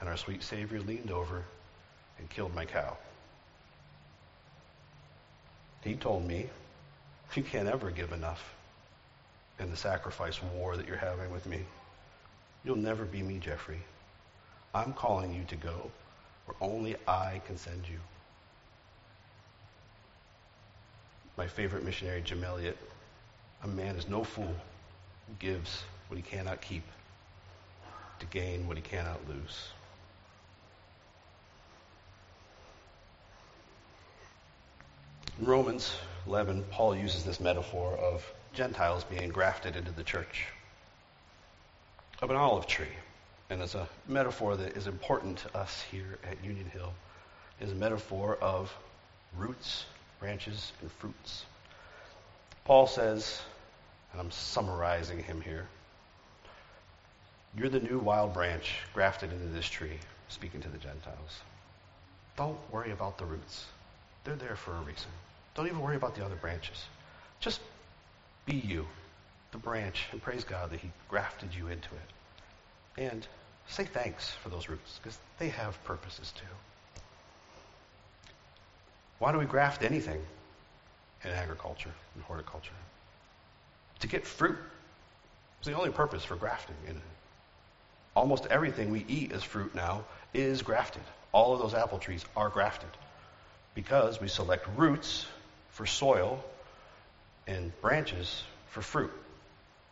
and 0.00 0.08
our 0.08 0.16
sweet 0.16 0.42
Savior 0.42 0.80
leaned 0.80 1.10
over 1.10 1.44
and 2.18 2.30
killed 2.30 2.54
my 2.54 2.64
cow. 2.64 2.96
He 5.82 5.94
told 5.94 6.26
me, 6.26 6.48
You 7.34 7.42
can't 7.42 7.68
ever 7.68 7.90
give 7.90 8.12
enough 8.12 8.54
in 9.58 9.70
the 9.70 9.76
sacrifice 9.76 10.42
war 10.42 10.78
that 10.78 10.88
you're 10.88 10.96
having 10.96 11.30
with 11.30 11.44
me. 11.44 11.60
You'll 12.64 12.76
never 12.76 13.04
be 13.04 13.22
me, 13.22 13.38
Geoffrey. 13.38 13.80
I'm 14.74 14.92
calling 14.92 15.34
you 15.34 15.44
to 15.48 15.56
go 15.56 15.90
where 16.46 16.56
only 16.60 16.96
I 17.06 17.40
can 17.46 17.56
send 17.56 17.88
you. 17.88 17.98
My 21.36 21.46
favorite 21.46 21.84
missionary, 21.84 22.22
Jim 22.22 22.44
Elliot, 22.44 22.78
a 23.64 23.68
man 23.68 23.96
is 23.96 24.08
no 24.08 24.22
fool 24.22 24.54
who 25.26 25.34
gives 25.38 25.82
what 26.08 26.16
he 26.16 26.22
cannot 26.22 26.60
keep 26.60 26.84
to 28.20 28.26
gain 28.26 28.66
what 28.68 28.76
he 28.76 28.82
cannot 28.82 29.18
lose. 29.28 29.68
In 35.40 35.46
Romans 35.46 35.94
11, 36.26 36.64
Paul 36.70 36.94
uses 36.94 37.24
this 37.24 37.40
metaphor 37.40 37.96
of 37.96 38.24
Gentiles 38.52 39.02
being 39.04 39.30
grafted 39.30 39.74
into 39.74 39.90
the 39.90 40.04
church 40.04 40.46
of 42.22 42.30
an 42.30 42.36
olive 42.36 42.66
tree. 42.66 42.86
And 43.50 43.60
as 43.60 43.74
a 43.74 43.86
metaphor 44.08 44.56
that 44.56 44.76
is 44.76 44.86
important 44.86 45.38
to 45.38 45.58
us 45.58 45.84
here 45.90 46.18
at 46.24 46.42
Union 46.42 46.70
Hill, 46.70 46.94
is 47.60 47.70
a 47.70 47.74
metaphor 47.74 48.38
of 48.40 48.72
roots, 49.36 49.84
branches, 50.20 50.72
and 50.80 50.90
fruits. 50.92 51.44
Paul 52.64 52.86
says, 52.86 53.42
and 54.12 54.20
I'm 54.20 54.30
summarizing 54.30 55.22
him 55.22 55.40
here, 55.40 55.66
you're 57.56 57.68
the 57.68 57.80
new 57.80 57.98
wild 57.98 58.32
branch 58.32 58.76
grafted 58.94 59.32
into 59.32 59.52
this 59.52 59.66
tree, 59.66 59.98
speaking 60.28 60.62
to 60.62 60.68
the 60.68 60.78
Gentiles. 60.78 61.40
Don't 62.36 62.58
worry 62.70 62.92
about 62.92 63.18
the 63.18 63.26
roots. 63.26 63.66
They're 64.24 64.36
there 64.36 64.56
for 64.56 64.74
a 64.74 64.80
reason. 64.80 65.10
Don't 65.54 65.66
even 65.66 65.80
worry 65.80 65.96
about 65.96 66.14
the 66.14 66.24
other 66.24 66.36
branches. 66.36 66.86
Just 67.40 67.60
be 68.46 68.54
you 68.54 68.86
the 69.52 69.58
branch 69.58 70.06
and 70.10 70.20
praise 70.20 70.44
God 70.44 70.70
that 70.70 70.80
He 70.80 70.90
grafted 71.08 71.54
you 71.54 71.68
into 71.68 71.88
it. 71.94 73.00
And 73.02 73.26
say 73.68 73.84
thanks 73.84 74.30
for 74.42 74.48
those 74.48 74.68
roots 74.68 74.98
because 75.02 75.18
they 75.38 75.48
have 75.50 75.82
purposes 75.84 76.32
too. 76.36 76.44
Why 79.18 79.30
do 79.30 79.38
we 79.38 79.44
graft 79.44 79.84
anything 79.84 80.20
in 81.22 81.30
agriculture 81.30 81.92
and 82.14 82.24
horticulture? 82.24 82.72
To 84.00 84.08
get 84.08 84.26
fruit. 84.26 84.58
It's 85.58 85.68
the 85.68 85.74
only 85.74 85.90
purpose 85.90 86.24
for 86.24 86.34
grafting 86.34 86.74
in 86.86 86.96
it. 86.96 87.02
Almost 88.16 88.46
everything 88.46 88.90
we 88.90 89.04
eat 89.06 89.32
as 89.32 89.44
fruit 89.44 89.74
now 89.74 90.04
is 90.34 90.60
grafted. 90.62 91.02
All 91.30 91.54
of 91.54 91.60
those 91.60 91.72
apple 91.72 91.98
trees 91.98 92.24
are 92.36 92.48
grafted 92.48 92.90
because 93.74 94.20
we 94.20 94.28
select 94.28 94.66
roots 94.76 95.24
for 95.70 95.86
soil 95.86 96.44
and 97.46 97.72
branches 97.80 98.42
for 98.70 98.82
fruit 98.82 99.12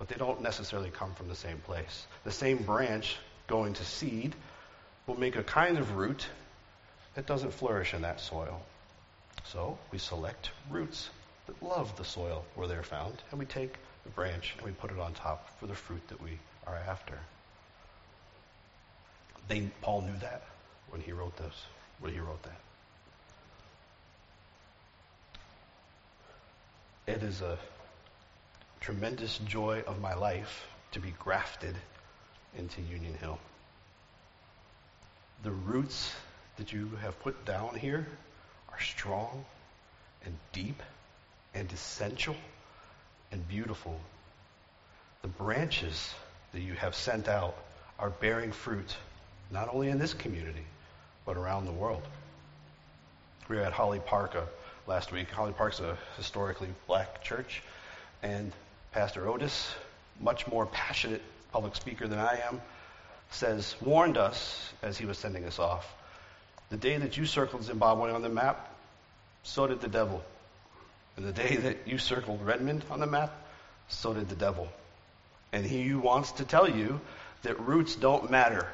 but 0.01 0.09
they 0.09 0.17
don't 0.17 0.41
necessarily 0.41 0.89
come 0.89 1.13
from 1.13 1.29
the 1.29 1.35
same 1.35 1.59
place. 1.59 2.07
The 2.25 2.33
same 2.33 2.57
branch 2.57 3.19
going 3.47 3.75
to 3.75 3.85
seed 3.85 4.35
will 5.07 5.21
make 5.21 5.37
a 5.37 5.43
kind 5.43 5.77
of 5.77 5.95
root 5.95 6.27
that 7.15 7.27
doesn't 7.27 7.53
flourish 7.53 7.93
in 7.93 8.01
that 8.01 8.19
soil. 8.19 8.63
So 9.45 9.79
we 9.93 9.99
select 9.99 10.53
roots 10.71 11.11
that 11.47 11.63
love 11.63 11.95
the 11.97 12.05
soil 12.05 12.47
where 12.55 12.67
they're 12.67 12.83
found, 12.83 13.23
and 13.31 13.39
we 13.39 13.45
take 13.45 13.75
the 14.05 14.11
branch 14.11 14.55
and 14.57 14.67
we 14.67 14.73
put 14.73 14.91
it 14.91 14.99
on 14.99 15.13
top 15.13 15.61
for 15.61 15.67
the 15.67 15.75
fruit 15.75 16.01
that 16.09 16.23
we 16.23 16.39
are 16.67 16.77
after. 16.89 17.19
They, 19.49 19.71
Paul 19.83 20.01
knew 20.01 20.19
that 20.21 20.45
when 20.89 21.03
he 21.03 21.13
wrote 21.13 21.37
this, 21.37 21.55
when 22.01 22.15
he 22.15 22.21
wrote 22.21 22.43
that. 22.45 22.61
It 27.07 27.23
is 27.23 27.43
a 27.43 27.59
tremendous 28.81 29.39
joy 29.39 29.83
of 29.87 30.01
my 30.01 30.15
life 30.15 30.67
to 30.93 31.01
be 31.01 31.15
grafted 31.19 31.75
into 32.59 32.81
Union 32.83 33.15
Hill. 33.15 33.39
The 35.43 35.51
roots 35.51 36.13
that 36.57 36.73
you 36.73 36.91
have 37.03 37.19
put 37.21 37.45
down 37.45 37.75
here 37.77 38.07
are 38.71 38.81
strong 38.81 39.45
and 40.25 40.35
deep 40.53 40.83
and 41.55 41.71
essential 41.73 42.37
and 43.33 43.47
beautiful. 43.49 43.99
The 45.23 45.29
branches 45.29 46.15
that 46.53 46.61
you 46.61 46.75
have 46.75 46.95
sent 46.95 47.29
out 47.29 47.57
are 47.99 48.11
bearing 48.11 48.53
fruit, 48.53 48.97
not 49.51 49.73
only 49.73 49.89
in 49.89 49.99
this 49.99 50.15
community, 50.15 50.65
but 51.25 51.37
around 51.37 51.67
the 51.67 51.73
world. 51.73 52.03
We 53.49 53.57
were 53.57 53.63
at 53.63 53.73
Holly 53.73 54.01
Park 54.01 54.35
uh, 54.37 54.43
last 54.87 55.13
week. 55.13 55.31
Holly 55.31 55.53
Park's 55.53 55.81
a 55.81 55.97
historically 56.17 56.69
black 56.87 57.23
church, 57.23 57.63
and 58.23 58.53
Pastor 58.93 59.29
Otis, 59.29 59.73
much 60.19 60.49
more 60.49 60.67
passionate 60.67 61.23
public 61.53 61.77
speaker 61.77 62.09
than 62.09 62.19
I 62.19 62.41
am, 62.49 62.61
says, 63.31 63.77
warned 63.81 64.19
us 64.19 64.73
as 64.83 64.99
he 64.99 65.07
was 65.07 65.17
sending 65.17 65.45
us 65.45 65.61
off. 65.61 65.87
The 66.71 66.77
day 66.77 66.97
that 66.97 67.17
you 67.17 67.25
circled 67.25 67.63
Zimbabwe 67.63 68.11
on 68.11 68.23
the 68.23 68.29
map, 68.29 68.69
so 69.45 69.69
did 69.69 69.81
the 69.81 69.89
devil. 69.89 70.23
And 71.17 71.25
the 71.25 71.33
day 71.33 71.57
that 71.57 71.87
you 71.87 71.99
circled 71.99 72.45
Redmond 72.45 72.85
on 72.91 72.99
the 72.99 73.07
map, 73.07 73.33
so 73.89 74.13
did 74.13 74.29
the 74.29 74.37
devil. 74.37 74.69
And 75.53 75.65
he 75.65 75.95
wants 75.95 76.33
to 76.33 76.45
tell 76.45 76.69
you 76.69 77.01
that 77.43 77.61
roots 77.61 77.95
don't 77.95 78.31
matter, 78.31 78.67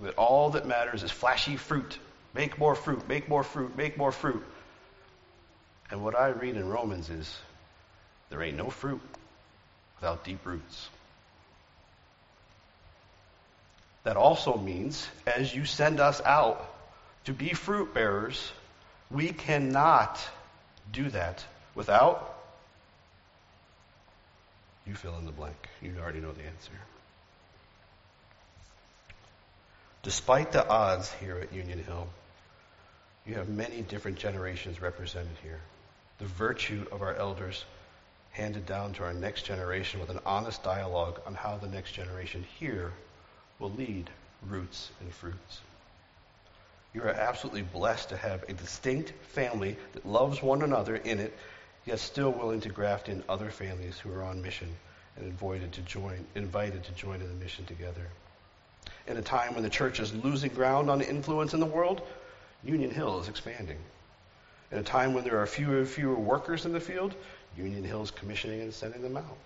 that 0.00 0.14
all 0.14 0.50
that 0.50 0.66
matters 0.66 1.04
is 1.04 1.12
flashy 1.12 1.56
fruit. 1.56 1.98
Make 2.34 2.58
more 2.58 2.74
fruit, 2.74 3.08
make 3.08 3.28
more 3.28 3.44
fruit, 3.44 3.76
make 3.76 3.96
more 3.96 4.12
fruit. 4.12 4.44
And 5.90 6.02
what 6.02 6.16
I 6.16 6.28
read 6.28 6.56
in 6.56 6.68
Romans 6.68 7.08
is 7.08 7.38
there 8.30 8.42
ain't 8.42 8.56
no 8.56 8.70
fruit 8.70 9.00
without 10.00 10.24
deep 10.24 10.44
roots. 10.46 10.88
That 14.04 14.16
also 14.16 14.56
means 14.56 15.06
as 15.26 15.54
you 15.54 15.64
send 15.66 16.00
us 16.00 16.20
out 16.22 16.66
to 17.24 17.32
be 17.32 17.50
fruit 17.50 17.92
bearers, 17.92 18.50
we 19.10 19.28
cannot 19.28 20.18
do 20.90 21.10
that 21.10 21.44
without 21.74 22.38
you 24.86 24.94
fill 24.94 25.16
in 25.18 25.26
the 25.26 25.32
blank. 25.32 25.68
You 25.82 25.94
already 26.00 26.20
know 26.20 26.32
the 26.32 26.42
answer. 26.42 26.72
Despite 30.02 30.50
the 30.50 30.66
odds 30.66 31.12
here 31.20 31.38
at 31.38 31.52
Union 31.52 31.84
Hill, 31.84 32.08
you 33.26 33.34
have 33.34 33.48
many 33.48 33.82
different 33.82 34.18
generations 34.18 34.80
represented 34.80 35.36
here. 35.42 35.60
the 36.20 36.26
virtue 36.26 36.86
of 36.92 37.00
our 37.02 37.14
elders 37.14 37.64
handed 38.40 38.64
down 38.64 38.94
to 38.94 39.04
our 39.04 39.12
next 39.12 39.42
generation 39.42 40.00
with 40.00 40.08
an 40.08 40.18
honest 40.24 40.62
dialogue 40.62 41.20
on 41.26 41.34
how 41.34 41.58
the 41.58 41.68
next 41.68 41.92
generation 41.92 42.42
here 42.58 42.90
will 43.58 43.70
lead 43.72 44.08
roots 44.48 44.90
and 45.00 45.12
fruits. 45.12 45.60
You 46.94 47.02
are 47.02 47.10
absolutely 47.10 47.62
blessed 47.62 48.08
to 48.08 48.16
have 48.16 48.42
a 48.48 48.54
distinct 48.54 49.12
family 49.34 49.76
that 49.92 50.06
loves 50.06 50.42
one 50.42 50.62
another 50.62 50.96
in 50.96 51.20
it, 51.20 51.36
yet 51.84 51.98
still 51.98 52.30
willing 52.30 52.62
to 52.62 52.70
graft 52.70 53.10
in 53.10 53.22
other 53.28 53.50
families 53.50 53.98
who 53.98 54.10
are 54.10 54.22
on 54.22 54.40
mission 54.40 54.74
and 55.16 55.26
invited 55.26 55.72
to 55.72 55.82
join, 55.82 56.24
invited 56.34 56.82
to 56.84 56.92
join 56.92 57.20
in 57.20 57.28
the 57.28 57.44
mission 57.44 57.66
together. 57.66 58.06
In 59.06 59.18
a 59.18 59.22
time 59.22 59.52
when 59.52 59.62
the 59.62 59.70
church 59.70 60.00
is 60.00 60.14
losing 60.14 60.52
ground 60.52 60.88
on 60.88 61.02
influence 61.02 61.52
in 61.52 61.60
the 61.60 61.66
world, 61.66 62.00
Union 62.64 62.90
Hill 62.90 63.20
is 63.20 63.28
expanding. 63.28 63.78
In 64.72 64.78
a 64.78 64.82
time 64.82 65.14
when 65.14 65.24
there 65.24 65.38
are 65.40 65.46
fewer 65.46 65.78
and 65.78 65.88
fewer 65.88 66.14
workers 66.14 66.64
in 66.64 66.72
the 66.72 66.80
field, 66.80 67.14
Union 67.56 67.84
Hill 67.84 68.02
is 68.02 68.10
commissioning 68.10 68.60
and 68.60 68.72
sending 68.72 69.02
them 69.02 69.16
out. 69.16 69.36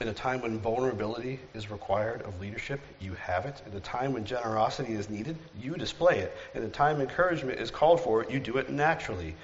In 0.00 0.08
a 0.08 0.12
time 0.12 0.42
when 0.42 0.58
vulnerability 0.58 1.38
is 1.54 1.70
required 1.70 2.22
of 2.22 2.40
leadership, 2.40 2.80
you 3.00 3.14
have 3.14 3.46
it. 3.46 3.62
In 3.70 3.76
a 3.76 3.80
time 3.80 4.12
when 4.12 4.24
generosity 4.24 4.94
is 4.94 5.08
needed, 5.08 5.38
you 5.60 5.74
display 5.74 6.18
it. 6.18 6.36
In 6.54 6.64
a 6.64 6.68
time 6.68 7.00
encouragement 7.00 7.60
is 7.60 7.70
called 7.70 8.00
for, 8.00 8.26
you 8.28 8.40
do 8.40 8.56
it 8.56 8.68
naturally. 8.68 9.36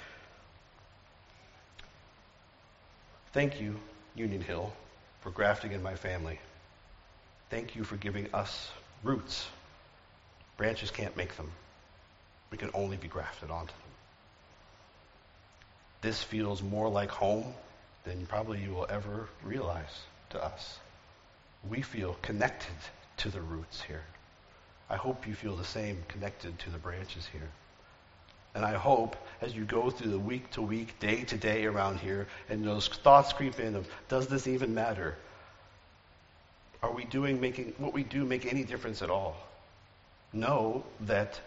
Thank 3.33 3.61
you, 3.61 3.79
Union 4.16 4.41
Hill, 4.41 4.73
for 5.21 5.31
grafting 5.31 5.73
in 5.73 5.83
my 5.83 5.95
family. 5.95 6.41
Thank 7.51 7.77
you 7.77 7.85
for 7.85 7.97
giving 7.97 8.27
us 8.35 8.71
roots. 9.05 9.47
Branches 10.57 10.91
can't 10.91 11.16
make 11.16 11.37
them. 11.37 11.51
We 12.51 12.59
can 12.59 12.71
only 12.75 12.97
be 12.97 13.07
grafted 13.07 13.51
onto 13.51 13.73
them. 13.73 13.88
This 16.01 16.23
feels 16.23 16.63
more 16.63 16.89
like 16.89 17.11
home 17.11 17.53
than 18.05 18.27
probably 18.27 18.61
you 18.61 18.73
will 18.73 18.87
ever 18.89 19.29
realize 19.43 20.03
to 20.31 20.43
us. 20.43 20.79
We 21.69 21.83
feel 21.83 22.17
connected 22.23 22.75
to 23.19 23.31
the 23.31 23.41
roots 23.41 23.83
here. 23.83 24.05
I 24.89 24.97
hope 24.97 25.27
you 25.27 25.35
feel 25.35 25.57
the 25.57 25.65
same 25.65 26.03
connected 26.09 26.59
to 26.61 26.71
the 26.71 26.79
branches 26.79 27.29
here. 27.33 27.49
And 28.55 28.65
I 28.65 28.75
hope 28.75 29.17
as 29.41 29.55
you 29.55 29.65
go 29.65 29.91
through 29.91 30.11
the 30.11 30.19
week 30.19 30.51
to 30.53 30.63
week, 30.63 30.99
day 30.99 31.25
to 31.25 31.37
day 31.37 31.67
around 31.67 32.01
here, 32.01 32.27
and 32.49 32.65
those 32.65 32.89
thoughts 32.89 33.33
creep 33.33 33.61
in 33.61 33.75
of, 33.75 33.89
does 34.09 34.29
this 34.29 34.47
even 34.47 34.75
matter? 34.75 35.17
Are 36.83 36.93
we 36.93 37.05
doing 37.05 37.41
making 37.41 37.75
what 37.79 37.93
we 37.93 38.05
do 38.05 38.25
make 38.25 38.47
any 38.47 38.65
difference 38.65 39.03
at 39.03 39.11
all? 39.11 39.37
Know 40.33 40.85
that 41.01 41.41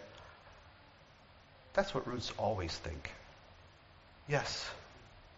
that's 1.72 1.94
what 1.94 2.06
roots 2.06 2.32
always 2.38 2.72
think. 2.72 3.10
Yes, 4.28 4.70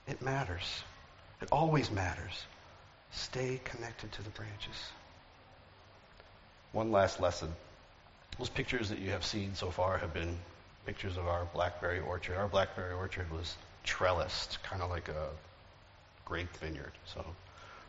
it 0.07 0.20
matters. 0.22 0.82
It 1.41 1.49
always 1.51 1.91
matters. 1.91 2.45
Stay 3.12 3.61
connected 3.64 4.12
to 4.12 4.22
the 4.22 4.30
branches. 4.30 4.91
One 6.72 6.91
last 6.93 7.20
lesson. 7.20 7.55
Those 8.39 8.49
pictures 8.49 8.89
that 8.89 8.99
you 8.99 9.11
have 9.11 9.24
seen 9.24 9.55
so 9.55 9.70
far 9.70 9.99
have 9.99 10.12
been 10.12 10.37
pictures 10.87 11.16
of 11.16 11.26
our 11.28 11.45
blackberry 11.47 12.01
orchard. 12.01 12.37
Our 12.37 12.49
blackberry 12.49 12.93
orchard 12.93 13.30
was 13.30 13.57
trellised, 13.85 14.59
kind 14.62 14.82
of 14.82 14.91
like 14.91 15.09
a 15.09 15.28
grape 16.24 16.55
vineyard. 16.57 16.93
So 17.07 17.24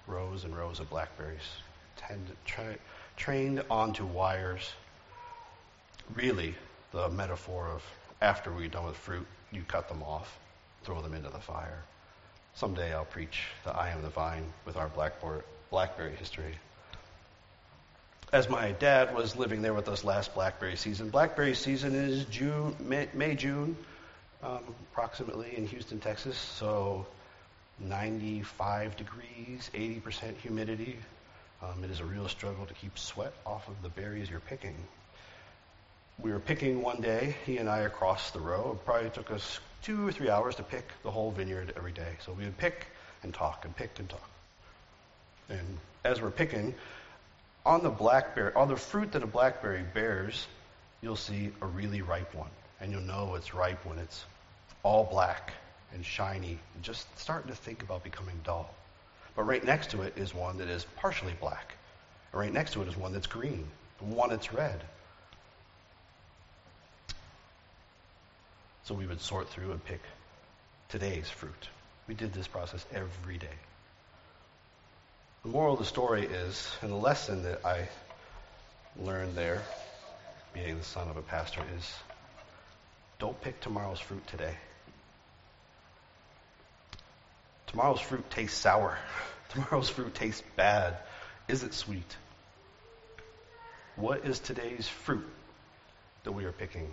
rows 0.08 0.44
and 0.44 0.56
rows 0.56 0.80
of 0.80 0.90
blackberries 0.90 1.42
tra- 2.46 2.78
trained 3.18 3.64
onto 3.70 4.06
wires. 4.06 4.74
Really, 6.14 6.56
the 6.92 7.10
metaphor 7.10 7.68
of 7.68 7.84
after 8.22 8.52
we're 8.52 8.68
done 8.68 8.86
with 8.86 8.96
fruit, 8.96 9.26
you 9.52 9.64
cut 9.64 9.90
them 9.90 10.04
off, 10.04 10.38
throw 10.86 11.02
them 11.02 11.14
into 11.14 11.30
the 11.30 11.40
fire. 11.40 11.84
Someday 12.54 12.94
I'll 12.94 13.06
preach 13.06 13.42
the 13.64 13.76
I 13.76 13.90
am 13.90 14.02
the 14.02 14.10
vine 14.10 14.46
with 14.66 14.78
our 14.78 14.90
blackberry 15.70 16.16
history. 16.16 16.56
As 18.32 18.50
my 18.50 18.72
dad 18.74 19.16
was 19.16 19.36
living 19.36 19.62
there 19.62 19.74
with 19.74 19.88
us 19.88 20.04
last 20.04 20.34
blackberry 20.34 20.76
season, 20.76 21.10
blackberry 21.10 21.56
season 21.56 21.96
is 21.96 22.26
June, 22.26 22.76
May, 22.80 23.08
May 23.14 23.36
June, 23.36 23.76
um, 24.44 24.60
approximately 24.92 25.58
in 25.58 25.68
Houston, 25.68 26.00
Texas. 26.00 26.38
So 26.38 27.06
95 27.80 28.96
degrees, 28.96 29.70
80% 29.74 30.38
humidity. 30.38 30.98
Um, 31.62 31.84
it 31.84 31.92
is 31.92 32.00
a 32.00 32.06
real 32.06 32.28
struggle 32.28 32.66
to 32.66 32.74
keep 32.74 32.98
sweat 32.98 33.34
off 33.46 33.68
of 33.68 33.82
the 33.82 33.90
berries 33.90 34.30
you're 34.30 34.40
picking. 34.40 34.76
We 36.20 36.32
were 36.32 36.40
picking 36.40 36.82
one 36.82 37.02
day, 37.02 37.36
he 37.46 37.58
and 37.58 37.70
I 37.70 37.80
across 37.80 38.32
the 38.32 38.40
row. 38.40 38.78
It 38.80 38.86
probably 38.86 39.10
took 39.10 39.32
us 39.32 39.60
two 39.82 40.08
or 40.08 40.12
three 40.12 40.30
hours 40.30 40.56
to 40.56 40.64
pick 40.64 40.88
the 41.04 41.12
whole 41.12 41.32
vineyard 41.32 41.74
every 41.76 41.92
day. 41.92 42.16
So 42.26 42.32
we 42.32 42.46
would 42.46 42.58
pick 42.58 42.88
and 43.24 43.34
talk 43.34 43.66
and 43.66 43.76
pick 43.76 44.00
and 44.00 44.10
talk. 44.10 44.30
And 45.50 45.78
as 46.04 46.22
we're 46.22 46.32
picking, 46.32 46.74
on 47.66 47.84
the 47.84 47.90
blackberry, 47.90 48.54
on 48.54 48.68
the 48.68 48.76
fruit 48.76 49.12
that 49.12 49.24
a 49.24 49.28
blackberry 49.28 49.84
bears, 49.94 50.48
you'll 51.02 51.16
see 51.16 51.52
a 51.62 51.66
really 51.66 52.02
ripe 52.02 52.34
one. 52.34 52.50
And 52.80 52.92
you'll 52.92 53.02
know 53.02 53.36
it's 53.36 53.54
ripe 53.54 53.86
when 53.86 54.00
it's 54.00 54.26
all 54.84 55.04
black 55.04 55.54
and 55.94 56.06
shiny 56.06 56.58
and 56.74 56.84
just 56.84 57.08
starting 57.20 57.50
to 57.50 57.56
think 57.56 57.84
about 57.84 58.04
becoming 58.04 58.40
dull. 58.44 58.74
But 59.36 59.44
right 59.44 59.64
next 59.64 59.92
to 59.92 60.02
it 60.02 60.18
is 60.18 60.34
one 60.34 60.58
that 60.60 60.70
is 60.70 60.86
partially 60.96 61.34
black. 61.40 61.76
And 62.32 62.40
right 62.40 62.54
next 62.54 62.74
to 62.74 62.82
it 62.82 62.88
is 62.88 62.96
one 62.96 63.14
that's 63.14 63.28
green, 63.28 63.68
one 64.00 64.30
that's 64.30 64.54
red. 64.54 64.82
So 68.86 68.94
we 68.94 69.08
would 69.08 69.20
sort 69.20 69.50
through 69.50 69.72
and 69.72 69.84
pick 69.84 70.02
today's 70.90 71.28
fruit. 71.28 71.70
We 72.08 72.14
did 72.14 72.34
this 72.34 72.48
process 72.48 72.86
every 72.94 73.40
day. 73.40 73.58
The 75.44 75.50
moral 75.50 75.74
of 75.74 75.80
the 75.80 75.86
story 75.86 76.26
is, 76.26 76.72
and 76.82 76.92
the 76.92 76.96
lesson 76.96 77.44
that 77.44 77.66
I 77.66 77.90
learned 79.00 79.36
there, 79.36 79.64
being 80.54 80.78
the 80.78 80.84
son 80.84 81.10
of 81.10 81.18
a 81.18 81.24
pastor, 81.24 81.62
is 81.78 81.94
don't 83.18 83.40
pick 83.42 83.60
tomorrow's 83.60 84.00
fruit 84.00 84.26
today. 84.28 84.56
Tomorrow's 87.68 88.02
fruit 88.02 88.30
tastes 88.30 88.58
sour. 88.58 88.98
Tomorrow's 89.50 89.90
fruit 89.90 90.14
tastes 90.14 90.44
bad. 90.56 90.98
Is 91.48 91.64
it 91.64 91.74
sweet? 91.74 92.18
What 93.96 94.26
is 94.26 94.40
today's 94.40 94.88
fruit 94.88 95.28
that 96.24 96.34
we 96.34 96.46
are 96.46 96.52
picking? 96.52 96.90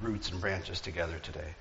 Roots 0.00 0.30
and 0.30 0.40
branches 0.40 0.80
together 0.80 1.18
today. 1.22 1.54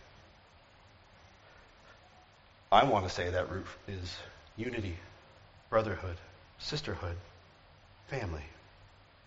I 2.72 2.84
want 2.84 3.08
to 3.08 3.14
say 3.14 3.30
that 3.30 3.52
root 3.52 3.66
is 3.88 4.16
unity, 4.56 4.96
brotherhood, 5.70 6.18
sisterhood, 6.60 7.16
family, 8.08 8.44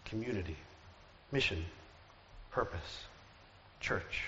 community, 0.04 0.56
mission, 1.32 1.64
purpose, 2.50 3.04
church. 3.80 4.24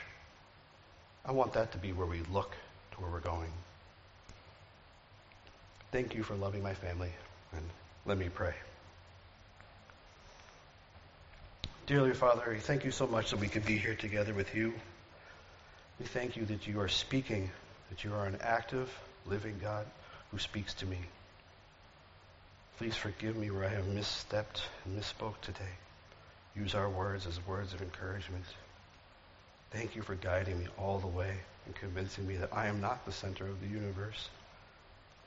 I 1.24 1.32
want 1.32 1.52
that 1.52 1.72
to 1.72 1.78
be 1.78 1.92
where 1.92 2.06
we 2.06 2.22
look 2.32 2.54
to 2.92 3.00
where 3.00 3.10
we're 3.10 3.20
going. 3.20 3.50
Thank 5.92 6.14
you 6.14 6.24
for 6.24 6.34
loving 6.34 6.62
my 6.62 6.74
family, 6.74 7.12
and 7.52 7.62
let 8.04 8.18
me 8.18 8.28
pray. 8.28 8.54
Dearly 11.86 12.14
Father, 12.14 12.44
we 12.48 12.60
thank 12.60 12.86
you 12.86 12.90
so 12.90 13.06
much 13.06 13.30
that 13.30 13.40
we 13.40 13.48
could 13.48 13.66
be 13.66 13.76
here 13.76 13.94
together 13.94 14.32
with 14.32 14.54
you. 14.54 14.72
We 16.00 16.06
thank 16.06 16.34
you 16.34 16.46
that 16.46 16.66
you 16.66 16.80
are 16.80 16.88
speaking, 16.88 17.50
that 17.90 18.02
you 18.02 18.14
are 18.14 18.24
an 18.24 18.38
active, 18.40 18.90
living 19.26 19.58
God 19.60 19.84
who 20.30 20.38
speaks 20.38 20.72
to 20.74 20.86
me. 20.86 20.96
Please 22.78 22.96
forgive 22.96 23.36
me 23.36 23.50
where 23.50 23.66
I 23.66 23.68
have 23.68 23.84
misstepped 23.84 24.62
and 24.86 24.98
misspoke 24.98 25.38
today. 25.42 25.74
Use 26.56 26.74
our 26.74 26.88
words 26.88 27.26
as 27.26 27.46
words 27.46 27.74
of 27.74 27.82
encouragement. 27.82 28.44
Thank 29.70 29.94
you 29.94 30.00
for 30.00 30.14
guiding 30.14 30.58
me 30.58 30.68
all 30.78 30.98
the 31.00 31.06
way 31.06 31.36
and 31.66 31.74
convincing 31.74 32.26
me 32.26 32.36
that 32.36 32.54
I 32.54 32.68
am 32.68 32.80
not 32.80 33.04
the 33.04 33.12
center 33.12 33.46
of 33.46 33.60
the 33.60 33.68
universe, 33.68 34.30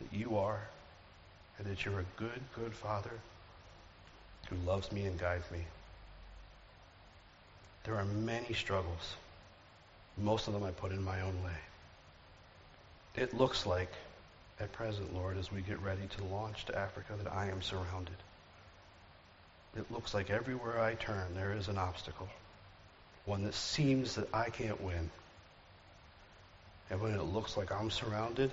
that 0.01 0.17
you 0.17 0.37
are, 0.37 0.61
and 1.59 1.67
that 1.67 1.85
you're 1.85 1.99
a 1.99 2.05
good, 2.19 2.41
good 2.55 2.73
Father 2.73 3.11
who 4.49 4.55
loves 4.65 4.91
me 4.91 5.05
and 5.05 5.19
guides 5.19 5.49
me. 5.51 5.59
There 7.87 7.95
are 7.95 8.03
many 8.03 8.53
struggles. 8.53 9.15
Most 10.17 10.49
of 10.49 10.53
them 10.53 10.63
I 10.63 10.71
put 10.71 10.91
in 10.91 11.01
my 11.01 11.21
own 11.21 11.41
way. 11.41 11.55
It 13.15 13.33
looks 13.33 13.65
like, 13.65 13.91
at 14.59 14.73
present, 14.73 15.15
Lord, 15.15 15.37
as 15.37 15.53
we 15.53 15.61
get 15.61 15.81
ready 15.81 16.01
to 16.17 16.23
launch 16.25 16.65
to 16.65 16.77
Africa, 16.77 17.13
that 17.23 17.31
I 17.31 17.47
am 17.49 17.61
surrounded. 17.61 18.17
It 19.77 19.89
looks 19.89 20.13
like 20.13 20.29
everywhere 20.29 20.81
I 20.81 20.95
turn, 20.95 21.33
there 21.33 21.53
is 21.53 21.69
an 21.69 21.77
obstacle, 21.77 22.27
one 23.23 23.45
that 23.45 23.53
seems 23.53 24.15
that 24.15 24.27
I 24.33 24.49
can't 24.49 24.81
win. 24.81 25.09
And 26.89 26.99
when 26.99 27.13
it 27.13 27.23
looks 27.23 27.55
like 27.55 27.71
I'm 27.71 27.89
surrounded, 27.89 28.51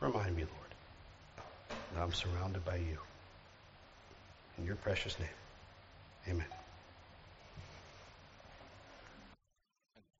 remind 0.00 0.36
me, 0.36 0.44
Lord, 0.44 1.78
that 1.92 2.02
I'm 2.02 2.14
surrounded 2.14 2.64
by 2.64 2.76
you. 2.76 2.96
In 4.56 4.64
your 4.64 4.76
precious 4.76 5.18
name, 5.18 5.28
amen. 6.30 6.63